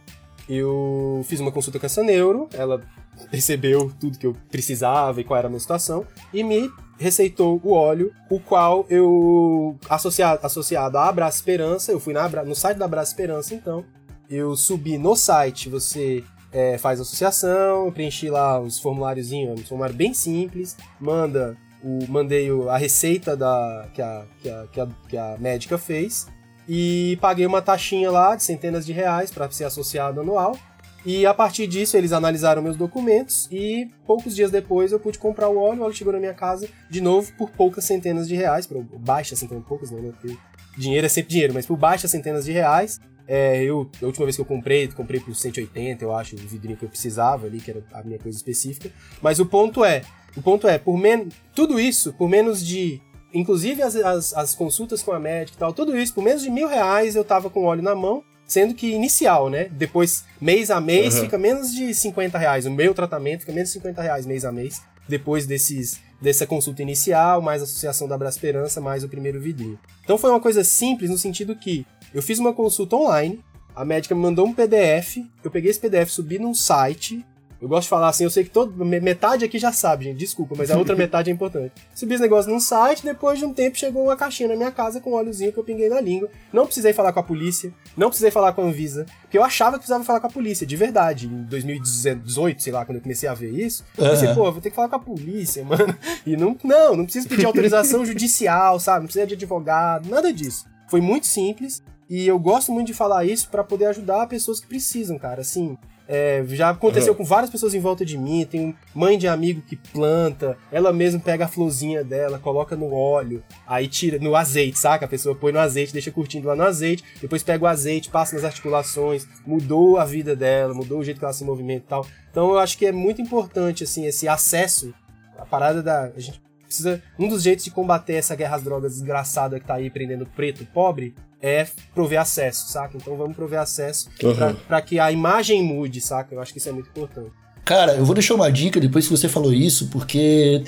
Eu 0.48 1.22
fiz 1.28 1.40
uma 1.40 1.52
consulta 1.52 1.78
com 1.78 1.84
essa 1.84 2.02
neuro, 2.02 2.48
ela 2.54 2.82
percebeu 3.30 3.92
tudo 3.98 4.18
que 4.18 4.26
eu 4.26 4.36
precisava 4.50 5.20
e 5.20 5.24
qual 5.24 5.38
era 5.38 5.48
a 5.48 5.50
minha 5.50 5.60
situação, 5.60 6.06
e 6.32 6.42
me 6.42 6.70
receitou 6.98 7.60
o 7.62 7.72
óleo, 7.72 8.12
o 8.28 8.40
qual 8.40 8.84
eu, 8.90 9.76
associado, 9.88 10.44
associado 10.44 10.98
à 10.98 11.08
Abraço 11.08 11.38
Esperança, 11.38 11.92
eu 11.92 12.00
fui 12.00 12.12
na, 12.12 12.28
no 12.44 12.54
site 12.54 12.76
da 12.76 12.84
Abraço 12.84 13.12
Esperança, 13.12 13.54
então, 13.54 13.84
eu 14.28 14.54
subi 14.56 14.98
no 14.98 15.14
site, 15.14 15.68
você 15.68 16.24
é, 16.52 16.76
faz 16.78 17.00
associação, 17.00 17.90
preenchi 17.92 18.28
lá 18.28 18.60
os 18.60 18.78
formuláriozinhos, 18.80 19.60
um 19.60 19.64
formulário 19.64 19.94
bem 19.94 20.12
simples, 20.12 20.76
manda 21.00 21.56
o, 21.82 22.06
mandei 22.08 22.48
a 22.68 22.76
receita 22.76 23.36
da, 23.36 23.88
que, 23.94 24.02
a, 24.02 24.24
que, 24.40 24.50
a, 24.50 24.66
que, 24.72 24.80
a, 24.80 24.88
que 25.08 25.16
a 25.16 25.36
médica 25.38 25.78
fez, 25.78 26.26
e 26.68 27.16
paguei 27.20 27.46
uma 27.46 27.62
taxinha 27.62 28.10
lá 28.10 28.36
de 28.36 28.42
centenas 28.42 28.84
de 28.84 28.92
reais 28.92 29.30
para 29.30 29.50
ser 29.50 29.64
associado 29.64 30.20
anual. 30.20 30.56
E 31.04 31.24
a 31.24 31.32
partir 31.32 31.66
disso 31.66 31.96
eles 31.96 32.12
analisaram 32.12 32.60
meus 32.60 32.76
documentos 32.76 33.48
e 33.50 33.88
poucos 34.06 34.34
dias 34.34 34.50
depois 34.50 34.92
eu 34.92 34.98
pude 34.98 35.18
comprar 35.18 35.48
o 35.48 35.56
óleo, 35.56 35.80
o 35.80 35.84
óleo 35.84 35.94
chegou 35.94 36.12
na 36.12 36.18
minha 36.18 36.34
casa 36.34 36.68
de 36.90 37.00
novo 37.00 37.32
por 37.36 37.50
poucas 37.50 37.84
centenas 37.84 38.26
de 38.26 38.34
reais, 38.34 38.66
por 38.66 38.82
baixas 38.82 39.38
centenas, 39.38 39.64
poucas 39.64 39.90
né? 39.90 40.12
Porque 40.20 40.36
dinheiro 40.76 41.06
é 41.06 41.08
sempre 41.08 41.30
dinheiro, 41.30 41.54
mas 41.54 41.66
por 41.66 41.76
baixas 41.76 42.10
centenas 42.10 42.44
de 42.44 42.52
reais. 42.52 43.00
É, 43.30 43.62
eu, 43.62 43.90
a 44.02 44.06
última 44.06 44.24
vez 44.24 44.36
que 44.36 44.40
eu 44.40 44.46
comprei, 44.46 44.88
comprei 44.88 45.20
por 45.20 45.34
180, 45.34 46.02
eu 46.02 46.16
acho, 46.16 46.34
o 46.34 46.38
vidrinho 46.38 46.78
que 46.78 46.84
eu 46.86 46.88
precisava 46.88 47.46
ali, 47.46 47.60
que 47.60 47.70
era 47.70 47.84
a 47.92 48.02
minha 48.02 48.18
coisa 48.18 48.36
específica. 48.36 48.90
Mas 49.20 49.38
o 49.38 49.44
ponto 49.44 49.84
é, 49.84 50.00
o 50.34 50.40
ponto 50.40 50.66
é, 50.66 50.78
por 50.78 50.96
menos 50.96 51.34
tudo 51.54 51.78
isso, 51.78 52.12
por 52.14 52.28
menos 52.28 52.64
de 52.64 53.02
inclusive 53.32 53.82
as, 53.82 53.94
as, 53.96 54.34
as 54.34 54.54
consultas 54.54 55.02
com 55.02 55.12
a 55.12 55.20
médica 55.20 55.56
e 55.56 55.58
tal, 55.58 55.72
tudo 55.74 55.96
isso, 55.98 56.14
por 56.14 56.24
menos 56.24 56.42
de 56.42 56.50
mil 56.50 56.66
reais 56.66 57.14
eu 57.14 57.24
tava 57.24 57.50
com 57.50 57.64
óleo 57.64 57.82
na 57.82 57.94
mão, 57.94 58.24
sendo 58.48 58.74
que 58.74 58.90
inicial, 58.90 59.48
né? 59.48 59.68
Depois, 59.70 60.24
mês 60.40 60.70
a 60.70 60.80
mês, 60.80 61.14
Uhum. 61.14 61.20
fica 61.20 61.38
menos 61.38 61.70
de 61.72 61.94
50 61.94 62.36
reais. 62.38 62.66
O 62.66 62.70
meu 62.70 62.92
tratamento 62.94 63.40
fica 63.40 63.52
menos 63.52 63.68
de 63.68 63.74
50 63.74 64.02
reais 64.02 64.26
mês 64.26 64.44
a 64.44 64.50
mês. 64.50 64.82
Depois 65.06 65.46
desses 65.46 66.00
dessa 66.20 66.44
consulta 66.46 66.82
inicial, 66.82 67.40
mais 67.40 67.60
a 67.60 67.64
associação 67.64 68.08
da 68.08 68.16
Abraço 68.16 68.38
Esperança, 68.38 68.80
mais 68.80 69.04
o 69.04 69.08
primeiro 69.08 69.40
vidrinho. 69.40 69.78
Então 70.02 70.18
foi 70.18 70.30
uma 70.30 70.40
coisa 70.40 70.64
simples 70.64 71.08
no 71.10 71.16
sentido 71.16 71.54
que 71.54 71.86
eu 72.12 72.20
fiz 72.20 72.40
uma 72.40 72.52
consulta 72.52 72.96
online, 72.96 73.40
a 73.76 73.84
médica 73.84 74.14
me 74.16 74.20
mandou 74.22 74.44
um 74.44 74.52
PDF, 74.52 75.18
eu 75.44 75.50
peguei 75.52 75.70
esse 75.70 75.78
PDF, 75.78 76.08
subi 76.10 76.36
num 76.40 76.52
site, 76.52 77.24
eu 77.60 77.68
gosto 77.68 77.84
de 77.84 77.88
falar 77.88 78.08
assim, 78.08 78.24
eu 78.24 78.30
sei 78.30 78.44
que 78.44 78.50
todo, 78.50 78.84
metade 78.84 79.44
aqui 79.44 79.58
já 79.58 79.72
sabe, 79.72 80.04
gente, 80.04 80.18
desculpa, 80.18 80.54
mas 80.56 80.70
a 80.70 80.78
outra 80.78 80.94
metade 80.96 81.28
é 81.30 81.32
importante. 81.32 81.72
Subi 81.94 82.14
esse 82.14 82.22
negócio 82.22 82.50
num 82.50 82.60
site, 82.60 83.04
depois 83.04 83.38
de 83.38 83.44
um 83.44 83.52
tempo 83.52 83.76
chegou 83.76 84.04
uma 84.04 84.16
caixinha 84.16 84.48
na 84.48 84.56
minha 84.56 84.70
casa 84.70 85.00
com 85.00 85.10
um 85.10 85.14
óleozinho 85.14 85.52
que 85.52 85.58
eu 85.58 85.64
pinguei 85.64 85.88
na 85.88 86.00
língua. 86.00 86.28
Não 86.52 86.66
precisei 86.66 86.92
falar 86.92 87.12
com 87.12 87.20
a 87.20 87.22
polícia, 87.22 87.72
não 87.96 88.08
precisei 88.08 88.30
falar 88.30 88.52
com 88.52 88.62
a 88.62 88.64
Anvisa, 88.64 89.06
porque 89.22 89.36
eu 89.36 89.42
achava 89.42 89.72
que 89.72 89.80
precisava 89.80 90.04
falar 90.04 90.20
com 90.20 90.28
a 90.28 90.30
polícia, 90.30 90.66
de 90.66 90.76
verdade. 90.76 91.26
Em 91.26 91.42
2018, 91.44 92.62
sei 92.62 92.72
lá, 92.72 92.84
quando 92.84 92.96
eu 92.96 93.02
comecei 93.02 93.28
a 93.28 93.34
ver 93.34 93.50
isso, 93.50 93.84
eu 93.96 94.08
pensei, 94.08 94.34
pô, 94.34 94.52
vou 94.52 94.60
ter 94.60 94.70
que 94.70 94.76
falar 94.76 94.88
com 94.88 94.96
a 94.96 95.00
polícia, 95.00 95.64
mano. 95.66 95.96
E 96.24 96.36
não, 96.36 96.56
não, 96.62 96.96
não 96.96 97.04
preciso 97.04 97.28
pedir 97.28 97.44
autorização 97.44 98.06
judicial, 98.06 98.78
sabe? 98.78 99.00
Não 99.00 99.06
precisa 99.06 99.26
de 99.26 99.34
advogado, 99.34 100.08
nada 100.08 100.32
disso. 100.32 100.64
Foi 100.88 101.00
muito 101.00 101.26
simples. 101.26 101.82
E 102.08 102.26
eu 102.26 102.38
gosto 102.38 102.72
muito 102.72 102.86
de 102.86 102.94
falar 102.94 103.26
isso 103.26 103.50
para 103.50 103.62
poder 103.62 103.84
ajudar 103.86 104.26
pessoas 104.28 104.60
que 104.60 104.66
precisam, 104.66 105.18
cara. 105.18 105.42
Assim, 105.42 105.76
é, 106.10 106.42
já 106.48 106.70
aconteceu 106.70 107.12
uhum. 107.12 107.18
com 107.18 107.24
várias 107.24 107.50
pessoas 107.50 107.74
em 107.74 107.80
volta 107.80 108.02
de 108.02 108.16
mim. 108.16 108.46
Tem 108.50 108.74
mãe 108.94 109.18
de 109.18 109.28
amigo 109.28 109.60
que 109.60 109.76
planta, 109.76 110.56
ela 110.72 110.90
mesma 110.90 111.20
pega 111.20 111.44
a 111.44 111.48
florzinha 111.48 112.02
dela, 112.02 112.38
coloca 112.38 112.74
no 112.74 112.94
óleo, 112.94 113.44
aí 113.66 113.86
tira 113.86 114.18
no 114.18 114.34
azeite, 114.34 114.78
saca? 114.78 115.04
A 115.04 115.08
pessoa 115.08 115.34
põe 115.34 115.52
no 115.52 115.58
azeite, 115.58 115.92
deixa 115.92 116.10
curtindo 116.10 116.48
lá 116.48 116.56
no 116.56 116.62
azeite, 116.62 117.04
depois 117.20 117.42
pega 117.42 117.62
o 117.62 117.68
azeite, 117.68 118.08
passa 118.08 118.34
nas 118.34 118.44
articulações, 118.44 119.26
mudou 119.46 119.98
a 119.98 120.04
vida 120.06 120.34
dela, 120.34 120.72
mudou 120.72 121.00
o 121.00 121.04
jeito 121.04 121.18
que 121.18 121.24
ela 121.24 121.34
se 121.34 121.44
movimenta 121.44 121.84
e 121.84 121.88
tal. 121.88 122.06
Então 122.30 122.50
eu 122.50 122.58
acho 122.58 122.78
que 122.78 122.86
é 122.86 122.92
muito 122.92 123.20
importante, 123.20 123.84
assim, 123.84 124.06
esse 124.06 124.26
acesso. 124.26 124.94
A 125.36 125.44
parada 125.44 125.82
da. 125.82 126.04
A 126.04 126.20
gente 126.20 126.40
precisa. 126.64 127.02
Um 127.18 127.28
dos 127.28 127.42
jeitos 127.42 127.64
de 127.64 127.70
combater 127.70 128.14
essa 128.14 128.34
guerra 128.34 128.56
às 128.56 128.62
drogas 128.62 128.94
desgraçada 128.94 129.60
que 129.60 129.66
tá 129.66 129.74
aí 129.74 129.90
prendendo 129.90 130.26
preto 130.26 130.64
pobre 130.66 131.14
é 131.40 131.66
prover 131.94 132.20
acesso, 132.20 132.68
saca? 132.68 132.96
Então 132.96 133.16
vamos 133.16 133.36
prover 133.36 133.60
acesso 133.60 134.08
uhum. 134.22 134.54
para 134.66 134.80
que 134.82 134.98
a 134.98 135.10
imagem 135.12 135.62
mude, 135.62 136.00
saca? 136.00 136.34
Eu 136.34 136.40
acho 136.40 136.52
que 136.52 136.58
isso 136.58 136.68
é 136.68 136.72
muito 136.72 136.88
importante. 136.88 137.30
Cara, 137.64 137.92
eu 137.94 138.04
vou 138.04 138.14
deixar 138.14 138.34
uma 138.34 138.50
dica 138.50 138.80
depois 138.80 139.06
que 139.06 139.10
você 139.10 139.28
falou 139.28 139.52
isso, 139.52 139.88
porque 139.88 140.64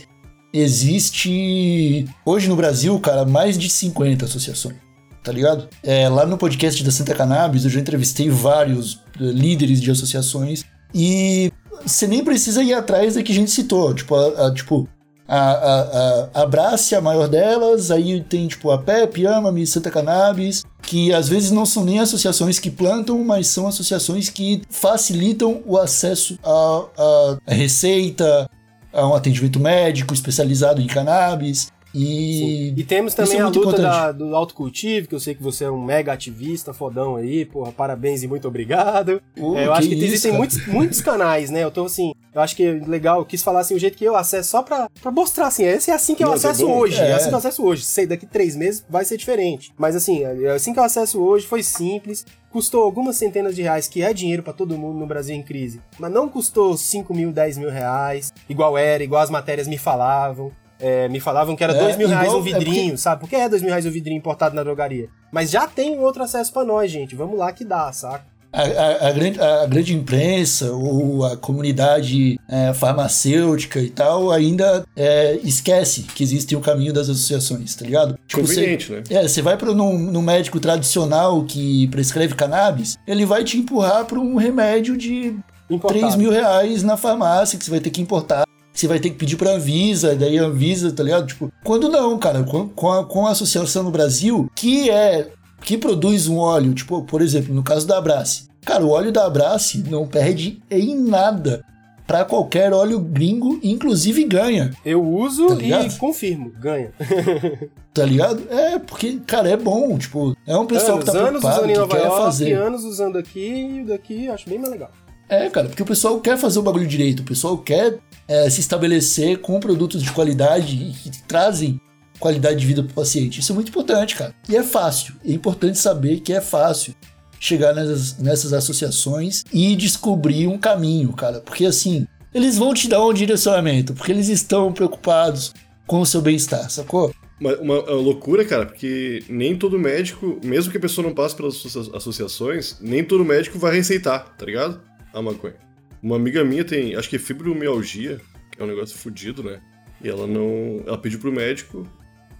existe 0.52 2.06
hoje 2.24 2.48
no 2.48 2.56
Brasil, 2.56 2.98
cara, 3.00 3.24
mais 3.24 3.58
de 3.58 3.70
50 3.70 4.24
associações. 4.24 4.76
Tá 5.22 5.32
ligado? 5.32 5.68
É, 5.82 6.08
lá 6.08 6.24
no 6.24 6.38
podcast 6.38 6.82
da 6.82 6.90
Santa 6.90 7.14
Cannabis 7.14 7.64
eu 7.64 7.70
já 7.70 7.78
entrevistei 7.78 8.30
vários 8.30 9.02
eh, 9.20 9.24
líderes 9.24 9.78
de 9.80 9.90
associações 9.90 10.64
e 10.94 11.52
você 11.84 12.06
nem 12.06 12.24
precisa 12.24 12.62
ir 12.62 12.72
atrás 12.72 13.14
da 13.14 13.22
que 13.22 13.30
a 13.30 13.34
gente 13.34 13.50
citou. 13.50 13.94
Tipo, 13.94 14.14
a, 14.14 14.46
a, 14.46 14.54
tipo 14.54 14.88
a, 15.30 16.32
a, 16.34 16.42
a 16.42 16.98
a 16.98 17.00
maior 17.00 17.28
delas, 17.28 17.92
aí 17.92 18.20
tem 18.20 18.48
tipo 18.48 18.68
a 18.72 18.78
PEP, 18.78 19.24
Ama-me, 19.26 19.64
Santa 19.64 19.88
Cannabis, 19.88 20.64
que 20.82 21.12
às 21.12 21.28
vezes 21.28 21.52
não 21.52 21.64
são 21.64 21.84
nem 21.84 22.00
associações 22.00 22.58
que 22.58 22.68
plantam, 22.68 23.22
mas 23.22 23.46
são 23.46 23.68
associações 23.68 24.28
que 24.28 24.62
facilitam 24.68 25.62
o 25.64 25.78
acesso 25.78 26.36
à 26.42 27.38
receita, 27.46 28.50
a 28.92 29.06
um 29.06 29.14
atendimento 29.14 29.60
médico 29.60 30.12
especializado 30.12 30.80
em 30.80 30.88
cannabis. 30.88 31.68
E, 31.94 32.72
e 32.76 32.84
temos 32.84 33.14
também 33.14 33.38
é 33.38 33.40
a 33.40 33.48
luta 33.48 33.80
da, 33.80 34.12
do 34.12 34.34
autocultivo, 34.36 35.08
que 35.08 35.14
eu 35.14 35.20
sei 35.20 35.34
que 35.34 35.42
você 35.42 35.64
é 35.64 35.70
um 35.70 35.82
mega 35.82 36.12
ativista, 36.12 36.72
fodão 36.72 37.16
aí, 37.16 37.44
porra, 37.44 37.72
parabéns 37.72 38.22
e 38.22 38.28
muito 38.28 38.46
obrigado. 38.46 39.20
Uh, 39.36 39.56
é, 39.56 39.66
eu 39.66 39.72
que 39.72 39.78
acho 39.78 39.88
que 39.88 39.94
isso, 39.94 40.04
existem 40.04 40.32
muitos, 40.32 40.66
muitos 40.66 41.00
canais, 41.00 41.50
né? 41.50 41.64
Eu 41.64 41.70
tô 41.70 41.84
assim, 41.84 42.12
eu 42.32 42.40
acho 42.40 42.54
que 42.54 42.64
é 42.64 42.72
legal, 42.72 43.18
eu 43.18 43.24
quis 43.24 43.42
falar 43.42 43.60
assim, 43.60 43.74
o 43.74 43.78
jeito 43.78 43.98
que 43.98 44.04
eu 44.04 44.14
acesso, 44.14 44.50
só 44.50 44.62
pra, 44.62 44.88
pra 45.02 45.10
mostrar 45.10 45.48
assim, 45.48 45.64
esse 45.64 45.90
é 45.90 45.94
assim 45.94 46.14
que 46.14 46.22
eu 46.22 46.32
acesso 46.32 46.62
é 46.62 46.66
hoje, 46.66 47.00
é. 47.00 47.10
é. 47.10 47.12
assim 47.14 47.28
que 47.28 47.34
eu 47.34 47.38
acesso 47.38 47.64
hoje. 47.64 47.82
Sei, 47.82 48.06
daqui 48.06 48.26
três 48.26 48.54
meses 48.54 48.84
vai 48.88 49.04
ser 49.04 49.16
diferente. 49.16 49.72
Mas 49.76 49.96
assim, 49.96 50.22
é 50.22 50.50
assim 50.50 50.72
que 50.72 50.78
eu 50.78 50.84
acesso 50.84 51.20
hoje, 51.20 51.46
foi 51.46 51.62
simples, 51.62 52.24
custou 52.50 52.84
algumas 52.84 53.16
centenas 53.16 53.56
de 53.56 53.62
reais, 53.62 53.88
que 53.88 54.02
é 54.02 54.12
dinheiro 54.12 54.42
para 54.42 54.52
todo 54.52 54.78
mundo 54.78 54.98
no 54.98 55.06
Brasil 55.06 55.34
em 55.34 55.42
crise, 55.42 55.80
mas 55.98 56.12
não 56.12 56.28
custou 56.28 56.76
5 56.76 57.12
mil, 57.14 57.32
10 57.32 57.58
mil 57.58 57.70
reais, 57.70 58.32
igual 58.48 58.78
era, 58.78 59.02
igual 59.02 59.22
as 59.22 59.30
matérias 59.30 59.66
me 59.66 59.78
falavam. 59.78 60.52
É, 60.80 61.08
me 61.08 61.20
falavam 61.20 61.54
que 61.54 61.62
era 61.62 61.74
2 61.74 61.94
é, 61.94 61.98
mil 61.98 62.08
reais 62.08 62.32
um 62.32 62.40
vidrinho, 62.40 62.78
é 62.78 62.84
porque... 62.84 62.96
sabe? 62.96 63.20
Por 63.20 63.28
que 63.28 63.36
é 63.36 63.48
2 63.48 63.62
mil 63.62 63.70
reais 63.70 63.86
um 63.86 63.90
vidrinho 63.90 64.18
importado 64.18 64.54
na 64.54 64.62
drogaria? 64.62 65.08
Mas 65.30 65.50
já 65.50 65.66
tem 65.66 65.98
outro 65.98 66.22
acesso 66.22 66.52
para 66.52 66.64
nós, 66.64 66.90
gente. 66.90 67.14
Vamos 67.14 67.38
lá 67.38 67.52
que 67.52 67.64
dá, 67.64 67.92
saca? 67.92 68.24
A, 68.52 68.62
a, 68.62 69.08
a, 69.08 69.12
grande, 69.12 69.40
a, 69.40 69.66
grande, 69.66 69.94
imprensa 69.94 70.72
ou 70.72 71.24
a 71.24 71.36
comunidade 71.36 72.36
é, 72.48 72.74
farmacêutica 72.74 73.78
e 73.78 73.88
tal 73.88 74.32
ainda 74.32 74.84
é, 74.96 75.38
esquece 75.44 76.02
que 76.02 76.24
existe 76.24 76.56
o 76.56 76.60
caminho 76.60 76.92
das 76.92 77.08
associações, 77.08 77.76
tá 77.76 77.84
ligado? 77.84 78.18
Tipo, 78.26 78.42
Conveniente, 78.42 78.88
você, 78.88 78.94
né? 78.96 79.02
É, 79.22 79.28
você 79.28 79.40
vai 79.40 79.56
para 79.56 79.70
um 79.70 80.20
médico 80.22 80.58
tradicional 80.58 81.44
que 81.44 81.86
prescreve 81.88 82.34
cannabis, 82.34 82.98
ele 83.06 83.24
vai 83.24 83.44
te 83.44 83.56
empurrar 83.56 84.04
para 84.04 84.18
um 84.18 84.34
remédio 84.34 84.96
de 84.96 85.38
Importado. 85.70 86.00
3 86.00 86.16
mil 86.16 86.32
reais 86.32 86.82
na 86.82 86.96
farmácia 86.96 87.56
que 87.56 87.64
você 87.64 87.70
vai 87.70 87.78
ter 87.78 87.90
que 87.90 88.02
importar 88.02 88.42
você 88.72 88.86
vai 88.86 88.98
ter 88.98 89.10
que 89.10 89.16
pedir 89.16 89.36
pra 89.36 89.52
Anvisa, 89.52 90.14
daí 90.14 90.38
a 90.38 90.44
Anvisa, 90.44 90.92
tá 90.92 91.02
ligado? 91.02 91.26
Tipo, 91.26 91.52
quando 91.64 91.88
não, 91.88 92.18
cara, 92.18 92.42
com, 92.44 92.68
com, 92.68 92.90
a, 92.90 93.04
com 93.04 93.26
a 93.26 93.30
associação 93.30 93.82
no 93.82 93.90
Brasil, 93.90 94.50
que 94.54 94.90
é, 94.90 95.28
que 95.62 95.76
produz 95.76 96.28
um 96.28 96.38
óleo, 96.38 96.72
tipo, 96.74 97.02
por 97.02 97.20
exemplo, 97.20 97.54
no 97.54 97.62
caso 97.62 97.86
da 97.86 97.98
Abrace. 97.98 98.48
Cara, 98.64 98.84
o 98.84 98.90
óleo 98.90 99.12
da 99.12 99.26
Abrace 99.26 99.84
não 99.88 100.06
perde 100.06 100.62
em 100.70 100.94
nada 100.94 101.64
para 102.06 102.24
qualquer 102.24 102.72
óleo 102.72 102.98
gringo, 102.98 103.60
inclusive 103.62 104.24
ganha. 104.24 104.72
Eu 104.84 105.00
uso 105.00 105.56
tá 105.56 105.62
e 105.62 105.96
confirmo, 105.96 106.50
ganha. 106.58 106.92
tá 107.94 108.04
ligado? 108.04 108.42
É, 108.50 108.78
porque, 108.80 109.20
cara, 109.26 109.48
é 109.48 109.56
bom, 109.56 109.96
tipo, 109.96 110.36
é 110.46 110.56
um 110.56 110.66
pessoal 110.66 110.96
anos, 110.96 111.04
que 111.04 111.12
tá 111.12 111.18
anos 111.18 111.40
preocupado, 111.40 111.58
usando 111.58 111.70
em 111.70 111.78
Nova 111.78 111.96
quer 111.96 112.04
York, 112.04 112.24
fazer. 112.24 112.52
anos 112.54 112.84
usando 112.84 113.16
aqui 113.16 113.80
e 113.80 113.84
daqui, 113.84 114.28
acho 114.28 114.48
bem 114.48 114.58
mais 114.58 114.72
legal. 114.72 114.90
É, 115.30 115.48
cara, 115.48 115.68
porque 115.68 115.82
o 115.82 115.86
pessoal 115.86 116.20
quer 116.20 116.36
fazer 116.36 116.58
o 116.58 116.62
bagulho 116.62 116.88
direito, 116.88 117.20
o 117.20 117.24
pessoal 117.24 117.56
quer 117.56 118.00
é, 118.26 118.50
se 118.50 118.60
estabelecer 118.60 119.38
com 119.38 119.60
produtos 119.60 120.02
de 120.02 120.10
qualidade 120.10 120.92
que 121.02 121.22
trazem 121.22 121.80
qualidade 122.18 122.58
de 122.58 122.66
vida 122.66 122.82
para 122.82 122.90
o 122.90 122.94
paciente. 122.94 123.38
Isso 123.38 123.52
é 123.52 123.54
muito 123.54 123.68
importante, 123.68 124.16
cara. 124.16 124.34
E 124.48 124.56
é 124.56 124.62
fácil. 124.62 125.14
É 125.24 125.32
importante 125.32 125.78
saber 125.78 126.20
que 126.20 126.32
é 126.32 126.40
fácil 126.40 126.94
chegar 127.38 127.72
nessas, 127.72 128.18
nessas 128.18 128.52
associações 128.52 129.44
e 129.52 129.74
descobrir 129.76 130.48
um 130.48 130.58
caminho, 130.58 131.12
cara. 131.12 131.40
Porque 131.40 131.64
assim, 131.64 132.06
eles 132.34 132.58
vão 132.58 132.74
te 132.74 132.88
dar 132.88 133.04
um 133.06 133.14
direcionamento, 133.14 133.94
porque 133.94 134.12
eles 134.12 134.28
estão 134.28 134.72
preocupados 134.72 135.54
com 135.86 136.00
o 136.00 136.06
seu 136.06 136.20
bem-estar, 136.20 136.68
sacou? 136.70 137.14
Uma, 137.40 137.56
uma, 137.56 137.82
uma, 137.82 137.92
loucura, 137.92 138.44
cara, 138.44 138.66
porque 138.66 139.24
nem 139.28 139.56
todo 139.56 139.78
médico, 139.78 140.38
mesmo 140.44 140.70
que 140.70 140.76
a 140.76 140.80
pessoa 140.80 141.06
não 141.06 141.14
passe 141.14 141.34
pelas 141.34 141.64
associações, 141.94 142.76
nem 142.80 143.02
todo 143.02 143.24
médico 143.24 143.58
vai 143.58 143.74
receitar, 143.74 144.36
tá 144.36 144.44
ligado? 144.44 144.89
A 145.12 145.22
maconha. 145.22 145.54
Uma 146.02 146.16
amiga 146.16 146.44
minha 146.44 146.64
tem, 146.64 146.94
acho 146.94 147.08
que 147.08 147.16
é 147.16 147.18
fibromialgia, 147.18 148.20
que 148.50 148.60
é 148.60 148.64
um 148.64 148.68
negócio 148.68 148.96
fodido, 148.96 149.42
né? 149.42 149.60
E 150.02 150.08
ela 150.08 150.26
não. 150.26 150.82
Ela 150.86 150.96
pediu 150.96 151.18
pro 151.18 151.32
médico, 151.32 151.86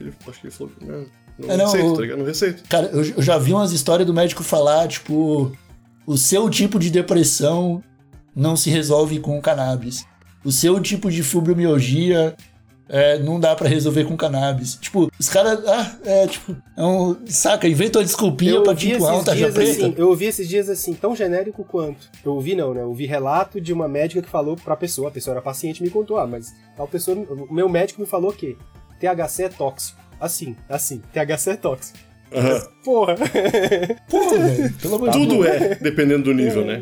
ele, 0.00 0.12
acho 0.26 0.40
que 0.40 0.46
ele 0.46 0.54
falou. 0.54 0.72
Não, 0.80 1.06
não, 1.38 1.50
é, 1.50 1.56
não 1.56 1.66
receita, 1.66 1.94
tá 1.94 2.00
ligado? 2.00 2.18
Não 2.18 2.26
receita. 2.26 2.62
Cara, 2.68 2.86
eu, 2.86 3.04
eu 3.04 3.22
já 3.22 3.38
vi 3.38 3.52
umas 3.52 3.72
histórias 3.72 4.06
do 4.06 4.14
médico 4.14 4.42
falar, 4.42 4.88
tipo, 4.88 5.52
o 6.06 6.16
seu 6.16 6.48
tipo 6.48 6.78
de 6.78 6.90
depressão 6.90 7.82
não 8.34 8.56
se 8.56 8.70
resolve 8.70 9.20
com 9.20 9.40
cannabis. 9.40 10.06
O 10.42 10.50
seu 10.50 10.80
tipo 10.80 11.10
de 11.10 11.22
fibromialgia 11.22 12.34
é, 12.90 13.18
não 13.20 13.38
dá 13.38 13.54
para 13.54 13.68
resolver 13.68 14.04
com 14.04 14.16
cannabis. 14.16 14.74
Tipo, 14.74 15.10
os 15.18 15.28
caras, 15.28 15.64
ah, 15.66 15.96
é, 16.04 16.26
tipo, 16.26 16.56
é 16.76 16.84
um, 16.84 17.16
saca, 17.26 17.68
inventam 17.68 18.02
a 18.02 18.04
desculpinha 18.04 18.52
eu 18.54 18.62
pra 18.64 18.74
tipo, 18.74 19.06
ah, 19.06 19.22
tá 19.22 19.32
preta. 19.32 19.60
Assim, 19.60 19.94
eu 19.96 20.08
ouvi 20.08 20.26
esses 20.26 20.48
dias 20.48 20.68
assim, 20.68 20.92
tão 20.92 21.14
genérico 21.14 21.64
quanto. 21.64 22.10
Eu 22.24 22.34
ouvi 22.34 22.56
não, 22.56 22.74
né? 22.74 22.82
Eu 22.82 22.88
ouvi 22.88 23.06
relato 23.06 23.60
de 23.60 23.72
uma 23.72 23.86
médica 23.86 24.20
que 24.20 24.28
falou 24.28 24.56
pra 24.56 24.76
pessoa, 24.76 25.08
a 25.08 25.12
pessoa 25.12 25.34
era 25.34 25.42
paciente 25.42 25.78
e 25.78 25.82
me 25.84 25.90
contou, 25.90 26.18
ah, 26.18 26.26
mas 26.26 26.52
a 26.76 26.86
pessoa, 26.86 27.16
o 27.16 27.54
meu 27.54 27.68
médico 27.68 28.00
me 28.00 28.06
falou 28.06 28.32
que 28.32 28.56
THC 28.98 29.44
é 29.44 29.48
tóxico. 29.48 30.00
Assim, 30.20 30.56
assim, 30.68 31.00
THC 31.12 31.50
é 31.50 31.56
tóxico. 31.56 32.09
Uhum. 32.32 32.60
Porra. 32.84 33.14
Porra, 34.08 34.38
velho. 34.38 34.72
Pelo 34.74 34.94
amor 34.96 35.10
de 35.10 35.18
Tudo 35.18 35.46
é, 35.46 35.74
dependendo 35.76 36.24
do 36.24 36.34
nível, 36.34 36.64
né? 36.64 36.80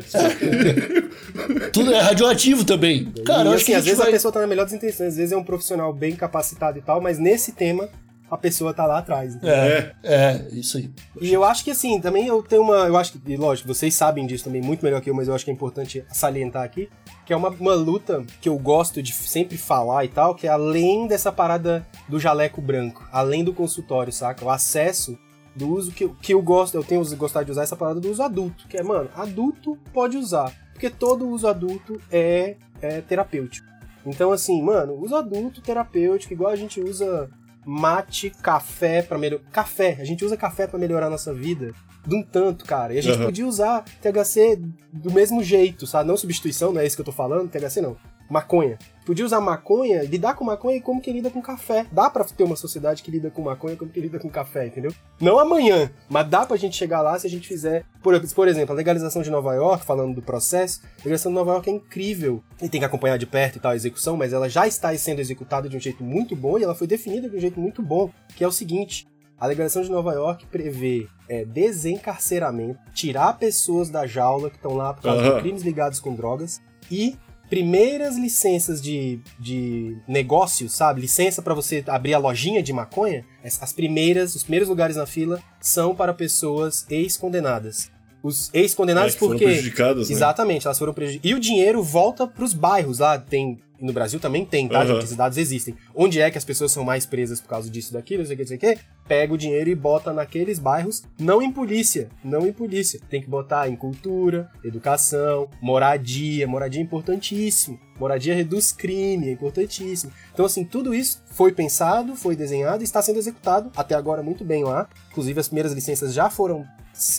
Tudo 1.73 1.93
é 1.93 1.99
radioativo 1.99 2.63
também. 2.63 3.11
Cara, 3.25 3.43
e, 3.43 3.45
eu 3.47 3.51
acho 3.51 3.55
assim, 3.55 3.65
que 3.65 3.73
às 3.73 3.85
vezes 3.85 3.99
vai... 3.99 4.09
a 4.09 4.11
pessoa 4.11 4.31
tá 4.31 4.39
na 4.39 4.47
melhor 4.47 4.63
das 4.63 4.73
intenções, 4.73 5.09
às 5.09 5.17
vezes 5.17 5.31
é 5.31 5.37
um 5.37 5.43
profissional 5.43 5.91
bem 5.91 6.15
capacitado 6.15 6.77
e 6.77 6.81
tal, 6.81 7.01
mas 7.01 7.17
nesse 7.17 7.51
tema 7.51 7.89
a 8.29 8.37
pessoa 8.37 8.73
tá 8.73 8.85
lá 8.85 8.99
atrás. 8.99 9.35
É, 9.43 9.91
é, 10.03 10.47
isso 10.51 10.77
aí. 10.77 10.91
E 11.19 11.33
eu 11.33 11.43
acho 11.43 11.63
que 11.63 11.71
assim, 11.71 11.99
também 11.99 12.27
eu 12.27 12.43
tenho 12.43 12.61
uma. 12.61 12.87
Eu 12.87 12.95
acho 12.95 13.13
que, 13.13 13.35
lógico, 13.35 13.67
vocês 13.67 13.93
sabem 13.93 14.27
disso 14.27 14.43
também 14.43 14.61
muito 14.61 14.85
melhor 14.85 15.01
que 15.01 15.09
eu, 15.09 15.15
mas 15.15 15.27
eu 15.27 15.33
acho 15.33 15.43
que 15.43 15.51
é 15.51 15.53
importante 15.53 16.05
salientar 16.11 16.63
aqui. 16.63 16.89
Que 17.25 17.33
é 17.33 17.35
uma, 17.35 17.49
uma 17.49 17.73
luta 17.73 18.23
que 18.41 18.49
eu 18.49 18.57
gosto 18.57 19.01
de 19.01 19.13
sempre 19.13 19.57
falar 19.57 20.05
e 20.05 20.07
tal, 20.07 20.35
que 20.35 20.47
é 20.47 20.49
além 20.49 21.07
dessa 21.07 21.31
parada 21.31 21.85
do 22.07 22.19
jaleco 22.19 22.61
branco, 22.61 23.07
além 23.11 23.43
do 23.43 23.53
consultório, 23.53 24.11
saca? 24.13 24.45
O 24.45 24.49
acesso 24.49 25.17
do 25.59 25.69
uso 25.73 25.91
que, 25.91 26.07
que 26.21 26.33
eu 26.33 26.41
gosto, 26.41 26.75
eu 26.75 26.83
tenho 26.83 27.03
gostado 27.17 27.45
de 27.45 27.51
usar 27.51 27.63
essa 27.63 27.75
parada 27.75 27.99
do 27.99 28.09
uso 28.09 28.23
adulto, 28.23 28.65
que 28.67 28.77
é, 28.77 28.83
mano, 28.83 29.09
adulto 29.15 29.77
pode 29.93 30.15
usar, 30.17 30.51
porque 30.71 30.89
todo 30.89 31.27
uso 31.27 31.47
adulto 31.47 31.99
é, 32.09 32.55
é 32.81 33.01
terapêutico. 33.01 33.67
Então, 34.05 34.31
assim, 34.31 34.61
mano, 34.63 34.93
uso 34.93 35.15
adulto 35.15 35.61
terapêutico, 35.61 36.33
igual 36.33 36.51
a 36.51 36.55
gente 36.55 36.79
usa 36.81 37.29
mate, 37.65 38.29
café 38.41 39.01
para 39.01 39.17
melhorar. 39.17 39.43
Café, 39.51 39.97
a 39.99 40.05
gente 40.05 40.23
usa 40.23 40.37
café 40.37 40.65
para 40.65 40.79
melhorar 40.79 41.07
a 41.07 41.09
nossa 41.09 41.33
vida 41.33 41.73
de 42.07 42.15
um 42.15 42.23
tanto, 42.23 42.63
cara. 42.65 42.93
E 42.93 42.97
a 42.97 43.01
gente 43.03 43.19
Uhum. 43.19 43.25
podia 43.25 43.45
usar 43.45 43.83
THC 44.01 44.59
do 44.93 45.11
mesmo 45.11 45.43
jeito, 45.43 45.85
sabe? 45.85 46.07
Não 46.07 46.15
substituição, 46.17 46.71
não 46.71 46.79
é 46.81 46.85
isso 46.87 46.95
que 46.95 47.01
eu 47.01 47.05
tô 47.05 47.11
falando, 47.11 47.49
THC 47.49 47.81
não. 47.81 47.97
Maconha. 48.29 48.77
Podia 49.05 49.25
usar 49.25 49.41
maconha, 49.41 50.03
lidar 50.03 50.35
com 50.35 50.43
maconha 50.43 50.79
como 50.79 51.01
que 51.01 51.11
lida 51.11 51.31
com 51.31 51.41
café. 51.41 51.87
Dá 51.91 52.11
pra 52.11 52.23
ter 52.23 52.43
uma 52.43 52.55
sociedade 52.55 53.01
que 53.01 53.09
lida 53.09 53.31
com 53.31 53.41
maconha 53.41 53.75
como 53.75 53.89
que 53.89 53.99
lida 53.99 54.19
com 54.19 54.29
café, 54.29 54.67
entendeu? 54.67 54.93
Não 55.19 55.39
amanhã, 55.39 55.89
mas 56.07 56.29
dá 56.29 56.45
pra 56.45 56.55
gente 56.57 56.75
chegar 56.75 57.01
lá 57.01 57.17
se 57.17 57.25
a 57.25 57.29
gente 57.29 57.47
fizer. 57.47 57.83
Por, 58.03 58.21
por 58.35 58.47
exemplo, 58.47 58.73
a 58.73 58.77
legalização 58.77 59.23
de 59.23 59.31
Nova 59.31 59.55
York, 59.55 59.83
falando 59.83 60.13
do 60.13 60.21
processo, 60.21 60.81
a 60.83 60.97
legalização 60.97 61.31
de 61.31 61.37
Nova 61.39 61.53
York 61.53 61.69
é 61.71 61.73
incrível. 61.73 62.43
E 62.61 62.69
tem 62.69 62.79
que 62.79 62.85
acompanhar 62.85 63.17
de 63.17 63.25
perto 63.25 63.55
e 63.55 63.59
tal 63.59 63.71
a 63.71 63.75
execução, 63.75 64.15
mas 64.15 64.31
ela 64.31 64.47
já 64.47 64.67
está 64.67 64.95
sendo 64.95 65.19
executada 65.19 65.67
de 65.67 65.75
um 65.75 65.79
jeito 65.79 66.03
muito 66.03 66.35
bom 66.35 66.59
e 66.59 66.63
ela 66.63 66.75
foi 66.75 66.85
definida 66.85 67.27
de 67.27 67.35
um 67.35 67.39
jeito 67.39 67.59
muito 67.59 67.81
bom, 67.81 68.11
que 68.35 68.43
é 68.43 68.47
o 68.47 68.51
seguinte. 68.51 69.07
A 69.39 69.47
legalização 69.47 69.81
de 69.81 69.89
Nova 69.89 70.13
York 70.13 70.45
prevê 70.47 71.07
é, 71.27 71.45
desencarceramento, 71.45 72.79
tirar 72.93 73.33
pessoas 73.39 73.89
da 73.89 74.05
jaula 74.05 74.49
que 74.49 74.57
estão 74.57 74.75
lá 74.75 74.93
por 74.93 75.03
causa 75.03 75.21
Aham. 75.21 75.35
de 75.35 75.41
crimes 75.41 75.63
ligados 75.63 75.99
com 75.99 76.13
drogas 76.13 76.61
e 76.91 77.17
primeiras 77.49 78.17
licenças 78.17 78.81
de, 78.81 79.19
de 79.39 79.97
negócio, 80.07 80.69
sabe? 80.69 81.01
Licença 81.01 81.41
para 81.41 81.53
você 81.53 81.83
abrir 81.87 82.13
a 82.13 82.19
lojinha 82.19 82.61
de 82.61 82.71
maconha, 82.71 83.25
as 83.43 83.61
as 83.61 83.73
primeiras, 83.73 84.35
os 84.35 84.43
primeiros 84.43 84.69
lugares 84.69 84.95
na 84.95 85.05
fila 85.05 85.41
são 85.59 85.95
para 85.95 86.13
pessoas 86.13 86.85
ex-condenadas. 86.89 87.91
Os 88.21 88.49
ex-condenados 88.53 89.11
É, 89.11 89.13
que 89.13 89.19
foram 89.19 89.31
porque 89.31 89.45
prejudicadas, 89.45 90.09
né? 90.09 90.15
Exatamente, 90.15 90.67
elas 90.67 90.77
foram 90.77 90.93
prejudicadas. 90.93 91.31
E 91.31 91.33
o 91.33 91.39
dinheiro 91.39 91.81
volta 91.81 92.27
pros 92.27 92.53
bairros 92.53 92.99
lá, 92.99 93.17
tem 93.17 93.57
no 93.81 93.93
Brasil 93.93 94.19
também 94.19 94.45
tem, 94.45 94.67
tá, 94.67 94.79
Aham. 94.79 94.87
gente? 94.87 95.03
Esses 95.05 95.15
dados 95.15 95.37
existem. 95.37 95.75
Onde 95.95 96.19
é 96.19 96.29
que 96.29 96.37
as 96.37 96.45
pessoas 96.45 96.71
são 96.71 96.83
mais 96.83 97.05
presas 97.05 97.39
por 97.39 97.47
causa 97.47 97.69
disso, 97.69 97.93
daquilo, 97.93 98.19
não 98.19 98.27
sei 98.27 98.35
o 98.35 98.37
que, 98.37 98.43
não 98.43 98.47
sei 98.47 98.57
o 98.57 98.59
que, 98.59 98.83
pega 99.07 99.33
o 99.33 99.37
dinheiro 99.37 99.69
e 99.69 99.75
bota 99.75 100.13
naqueles 100.13 100.59
bairros, 100.59 101.03
não 101.19 101.41
em 101.41 101.51
polícia, 101.51 102.09
não 102.23 102.45
em 102.45 102.53
polícia. 102.53 102.99
Tem 103.09 103.21
que 103.21 103.29
botar 103.29 103.67
em 103.69 103.75
cultura, 103.75 104.49
educação, 104.63 105.49
moradia. 105.61 106.47
Moradia 106.47 106.81
é 106.81 106.83
importantíssimo. 106.83 107.79
Moradia 107.99 108.33
reduz 108.33 108.71
crime, 108.71 109.27
é 109.29 109.31
importantíssimo. 109.33 110.11
Então, 110.33 110.45
assim, 110.45 110.63
tudo 110.63 110.93
isso 110.93 111.21
foi 111.25 111.51
pensado, 111.51 112.15
foi 112.15 112.35
desenhado 112.35 112.81
e 112.81 112.85
está 112.85 113.01
sendo 113.01 113.19
executado 113.19 113.71
até 113.75 113.93
agora 113.95 114.23
muito 114.23 114.45
bem 114.45 114.63
lá. 114.63 114.87
Inclusive, 115.11 115.39
as 115.39 115.47
primeiras 115.47 115.73
licenças 115.73 116.13
já 116.13 116.29
foram 116.29 116.65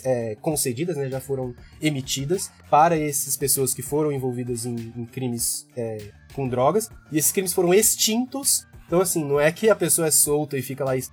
é, 0.04 0.36
concedidas, 0.40 0.96
né, 0.96 1.08
já 1.08 1.20
foram 1.20 1.54
emitidas 1.80 2.50
para 2.70 2.98
essas 2.98 3.36
pessoas 3.36 3.72
que 3.74 3.82
foram 3.82 4.12
envolvidas 4.12 4.64
em, 4.66 4.92
em 4.96 5.04
crimes 5.04 5.66
é, 5.76 5.98
com 6.34 6.48
drogas. 6.48 6.88
E 7.10 7.18
esses 7.18 7.32
crimes 7.32 7.52
foram 7.52 7.72
extintos. 7.74 8.66
Então, 8.86 9.00
assim, 9.00 9.24
não 9.24 9.38
é 9.40 9.50
que 9.52 9.68
a 9.70 9.76
pessoa 9.76 10.08
é 10.08 10.10
solta 10.10 10.56
e 10.58 10.62
fica 10.62 10.84
lá. 10.84 10.96
Esse 10.96 11.12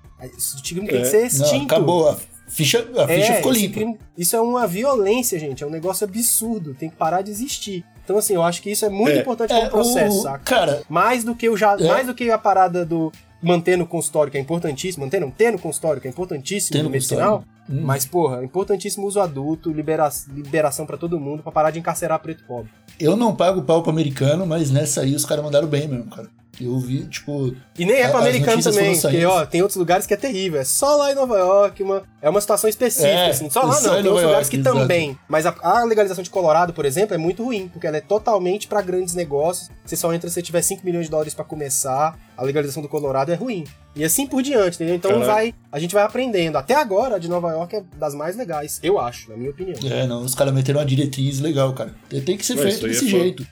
crime 0.63 0.87
tem 0.87 0.97
É. 0.99 1.01
que 1.01 1.07
ser 1.07 1.25
extinto. 1.25 1.53
Não, 1.55 1.63
acabou. 1.65 2.09
A 2.09 2.17
ficha, 2.49 2.79
a 2.97 3.07
ficha 3.07 3.33
ficou 3.35 3.51
limpa. 3.51 3.73
crime- 3.73 3.99
isso 4.17 4.35
é 4.35 4.41
uma 4.41 4.65
violência, 4.65 5.37
gente. 5.39 5.63
É 5.63 5.67
um 5.67 5.69
negócio 5.69 6.05
absurdo. 6.07 6.73
Tem 6.73 6.89
que 6.89 6.95
parar 6.95 7.21
de 7.21 7.29
existir. 7.29 7.85
Então, 8.03 8.17
assim, 8.17 8.33
eu 8.33 8.41
acho 8.41 8.61
que 8.61 8.71
isso 8.71 8.85
é 8.85 8.89
muito 8.89 9.17
É. 9.17 9.19
importante 9.21 9.51
É, 9.53 9.59
como 9.59 9.69
processo, 9.83 10.19
o- 10.19 10.23
saca? 10.23 10.39
Cara, 10.39 10.83
Mais 10.89 11.23
do 11.23 11.35
que 11.35 11.49
o 11.49 11.57
já, 11.57 11.73
É. 11.77 11.87
mais 11.87 12.07
do 12.07 12.15
que 12.15 12.31
a 12.31 12.37
parada 12.37 12.85
do 12.85 13.11
manter 13.41 13.77
no 13.77 13.85
consultório, 13.85 14.31
que 14.31 14.37
é 14.37 14.41
importantíssimo, 14.41 15.05
manter 15.05 15.21
não, 15.21 15.31
ter 15.31 15.51
no 15.51 15.59
consultório, 15.59 16.01
que 16.01 16.07
é 16.07 16.11
importantíssimo 16.11 16.81
no 16.83 16.89
medicinal. 16.89 17.43
Hum. 17.69 17.81
Mas, 17.83 18.05
porra, 18.05 18.41
é 18.41 18.45
importantíssimo 18.45 19.03
o 19.03 19.07
uso 19.07 19.19
adulto, 19.19 19.71
libera 19.71 20.09
liberação 20.33 20.85
pra 20.85 20.97
todo 20.97 21.19
mundo, 21.19 21.43
pra 21.43 21.51
parar 21.51 21.71
de 21.71 21.79
encarcerar 21.79 22.19
preto 22.19 22.43
pobre. 22.45 22.71
eu 22.99 23.15
não 23.15 23.35
pago 23.35 23.61
pau 23.61 23.81
pro 23.81 23.91
americano, 23.91 24.45
mas 24.45 24.71
nessa 24.71 25.01
aí 25.01 25.13
os 25.13 25.25
caras 25.25 25.43
mandaram 25.43 25.67
bem 25.67 25.87
mesmo, 25.87 26.09
cara. 26.09 26.29
Eu 26.59 26.79
vi, 26.79 27.05
tipo. 27.05 27.55
E 27.77 27.85
nem 27.85 27.97
é 27.97 28.09
pra 28.09 28.19
americano 28.19 28.61
também, 28.61 28.99
porque, 28.99 29.25
ó, 29.25 29.45
tem 29.45 29.61
outros 29.61 29.77
lugares 29.77 30.05
que 30.07 30.13
é 30.13 30.17
terrível. 30.17 30.59
É 30.59 30.63
só 30.63 30.95
lá 30.95 31.11
em 31.11 31.15
Nova 31.15 31.37
York, 31.37 31.83
uma, 31.83 32.03
é 32.21 32.29
uma 32.29 32.41
situação 32.41 32.69
específica, 32.69 33.07
É, 33.07 33.29
assim. 33.29 33.49
Só 33.49 33.61
lá 33.61 33.73
só 33.73 33.87
não, 33.89 33.93
em 33.93 33.95
tem 33.95 34.03
Nova 34.03 34.15
outros 34.15 34.23
lugares 34.23 34.47
York, 34.47 34.49
que 34.49 34.57
exato. 34.57 34.77
também. 34.79 35.19
Mas 35.27 35.45
a, 35.45 35.55
a 35.61 35.83
legalização 35.83 36.23
de 36.23 36.29
Colorado, 36.29 36.73
por 36.73 36.85
exemplo, 36.85 37.13
é 37.13 37.17
muito 37.17 37.43
ruim, 37.43 37.67
porque 37.67 37.85
ela 37.85 37.97
é 37.97 38.01
totalmente 38.01 38.67
pra 38.67 38.81
grandes 38.81 39.13
negócios. 39.13 39.69
Você 39.85 39.95
só 39.95 40.11
entra 40.13 40.29
se 40.29 40.41
tiver 40.41 40.61
5 40.61 40.83
milhões 40.85 41.05
de 41.05 41.11
dólares 41.11 41.33
pra 41.33 41.45
começar. 41.45 42.17
A 42.35 42.43
legalização 42.43 42.81
do 42.83 42.89
Colorado 42.89 43.31
é 43.31 43.35
ruim. 43.35 43.63
E 43.95 44.03
assim 44.03 44.27
por 44.27 44.43
diante, 44.43 44.75
entendeu? 44.75 44.95
Então 44.95 45.09
Caralho. 45.11 45.27
vai, 45.27 45.53
a 45.71 45.79
gente 45.79 45.93
vai 45.95 46.03
aprendendo. 46.03 46.55
Até 46.55 46.75
agora, 46.75 47.15
a 47.15 47.19
de 47.19 47.27
Nova 47.27 47.51
York 47.51 47.75
é 47.75 47.83
das 47.97 48.13
mais 48.13 48.35
legais, 48.35 48.79
eu 48.83 48.99
acho, 48.99 49.31
na 49.31 49.37
minha 49.37 49.49
opinião. 49.49 49.75
É, 49.91 50.05
não, 50.05 50.21
os 50.23 50.35
caras 50.35 50.53
meteram 50.53 50.79
uma 50.79 50.85
diretriz 50.85 51.39
legal, 51.39 51.73
cara. 51.73 51.95
Tem, 52.07 52.37
que 52.37 52.45
ser 52.45 52.57
feito 52.57 52.85
é 52.85 52.89
desse 52.89 53.09
foda. 53.09 53.23
jeito. 53.23 53.47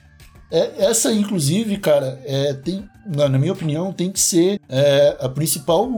É, 0.52 0.84
essa, 0.86 1.12
inclusive, 1.12 1.76
cara, 1.78 2.20
é, 2.24 2.54
tem, 2.54 2.88
na, 3.08 3.38
minha 3.38 3.52
opinião, 3.52 3.92
tem 3.92 4.10
que 4.10 4.20
ser 4.20 4.60
é, 4.68 5.16
a 5.20 5.28
principal 5.28 5.88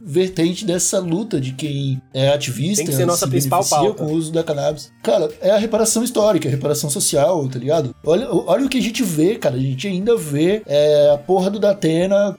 vertente 0.00 0.64
dessa 0.64 0.98
luta 0.98 1.40
de 1.40 1.52
quem 1.52 2.00
é 2.14 2.30
ativista, 2.30 2.84
Tem 2.84 2.86
que 2.86 2.96
ser 2.96 3.06
nossa 3.06 3.26
se 3.26 3.30
principal 3.30 3.64
pauta. 3.64 3.94
com 3.94 4.06
o 4.06 4.12
uso 4.12 4.32
da 4.32 4.42
cannabis. 4.42 4.90
Cara, 5.02 5.30
é 5.40 5.50
a 5.50 5.58
reparação 5.58 6.02
histórica, 6.02 6.48
a 6.48 6.50
reparação 6.50 6.88
social, 6.88 7.46
tá 7.48 7.58
ligado? 7.58 7.94
Olha, 8.04 8.28
olha 8.30 8.66
o 8.66 8.68
que 8.68 8.78
a 8.78 8.82
gente 8.82 9.02
vê, 9.02 9.36
cara. 9.36 9.56
A 9.56 9.60
gente 9.60 9.86
ainda 9.86 10.16
vê 10.16 10.62
é, 10.66 11.10
a 11.12 11.18
porra 11.18 11.50
do 11.50 11.58
Datena 11.58 12.36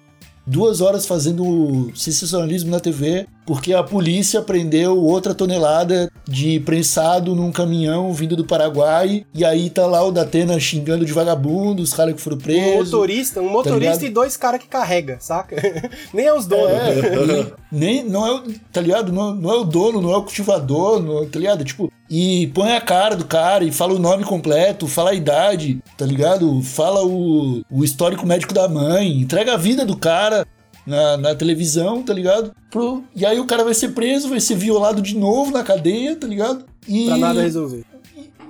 duas 0.50 0.82
horas 0.82 1.06
fazendo 1.06 1.92
sensacionalismo 1.94 2.72
na 2.72 2.80
TV 2.80 3.28
porque 3.50 3.74
a 3.74 3.82
polícia 3.82 4.44
prendeu 4.44 4.96
outra 5.04 5.34
tonelada 5.34 6.08
de 6.24 6.60
prensado 6.60 7.34
num 7.34 7.52
caminhão 7.52 8.14
vindo 8.14 8.36
do 8.36 8.46
Paraguai 8.46 9.26
e 9.34 9.44
aí 9.44 9.72
tá 9.72 9.88
lá 9.88 10.04
o 10.04 10.12
Datena 10.12 10.60
xingando 10.60 11.04
de 11.04 11.12
vagabundo, 11.12 11.82
os 11.82 11.92
caras 11.92 12.14
que 12.14 12.22
foram 12.22 12.38
Um 12.38 12.42
presos. 12.42 12.92
motorista, 12.92 13.42
um 13.42 13.50
motorista 13.50 14.02
Tá 14.02 14.06
e 14.06 14.10
dois 14.12 14.38
caras 14.38 14.62
que 14.62 14.68
carrega, 14.68 15.18
saca? 15.20 15.56
Nem 16.14 16.28
é 16.28 16.34
os 16.34 16.46
donos. 16.46 16.70
É, 16.70 17.52
nem, 17.72 18.04
não 18.08 18.28
é, 18.28 18.32
o- 18.34 18.44
tá 18.72 18.82
ligado? 18.82 19.12
Não, 19.12 19.34
não 19.34 19.50
é 19.50 19.56
o 19.56 19.64
dono, 19.64 20.00
não 20.00 20.12
é 20.14 20.18
o 20.18 20.22
cultivador, 20.22 21.02
não, 21.02 21.26
tá 21.26 21.40
ligado? 21.40 21.66
Tipo, 21.66 21.92
e 22.08 22.52
põe 22.54 22.74
a 22.74 22.82
cara 22.82 23.16
do 23.16 23.26
cara 23.26 23.64
e 23.64 23.72
fala 23.72 23.94
o 23.96 24.00
nome 24.00 24.24
completo, 24.24 24.86
fala 24.88 25.10
a 25.10 25.16
idade, 25.16 25.80
tá 25.98 26.06
ligado? 26.06 26.62
Fala 26.62 27.04
o, 27.04 27.62
o 27.72 27.84
histórico 27.84 28.28
médico 28.28 28.54
da 28.54 28.68
mãe, 28.70 29.20
entrega 29.22 29.56
a 29.56 29.58
vida 29.58 29.84
do 29.86 29.98
cara 29.98 30.46
na, 30.90 31.18
na 31.18 31.36
televisão, 31.36 32.04
tá 32.04 32.14
ligado? 32.14 32.52
Pro, 32.72 33.04
e 33.16 33.26
aí 33.26 33.40
o 33.40 33.46
cara 33.46 33.64
vai 33.64 33.74
ser 33.74 33.90
preso, 33.90 34.28
vai 34.30 34.40
ser 34.40 34.56
violado 34.56 35.02
de 35.02 35.16
novo 35.16 35.52
na 35.52 35.64
cadeia, 35.64 36.16
tá 36.16 36.28
ligado? 36.28 36.66
E, 36.88 37.06
Pra 37.06 37.18
nada 37.18 37.42
resolver. 37.42 37.86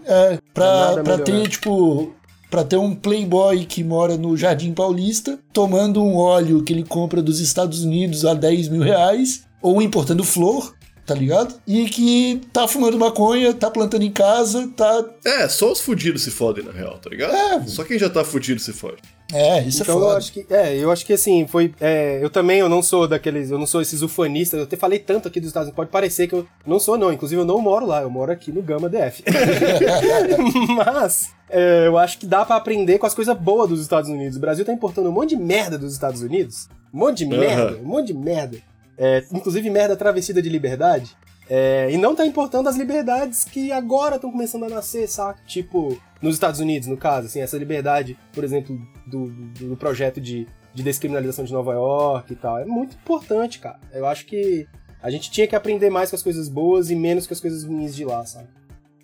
é, 0.06 0.40
Pra 0.54 0.94
pra, 0.94 1.04
pra 1.04 1.18
ter, 1.20 1.48
tipo, 1.50 2.14
pra 2.50 2.64
ter 2.64 2.78
um 2.78 2.96
playboy 2.96 3.66
que 3.66 3.84
mora 3.84 4.18
no 4.18 4.36
Jardim 4.36 4.74
Paulista, 4.74 5.38
tomando 5.54 6.02
um 6.02 6.16
óleo 6.16 6.64
que 6.64 6.74
ele 6.74 6.84
compra 6.84 7.22
dos 7.22 7.40
Estados 7.40 7.84
Unidos 7.84 8.26
a 8.26 8.34
10 8.34 8.70
mil 8.70 8.82
reais, 8.82 9.44
ou 9.62 9.82
importando 9.82 10.24
flor, 10.24 10.74
tá 11.10 11.16
ligado? 11.16 11.56
E 11.66 11.86
que 11.90 12.40
tá 12.54 12.68
fumando 12.68 12.98
maconha, 13.00 13.52
tá 13.52 13.72
plantando 13.72 14.04
em 14.04 14.12
casa, 14.12 14.70
tá... 14.78 15.04
É, 15.26 15.48
só 15.48 15.72
os 15.72 15.82
fudidos 15.82 16.22
se 16.22 16.30
fodem, 16.30 16.64
na 16.64 16.72
real, 16.72 17.00
tá 17.00 17.10
ligado? 17.10 17.34
É. 17.36 17.66
Só 17.66 17.84
quem 17.84 17.98
já 17.98 18.08
tá 18.08 18.24
fudido 18.24 18.62
se 18.62 18.72
fode. 18.72 18.98
É, 19.34 19.62
isso 19.64 19.82
então 19.82 19.96
é 19.96 19.98
eu 19.98 20.02
foda. 20.02 20.18
acho 20.18 20.34
que 20.34 20.46
é, 20.50 20.76
eu 20.76 20.92
acho 20.92 21.06
que 21.06 21.14
assim 21.14 21.46
foi. 21.48 21.74
é, 21.80 22.20
eu 22.24 22.30
também 22.30 22.60
eu 22.60 22.70
não 22.70 22.82
sou 22.82 23.08
daqueles, 23.08 23.52
eu 23.52 23.60
não 23.60 23.66
sou 23.66 23.82
esses 23.82 24.02
ufanistas. 24.02 24.60
Eu 24.60 24.64
até 24.66 24.76
falei 24.76 25.00
tanto 25.00 25.28
aqui 25.28 25.40
dos 25.40 25.50
Estados 25.50 25.68
Unidos, 25.68 25.76
pode 25.76 25.92
parecer 25.92 26.28
que 26.28 26.34
eu 26.34 26.48
não 26.66 26.80
sou 26.80 26.98
não. 26.98 27.12
Inclusive 27.14 27.42
eu 27.42 27.46
não 27.46 27.60
moro 27.60 27.86
lá, 27.86 28.02
eu 28.02 28.10
moro 28.10 28.32
aqui 28.32 28.52
no 28.52 28.62
Gama 28.62 28.90
DF. 28.90 29.24
Mas 30.76 31.32
é, 31.50 31.88
eu 31.88 31.98
acho 31.98 32.18
que 32.20 32.26
dá 32.26 32.44
pra 32.44 32.56
aprender 32.56 32.98
com 32.98 33.06
as 33.06 33.14
coisas 33.14 33.36
boas 33.38 33.70
dos 33.70 33.82
Estados 33.82 34.10
Unidos. 34.10 34.38
O 34.38 34.40
Brasil 34.40 34.66
tá 34.66 34.74
importando 34.74 35.10
um 35.10 35.14
monte 35.14 35.30
de 35.30 35.38
merda 35.38 35.78
dos 35.78 35.94
Estados 35.94 36.22
Unidos, 36.22 36.68
um 36.94 37.00
monte 37.00 37.20
de 37.20 37.26
merda, 37.28 37.78
um 37.84 37.88
monte 37.88 38.08
de 38.08 38.14
merda. 38.16 38.58
É, 39.00 39.24
inclusive 39.32 39.70
merda 39.70 39.96
travestida 39.96 40.42
de 40.42 40.50
liberdade. 40.50 41.16
É, 41.50 41.90
e 41.92 41.98
não 41.98 42.14
tá 42.14 42.26
importando 42.26 42.70
as 42.70 42.76
liberdades 42.76 43.44
que 43.44 43.72
agora 43.72 44.18
estão 44.18 44.32
começando 44.32 44.66
a 44.66 44.70
nascer, 44.70 45.08
saca? 45.08 45.42
Tipo, 45.48 46.00
nos 46.22 46.36
Estados 46.36 46.60
Unidos, 46.60 46.88
no 46.88 46.98
caso, 46.98 47.28
assim, 47.28 47.40
essa 47.40 47.58
liberdade, 47.58 48.16
por 48.34 48.44
exemplo, 48.44 48.80
do, 49.08 49.28
do, 49.28 49.70
do 49.70 49.78
projeto 49.78 50.22
de, 50.22 50.46
de 50.74 50.84
descriminalização 50.84 51.46
de 51.46 51.54
Nova 51.54 51.74
York 51.74 52.34
e 52.34 52.36
tal. 52.36 52.60
É 52.60 52.66
muito 52.66 52.96
importante, 52.96 53.58
cara. 53.58 53.80
Eu 53.92 54.06
acho 54.06 54.26
que 54.26 54.68
a 55.02 55.10
gente 55.10 55.32
tinha 55.32 55.48
que 55.48 55.56
aprender 55.56 55.90
mais 55.90 56.10
com 56.10 56.16
as 56.16 56.22
coisas 56.22 56.48
boas 56.50 56.92
e 56.92 56.96
menos 56.96 57.26
com 57.26 57.34
as 57.34 57.40
coisas 57.40 57.64
ruins 57.64 57.96
de 57.96 58.06
lá, 58.06 58.24
sabe? 58.26 58.50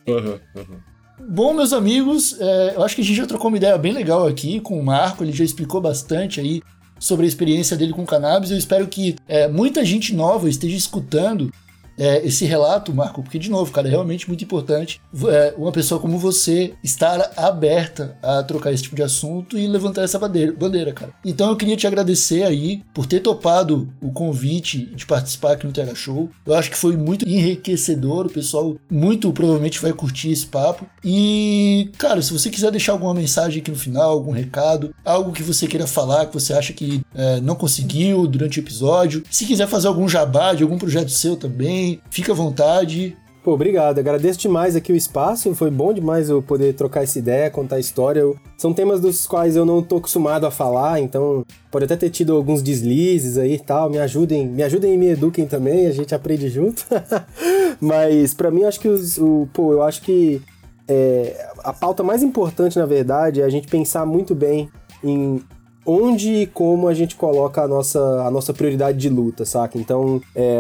Aham, 0.08 0.40
aham. 0.56 0.96
Bom, 1.18 1.54
meus 1.54 1.72
amigos, 1.72 2.40
é, 2.40 2.76
eu 2.76 2.84
acho 2.84 2.94
que 2.94 3.02
a 3.02 3.04
gente 3.04 3.16
já 3.16 3.26
trocou 3.26 3.48
uma 3.48 3.58
ideia 3.58 3.78
bem 3.78 3.94
legal 3.94 4.28
aqui 4.28 4.60
com 4.60 4.78
o 4.78 4.84
Marco, 4.84 5.24
ele 5.24 5.32
já 5.32 5.46
explicou 5.46 5.80
bastante 5.80 6.42
aí 6.42 6.62
sobre 7.06 7.26
a 7.26 7.28
experiência 7.28 7.78
dele 7.78 7.94
com 7.94 8.06
cannabis. 8.06 8.52
Eu 8.52 8.58
espero 8.58 8.88
que 8.88 9.16
é, 9.28 9.48
muita 9.48 9.86
gente 9.86 10.14
nova 10.14 10.50
esteja 10.50 10.76
escutando 10.76 11.52
é, 11.98 12.26
esse 12.26 12.46
relato, 12.46 12.94
Marco, 12.94 13.24
porque, 13.24 13.40
de 13.40 13.50
novo, 13.50 13.72
cara, 13.72 13.88
é 13.88 13.92
realmente 13.92 14.28
muito 14.28 14.44
importante 14.44 15.02
é, 15.28 15.54
uma 15.58 15.72
pessoa 15.72 16.00
como 16.00 16.18
você 16.18 16.74
estar 16.84 17.32
aberta 17.38 18.18
a 18.22 18.44
trocar 18.44 18.72
esse 18.72 18.84
tipo 18.84 18.96
de 18.96 19.04
assunto 19.04 19.58
e 19.58 19.68
levantar 19.68 20.04
essa 20.04 20.20
bandeira, 20.20 20.52
bandeira, 20.54 20.94
cara. 20.94 21.14
Então 21.24 21.50
eu 21.50 21.56
queria 21.56 21.78
te 21.78 21.88
agradecer 21.88 22.44
aí 22.44 22.84
por 22.94 23.06
ter 23.06 23.20
topado 23.20 23.90
o 24.02 24.12
convite 24.12 24.86
de 24.86 25.06
participar 25.06 25.54
aqui 25.54 25.66
no 25.66 25.74
TH 25.74 25.96
Show. 25.96 26.30
Eu 26.46 26.54
acho 26.56 26.70
que 26.70 26.78
foi 26.78 26.98
muito 26.98 27.28
enriquecedor, 27.28 28.26
o 28.26 28.32
pessoal 28.32 28.76
muito 28.90 29.32
provavelmente 29.32 29.82
vai 29.82 29.94
curtir 29.94 30.32
esse 30.32 30.46
papo. 30.46 30.86
E, 31.04 31.92
cara, 31.98 32.22
se 32.22 32.34
você 32.34 32.50
quiser 32.50 32.72
deixar 32.72 32.94
alguma 32.94 33.14
mensagem 33.14 33.62
aqui 33.62 33.72
no 33.72 33.78
final, 33.78 34.12
algum 34.12 34.32
recado, 34.32 34.94
algo 35.04 35.32
que 35.32 35.44
você 35.44 35.68
queira 35.68 35.88
falar, 35.88 36.26
que 36.26 36.34
você 36.34 36.54
acha 36.54 36.74
que 36.74 37.02
é, 37.14 37.40
não 37.42 37.56
conseguiu 37.56 38.28
durante 38.28 38.60
o 38.60 38.62
episódio, 38.62 39.24
se 39.30 39.46
quiser 39.46 39.68
fazer 39.68 39.88
algum 39.88 40.08
jabá 40.08 40.54
de 40.54 40.64
algum 40.64 40.78
projeto 40.78 41.10
seu 41.10 41.36
também, 41.36 41.85
fica 42.10 42.32
à 42.32 42.36
vontade. 42.36 43.18
Pô, 43.44 43.54
obrigado. 43.54 44.00
Agradeço 44.00 44.40
demais 44.40 44.76
aqui 44.76 44.92
o 44.92 44.96
espaço. 44.96 45.54
Foi 45.54 45.70
bom 45.70 45.94
demais 45.94 46.30
eu 46.30 46.42
poder 46.42 46.74
trocar 46.74 47.04
essa 47.04 47.20
ideia, 47.20 47.52
contar 47.52 47.76
a 47.76 47.80
história. 47.80 48.22
Eu... 48.22 48.36
São 48.58 48.74
temas 48.74 49.00
dos 49.00 49.28
quais 49.28 49.56
eu 49.56 49.64
não 49.64 49.84
tô 49.84 49.98
acostumado 49.98 50.48
a 50.48 50.52
falar, 50.52 51.00
então 51.00 51.46
pode 51.70 51.86
até 51.86 51.96
ter 51.96 52.10
tido 52.10 52.36
alguns 52.36 52.64
deslizes 52.64 53.38
aí 53.38 53.54
e 53.54 53.60
tal. 53.60 53.88
Me 53.88 54.00
ajudem, 54.00 54.48
me 54.48 54.64
ajudem 54.64 54.96
e 54.96 54.98
me 54.98 55.10
eduquem 55.10 55.46
também, 55.46 55.86
a 55.86 55.92
gente 55.92 56.16
aprende 56.16 56.50
junto. 56.50 56.84
Mas 57.80 58.34
para 58.34 58.50
mim 58.50 58.64
acho 58.64 58.80
que 58.80 58.88
os, 58.88 59.20
o, 59.20 59.48
pô, 59.54 59.74
eu 59.74 59.84
acho 59.84 60.02
que 60.02 60.42
é, 60.88 61.50
a 61.64 61.72
pauta 61.72 62.02
mais 62.02 62.24
importante, 62.24 62.80
na 62.80 62.86
verdade, 62.88 63.42
é 63.42 63.44
a 63.44 63.50
gente 63.50 63.68
pensar 63.68 64.08
muito 64.08 64.34
bem 64.34 64.70
em 65.04 65.40
onde 65.86 66.34
e 66.34 66.48
como 66.48 66.88
a 66.88 66.94
gente 66.94 67.16
coloca 67.16 67.62
a 67.62 67.68
nossa, 67.68 68.00
a 68.24 68.32
nossa 68.32 68.54
prioridade 68.54 68.98
de 68.98 69.10
luta, 69.10 69.46
saca? 69.46 69.78
Então, 69.78 70.22
é, 70.34 70.60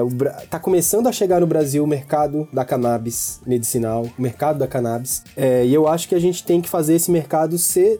tá 0.49 0.59
começando 0.59 1.07
a 1.07 1.11
chegar 1.11 1.41
no 1.41 1.47
Brasil 1.47 1.83
o 1.83 1.87
mercado 1.87 2.47
da 2.53 2.63
cannabis 2.63 3.39
medicinal, 3.45 4.05
o 4.17 4.21
mercado 4.21 4.59
da 4.59 4.67
cannabis, 4.67 5.23
é, 5.35 5.65
e 5.65 5.73
eu 5.73 5.87
acho 5.87 6.07
que 6.07 6.15
a 6.15 6.19
gente 6.19 6.43
tem 6.43 6.61
que 6.61 6.69
fazer 6.69 6.95
esse 6.95 7.09
mercado 7.09 7.57
ser 7.57 7.97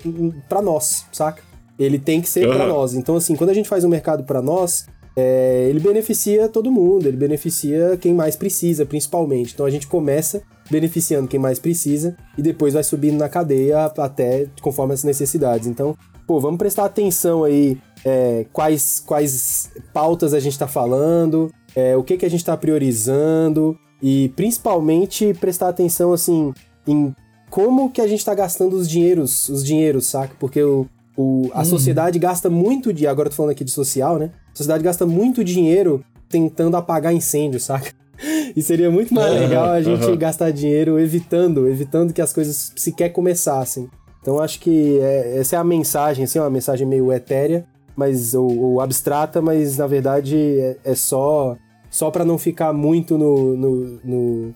para 0.48 0.62
nós, 0.62 1.06
saca? 1.12 1.42
Ele 1.78 2.00
tem 2.00 2.22
que 2.22 2.30
ser 2.30 2.48
uhum. 2.48 2.54
para 2.54 2.68
nós. 2.68 2.94
Então, 2.94 3.16
assim, 3.16 3.36
quando 3.36 3.50
a 3.50 3.54
gente 3.54 3.68
faz 3.68 3.84
um 3.84 3.90
mercado 3.90 4.24
para 4.24 4.42
nós, 4.42 4.86
é, 5.16 5.68
ele 5.70 5.80
beneficia 5.80 6.50
todo 6.50 6.72
mundo, 6.72 7.08
ele 7.08 7.16
beneficia 7.16 7.98
quem 7.98 8.14
mais 8.14 8.36
precisa, 8.36 8.86
principalmente. 8.86 9.54
Então 9.54 9.66
a 9.66 9.70
gente 9.70 9.88
começa 9.88 10.42
beneficiando 10.70 11.28
quem 11.28 11.40
mais 11.40 11.58
precisa 11.58 12.18
e 12.38 12.42
depois 12.42 12.74
vai 12.74 12.84
subindo 12.84 13.18
na 13.18 13.30
cadeia 13.30 13.86
até 13.86 14.48
conforme 14.62 14.94
as 14.94 15.04
necessidades. 15.04 15.68
Então, 15.68 15.96
pô, 16.26 16.40
vamos 16.40 16.58
prestar 16.58 16.86
atenção 16.86 17.44
aí 17.44 17.78
é, 18.04 18.46
quais, 18.54 19.02
quais 19.06 19.72
pautas 19.94 20.34
a 20.34 20.40
gente 20.40 20.54
está 20.54 20.68
falando, 20.68 21.52
é, 21.76 21.96
o 21.98 22.04
que, 22.04 22.18
que 22.18 22.26
a 22.26 22.30
gente 22.30 22.42
está 22.42 22.56
priorizando 22.56 23.78
e 24.02 24.30
principalmente 24.36 25.34
prestar 25.34 25.70
atenção 25.70 26.14
assim 26.14 26.54
em 26.88 27.14
como 27.50 27.90
que 27.90 28.02
a 28.02 28.08
gente 28.08 28.20
está 28.20 28.34
gastando 28.34 28.76
os 28.76 28.90
dinheiros, 28.90 29.50
os 29.50 29.64
dinheiros, 29.64 30.08
saca? 30.08 30.36
Porque 30.40 30.62
o, 30.62 30.88
o, 31.16 31.50
a 31.54 31.62
hum. 31.62 31.66
sociedade 31.66 32.20
gasta 32.20 32.50
muito 32.50 32.92
de. 32.92 33.08
Agora 33.08 33.28
eu 33.28 33.32
tô 33.32 33.38
falando 33.38 33.52
aqui 33.52 33.64
de 33.64 33.72
social, 33.72 34.18
né? 34.20 34.32
A 34.54 34.58
sociedade 34.58 34.84
gasta 34.84 35.06
muito 35.06 35.44
dinheiro 35.44 36.04
tentando 36.28 36.76
apagar 36.76 37.14
incêndio, 37.14 37.60
saca? 37.60 37.92
E 38.56 38.62
seria 38.62 38.90
muito 38.90 39.14
mais 39.14 39.34
legal 39.34 39.72
a 39.72 39.82
gente 39.82 40.06
uhum. 40.06 40.16
gastar 40.16 40.50
dinheiro 40.50 40.98
evitando, 40.98 41.68
evitando 41.68 42.14
que 42.14 42.22
as 42.22 42.32
coisas 42.32 42.72
sequer 42.74 43.10
começassem. 43.10 43.90
Então 44.26 44.40
acho 44.40 44.60
que 44.60 44.98
é, 45.02 45.38
essa 45.38 45.56
é 45.56 45.60
a 45.60 45.64
mensagem, 45.64 46.24
assim, 46.24 46.40
uma 46.40 46.50
mensagem 46.50 46.88
meio 46.88 47.14
etérea, 47.14 47.64
mas 47.96 48.34
ou, 48.34 48.60
ou 48.60 48.82
abstrata, 48.82 49.40
mas 49.40 49.78
na 49.78 49.86
verdade 49.86 50.36
é, 50.36 50.78
é 50.84 50.96
só 50.96 51.56
só 51.92 52.10
para 52.10 52.26
não 52.26 52.40
ficar 52.40 52.74
muito 52.74 53.20
no, 53.20 53.56
no, 53.56 54.00
no, 54.04 54.56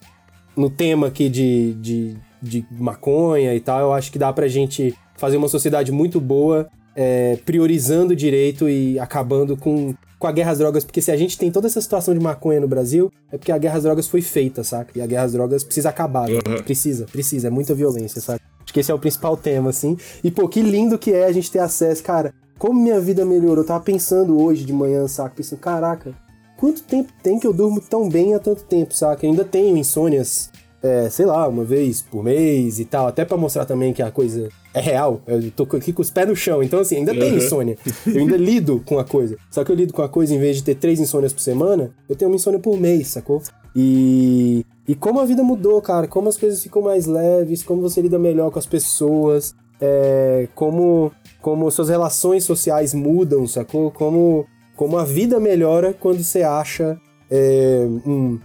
no, 0.58 0.70
tema 0.72 1.06
aqui 1.06 1.30
de, 1.30 1.76
de, 1.76 2.18
de 2.42 2.66
maconha 2.72 3.54
e 3.54 3.60
tal. 3.60 3.80
Eu 3.80 3.94
acho 3.94 4.12
que 4.12 4.18
dá 4.18 4.34
pra 4.34 4.48
gente 4.48 4.96
fazer 5.16 5.38
uma 5.38 5.48
sociedade 5.48 5.92
muito 5.92 6.20
boa, 6.20 6.68
é, 6.96 7.38
priorizando 7.46 8.16
direito 8.16 8.68
e 8.68 8.98
acabando 8.98 9.56
com, 9.56 9.94
com 10.18 10.28
a 10.28 10.32
guerra 10.32 10.52
às 10.52 10.58
drogas, 10.58 10.84
porque 10.84 11.00
se 11.00 11.12
a 11.12 11.16
gente 11.16 11.38
tem 11.38 11.52
toda 11.52 11.68
essa 11.68 11.80
situação 11.80 12.16
de 12.16 12.20
maconha 12.20 12.60
no 12.60 12.68
Brasil, 12.68 13.12
é 13.32 13.38
porque 13.38 13.52
a 13.52 13.58
guerra 13.60 13.78
às 13.78 13.84
drogas 13.84 14.08
foi 14.08 14.24
feita, 14.24 14.64
saca? 14.64 14.98
E 14.98 15.02
a 15.02 15.06
guerra 15.06 15.26
às 15.26 15.34
drogas 15.34 15.64
precisa 15.64 15.90
acabar, 15.90 16.28
uhum. 16.28 16.64
precisa, 16.66 17.06
precisa, 17.06 17.48
é 17.48 17.52
muita 17.52 17.76
violência, 17.76 18.20
saca? 18.20 18.42
Acho 18.70 18.74
que 18.76 18.82
esse 18.82 18.92
é 18.92 18.94
o 18.94 19.00
principal 19.00 19.36
tema, 19.36 19.72
assim. 19.72 19.98
E, 20.24 20.30
pô, 20.30 20.48
que 20.48 20.62
lindo 20.62 21.00
que 21.00 21.12
é 21.12 21.26
a 21.26 21.32
gente 21.32 21.50
ter 21.50 21.58
acesso. 21.58 22.04
Cara, 22.04 22.32
como 22.60 22.80
minha 22.80 23.00
vida 23.00 23.26
melhorou. 23.26 23.64
Eu 23.64 23.66
tava 23.66 23.84
pensando 23.84 24.40
hoje 24.40 24.64
de 24.64 24.72
manhã, 24.72 25.08
saca? 25.08 25.34
Pensando, 25.36 25.58
caraca, 25.58 26.14
quanto 26.56 26.84
tempo 26.84 27.12
tem 27.24 27.40
que 27.40 27.48
eu 27.48 27.54
durmo 27.54 27.82
tão 27.82 28.08
bem 28.08 28.36
há 28.36 28.40
tanto 28.40 28.64
tempo, 28.66 28.94
saca? 28.94 29.26
Eu 29.26 29.32
ainda 29.32 29.44
tenho 29.44 29.76
insônias, 29.76 30.52
é, 30.84 31.10
sei 31.10 31.26
lá, 31.26 31.48
uma 31.48 31.64
vez 31.64 32.04
por 32.04 32.24
mês 32.24 32.80
e 32.80 32.86
tal. 32.86 33.08
Até 33.08 33.26
para 33.26 33.38
mostrar 33.38 33.66
também 33.66 33.92
que 33.92 34.04
a 34.04 34.12
coisa 34.12 34.50
é 34.72 34.80
real. 34.80 35.24
Eu 35.26 35.50
tô 35.50 35.64
aqui 35.76 35.92
com 35.92 36.04
os 36.04 36.12
pés 36.12 36.28
no 36.28 36.36
chão. 36.36 36.62
Então, 36.62 36.80
assim, 36.80 36.98
ainda 36.98 37.12
uhum. 37.12 37.20
tem 37.20 37.38
insônia. 37.38 37.76
Eu 38.06 38.18
ainda 38.18 38.38
lido 38.38 38.84
com 38.86 39.00
a 39.00 39.04
coisa. 39.04 39.36
Só 39.50 39.64
que 39.64 39.72
eu 39.72 39.76
lido 39.76 39.94
com 39.94 40.04
a 40.04 40.10
coisa, 40.10 40.36
em 40.36 40.40
vez 40.40 40.58
de 40.58 40.64
ter 40.64 40.76
três 40.76 41.00
insônias 41.00 41.34
por 41.34 41.42
semana, 41.42 41.90
eu 42.08 42.16
tenho 42.16 42.30
uma 42.30 42.36
insônia 42.36 42.60
por 42.60 42.80
mês, 42.80 43.08
sacou? 43.08 43.42
E, 43.76 44.64
e 44.90 44.96
como 44.96 45.20
a 45.20 45.26
vida 45.26 45.44
mudou, 45.44 45.80
cara, 45.84 46.08
como 46.08 46.30
as 46.30 46.36
coisas 46.36 46.64
ficam 46.64 46.82
mais 46.82 47.06
leves, 47.06 47.62
como 47.62 47.80
você 47.80 48.02
lida 48.02 48.18
melhor 48.18 48.50
com 48.50 48.58
as 48.58 48.66
pessoas, 48.66 49.54
é, 49.80 50.48
como, 50.56 51.12
como 51.44 51.70
suas 51.70 51.90
relações 51.90 52.44
sociais 52.44 52.92
mudam, 52.96 53.46
sacou? 53.46 53.92
Como, 53.92 54.48
como 54.76 54.98
a 54.98 55.04
vida 55.04 55.40
melhora 55.40 55.94
quando 55.94 56.24
você 56.24 56.42
acha 56.42 57.00
é, 57.30 57.86
um, 58.04 58.40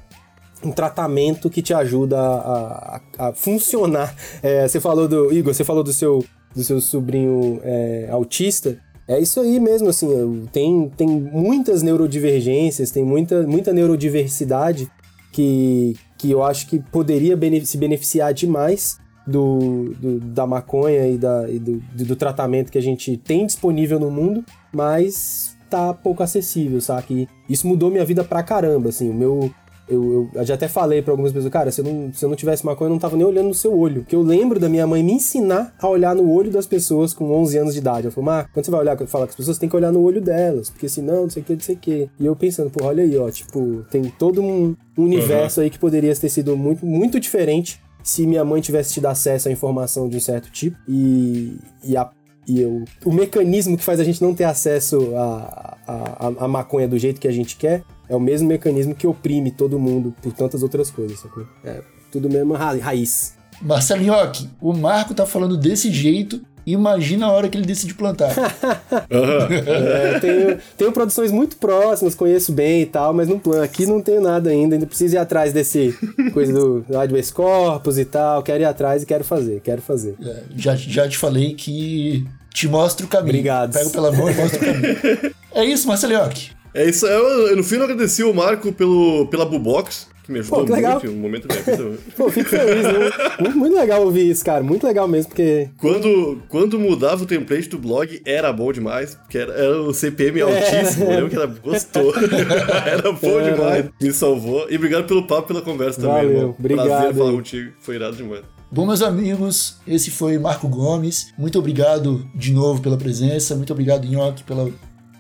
um 0.63 0.71
tratamento 0.71 1.49
que 1.49 1.63
te 1.63 1.73
ajuda 1.73 2.21
a, 2.21 3.01
a, 3.17 3.29
a 3.29 3.33
funcionar. 3.33 4.15
É, 4.43 4.69
você 4.69 4.79
falou 4.79 5.09
do. 5.09 5.33
Igor, 5.33 5.55
você 5.55 5.65
falou 5.65 5.83
do 5.83 5.95
seu, 5.95 6.23
do 6.55 6.63
seu 6.63 6.79
sobrinho 6.79 7.59
é, 7.65 8.09
autista. 8.11 8.79
É 9.09 9.19
isso 9.19 9.41
aí 9.41 9.59
mesmo, 9.59 9.89
assim, 9.89 10.47
tem, 10.53 10.93
tem 10.95 11.09
muitas 11.09 11.83
neurodivergências, 11.83 12.91
tem 12.91 13.03
muita, 13.03 13.47
muita 13.47 13.73
neurodiversidade 13.73 14.91
que, 15.33 15.97
que 16.25 16.31
eu 16.31 16.43
acho 16.43 16.67
que 16.67 16.79
poderia 16.79 17.39
se 17.67 17.77
beneficiar 17.77 18.33
demais 18.33 18.99
do, 19.27 19.95
do, 20.01 20.21
da 20.21 20.47
maconha 20.47 21.07
e, 21.07 21.19
da, 21.19 21.51
e 21.51 21.59
do, 21.59 21.83
do, 21.95 22.17
tratamento 22.17 22.73
que 22.73 22.79
a 22.79 22.83
gente 22.83 23.19
tem 23.19 23.45
disponível 23.45 24.01
no 24.01 24.11
mundo, 24.11 24.43
mas 24.73 25.55
tá 25.69 25.93
pouco 25.93 26.23
acessível, 26.23 26.81
sabe? 26.81 27.29
Isso 27.47 27.69
mudou 27.69 27.91
minha 27.91 28.07
vida 28.07 28.25
pra 28.25 28.43
caramba, 28.43 28.89
assim, 28.89 29.11
o 29.11 29.15
meu, 29.15 29.51
eu, 29.89 30.31
eu, 30.35 30.45
já 30.45 30.55
até 30.55 30.67
falei 30.67 31.03
para 31.03 31.13
algumas 31.13 31.33
pessoas, 31.33 31.53
cara, 31.53 31.71
se 31.71 31.81
eu, 31.81 31.85
não, 31.85 32.13
se 32.13 32.25
eu 32.25 32.29
não 32.29 32.37
tivesse 32.37 32.65
maconha, 32.65 32.89
eu 32.89 32.93
não 32.93 32.99
tava 32.99 33.17
nem 33.17 33.27
olhando 33.27 33.49
no 33.49 33.55
seu 33.55 33.77
olho. 33.77 34.05
Que 34.05 34.17
eu 34.17 34.23
lembro 34.23 34.59
da 34.59 34.69
minha 34.69 34.87
mãe 34.87 35.03
me 35.03 35.13
ensinar 35.13 35.75
a 35.79 35.89
olhar 35.89 36.15
no 36.15 36.31
olho 36.31 36.51
das 36.51 36.67
pessoas 36.67 37.13
com 37.13 37.31
11 37.31 37.59
anos 37.59 37.75
de 37.75 37.81
idade. 37.81 38.07
Ela 38.07 38.11
falou, 38.11 38.27
mas 38.27 38.47
quando 38.53 38.65
você 38.65 38.71
vai 38.71 38.81
olhar, 38.81 38.97
falar 39.07 39.27
com 39.27 39.31
as 39.31 39.37
pessoas, 39.37 39.59
tem 39.59 39.69
que 39.69 39.77
olhar 39.77 39.93
no 39.93 40.01
olho 40.01 40.21
delas, 40.21 40.71
porque 40.71 40.89
senão, 40.89 41.23
não 41.23 41.31
sei 41.31 41.43
o 41.43 41.45
que, 41.45 41.53
não 41.53 41.61
sei 41.61 41.75
o 41.75 41.79
que. 41.79 42.11
E 42.19 42.27
eu 42.27 42.35
pensando, 42.35 42.71
pô, 42.71 42.85
olha 42.85 43.03
aí, 43.03 43.17
ó, 43.19 43.31
tipo, 43.31 43.85
tem 43.91 44.05
todo 44.19 44.43
um 44.43 44.75
universo 44.97 45.61
uhum. 45.61 45.65
aí 45.65 45.71
que 45.71 45.79
poderia 45.79 46.15
ter 46.15 46.29
sido 46.29 46.57
muito, 46.57 46.85
muito 46.87 47.21
diferente 47.21 47.81
se 48.03 48.27
minha 48.27 48.45
mãe 48.45 48.61
tivesse 48.61 48.95
tido 48.95 49.07
acesso 49.07 49.49
à 49.49 49.53
informação 49.53 50.09
de 50.09 50.17
um 50.17 50.21
certo 50.21 50.51
tipo. 50.51 50.77
E, 50.89 51.57
e 51.83 51.97
a 51.97 52.11
e 52.47 52.61
eu, 52.61 52.85
o 53.05 53.11
mecanismo 53.11 53.75
que 53.75 53.83
faz 53.83 53.99
a 53.99 54.05
gente 54.05 54.21
não 54.21 54.35
ter 54.35 54.45
acesso 54.45 55.17
à 55.17 55.79
a, 55.87 56.27
a, 56.27 56.45
a, 56.45 56.49
maconha 56.49 56.87
do 56.87 56.99
jeito 56.99 57.21
que 57.21 57.29
a 57.29 57.33
gente 57.33 57.57
quer 57.57 57.83
é 58.09 58.15
o 58.15 58.21
mesmo 58.21 58.49
mecanismo 58.49 58.95
que 58.95 59.07
oprime 59.07 59.51
todo 59.51 59.79
mundo 59.79 60.15
por 60.23 60.33
tantas 60.33 60.63
outras 60.63 60.91
coisas, 60.91 61.19
sacou? 61.19 61.47
É 61.65 61.83
tudo 62.11 62.31
mesmo 62.31 62.55
ra 62.55 62.73
raiz. 62.77 63.35
Marcelinho, 63.61 64.15
o 64.61 64.73
Marco 64.73 65.15
tá 65.15 65.27
falando 65.27 65.57
desse 65.57 65.91
jeito 65.91 66.41
Imagina 66.67 67.27
a 67.27 67.33
hora 67.33 67.49
que 67.49 67.59
ele 67.59 67.67
decide 67.67 67.93
plantar. 67.95 68.33
é, 69.11 70.19
tenho, 70.19 70.59
tenho 70.79 70.93
produções 70.93 71.31
muito 71.31 71.57
próximas, 71.57 72.15
conheço 72.15 72.53
bem 72.53 72.83
e 72.83 72.87
tal, 72.87 73.13
mas 73.13 73.29
não 73.29 73.41
aqui 73.63 73.85
não 73.85 74.01
tenho 74.01 74.21
nada 74.21 74.49
ainda. 74.49 74.75
Ainda 74.75 74.87
preciso 74.87 75.15
ir 75.15 75.19
atrás 75.19 75.53
desse 75.53 75.95
coisa 76.33 76.53
do 76.53 76.85
habeas 76.97 77.31
corpus 77.31 77.99
e 77.99 78.05
tal. 78.05 78.43
Quero 78.43 78.63
ir 78.63 78.67
atrás 78.67 79.03
e 79.03 79.07
quero 79.07 79.25
fazer, 79.25 79.61
quero 79.61 79.83
fazer. 79.83 80.15
É, 80.23 80.43
já, 80.57 80.75
já 80.75 81.07
te 81.07 81.19
falei 81.19 81.53
que 81.53 82.27
te 82.53 82.67
mostro 82.67 83.05
o 83.07 83.09
caminho. 83.09 83.31
Obrigado. 83.31 83.73
Pego 83.75 83.91
pela 83.91 84.11
mão 84.11 84.31
e 84.31 84.35
mostro 84.35 84.59
o 84.59 84.65
caminho. 84.65 85.35
é 85.53 85.65
isso, 85.67 85.87
Marcelioque. 85.87 86.53
É 86.75 86.85
isso. 86.85 87.07
Eu, 87.07 87.57
no 87.57 87.63
fim, 87.63 87.77
eu 87.77 87.85
agradeci 87.85 88.25
o 88.25 88.35
Marco 88.35 88.73
pelo, 88.73 89.27
pela 89.29 89.45
Bubox, 89.47 90.09
que 90.25 90.33
me 90.33 90.41
ajudou 90.41 90.61
Pô, 90.61 90.67
muito 90.67 90.75
legal. 90.75 91.01
no 91.05 91.13
momento 91.13 91.47
da 91.47 91.55
minha 91.55 91.65
vida. 91.65 91.99
Pô, 92.17 92.29
fico 92.31 92.51
feliz. 92.51 92.83
Né? 92.83 93.11
Muito, 93.39 93.59
muito 93.59 93.77
legal 93.77 94.03
ouvir 94.03 94.29
isso, 94.29 94.45
cara. 94.45 94.65
Muito 94.65 94.85
legal 94.85 95.07
mesmo, 95.07 95.29
porque... 95.29 95.69
Quando, 95.79 96.43
quando 96.49 96.81
mudava 96.81 97.23
o 97.23 97.27
template 97.27 97.69
do 97.69 97.79
blog, 97.79 98.21
era 98.27 98.53
bom 98.53 98.73
demais, 98.73 99.15
porque 99.15 99.39
era, 99.39 99.53
era 99.53 99.83
o 99.83 99.95
CPM 99.95 100.41
é. 100.41 100.43
altíssimo. 100.43 101.05
É. 101.05 101.07
Eu 101.07 101.11
lembro 101.11 101.31
que 101.31 101.37
era 101.37 101.47
gostou. 101.47 102.13
era 102.87 103.13
bom 103.13 103.41
é, 103.41 103.53
demais. 103.53 103.87
Me 104.01 104.13
salvou. 104.13 104.67
E 104.69 104.77
obrigado 104.77 105.07
pelo 105.07 105.27
papo, 105.27 105.47
pela 105.47 105.63
conversa 105.63 106.01
também, 106.01 106.17
Valeu. 106.17 106.31
irmão. 106.31 106.57
Obrigado. 106.59 106.87
Prazer 106.89 107.15
falar 107.15 107.33
contigo. 107.33 107.73
Foi 107.79 107.95
irado 107.95 108.17
demais. 108.17 108.43
Bom, 108.73 108.87
meus 108.87 109.03
amigos, 109.03 109.77
esse 109.87 110.11
foi 110.11 110.37
Marco 110.39 110.67
Gomes. 110.67 111.33
Muito 111.39 111.57
obrigado 111.59 112.29
de 112.35 112.53
novo 112.53 112.83
pela 112.83 112.97
presença. 112.97 113.55
Muito 113.55 113.73
obrigado, 113.73 114.05
Nhoque, 114.05 114.43
pela 114.43 114.69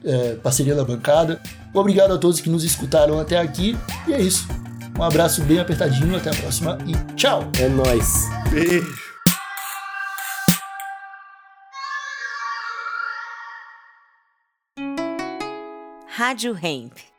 é, 0.04 0.34
parceria 0.36 0.74
da 0.74 0.84
bancada. 0.84 1.40
Obrigado 1.72 2.12
a 2.12 2.18
todos 2.18 2.40
que 2.40 2.50
nos 2.50 2.64
escutaram 2.64 3.18
até 3.18 3.38
aqui. 3.38 3.76
E 4.06 4.12
é 4.12 4.20
isso. 4.20 4.46
Um 4.98 5.02
abraço 5.02 5.42
bem 5.42 5.58
apertadinho, 5.58 6.16
até 6.16 6.30
a 6.30 6.34
próxima 6.34 6.78
e 6.86 7.14
tchau! 7.14 7.50
É 7.58 7.68
nóis! 7.68 8.28
Beijo! 8.50 9.04
Rádio 16.16 16.56
Hemp. 16.62 17.13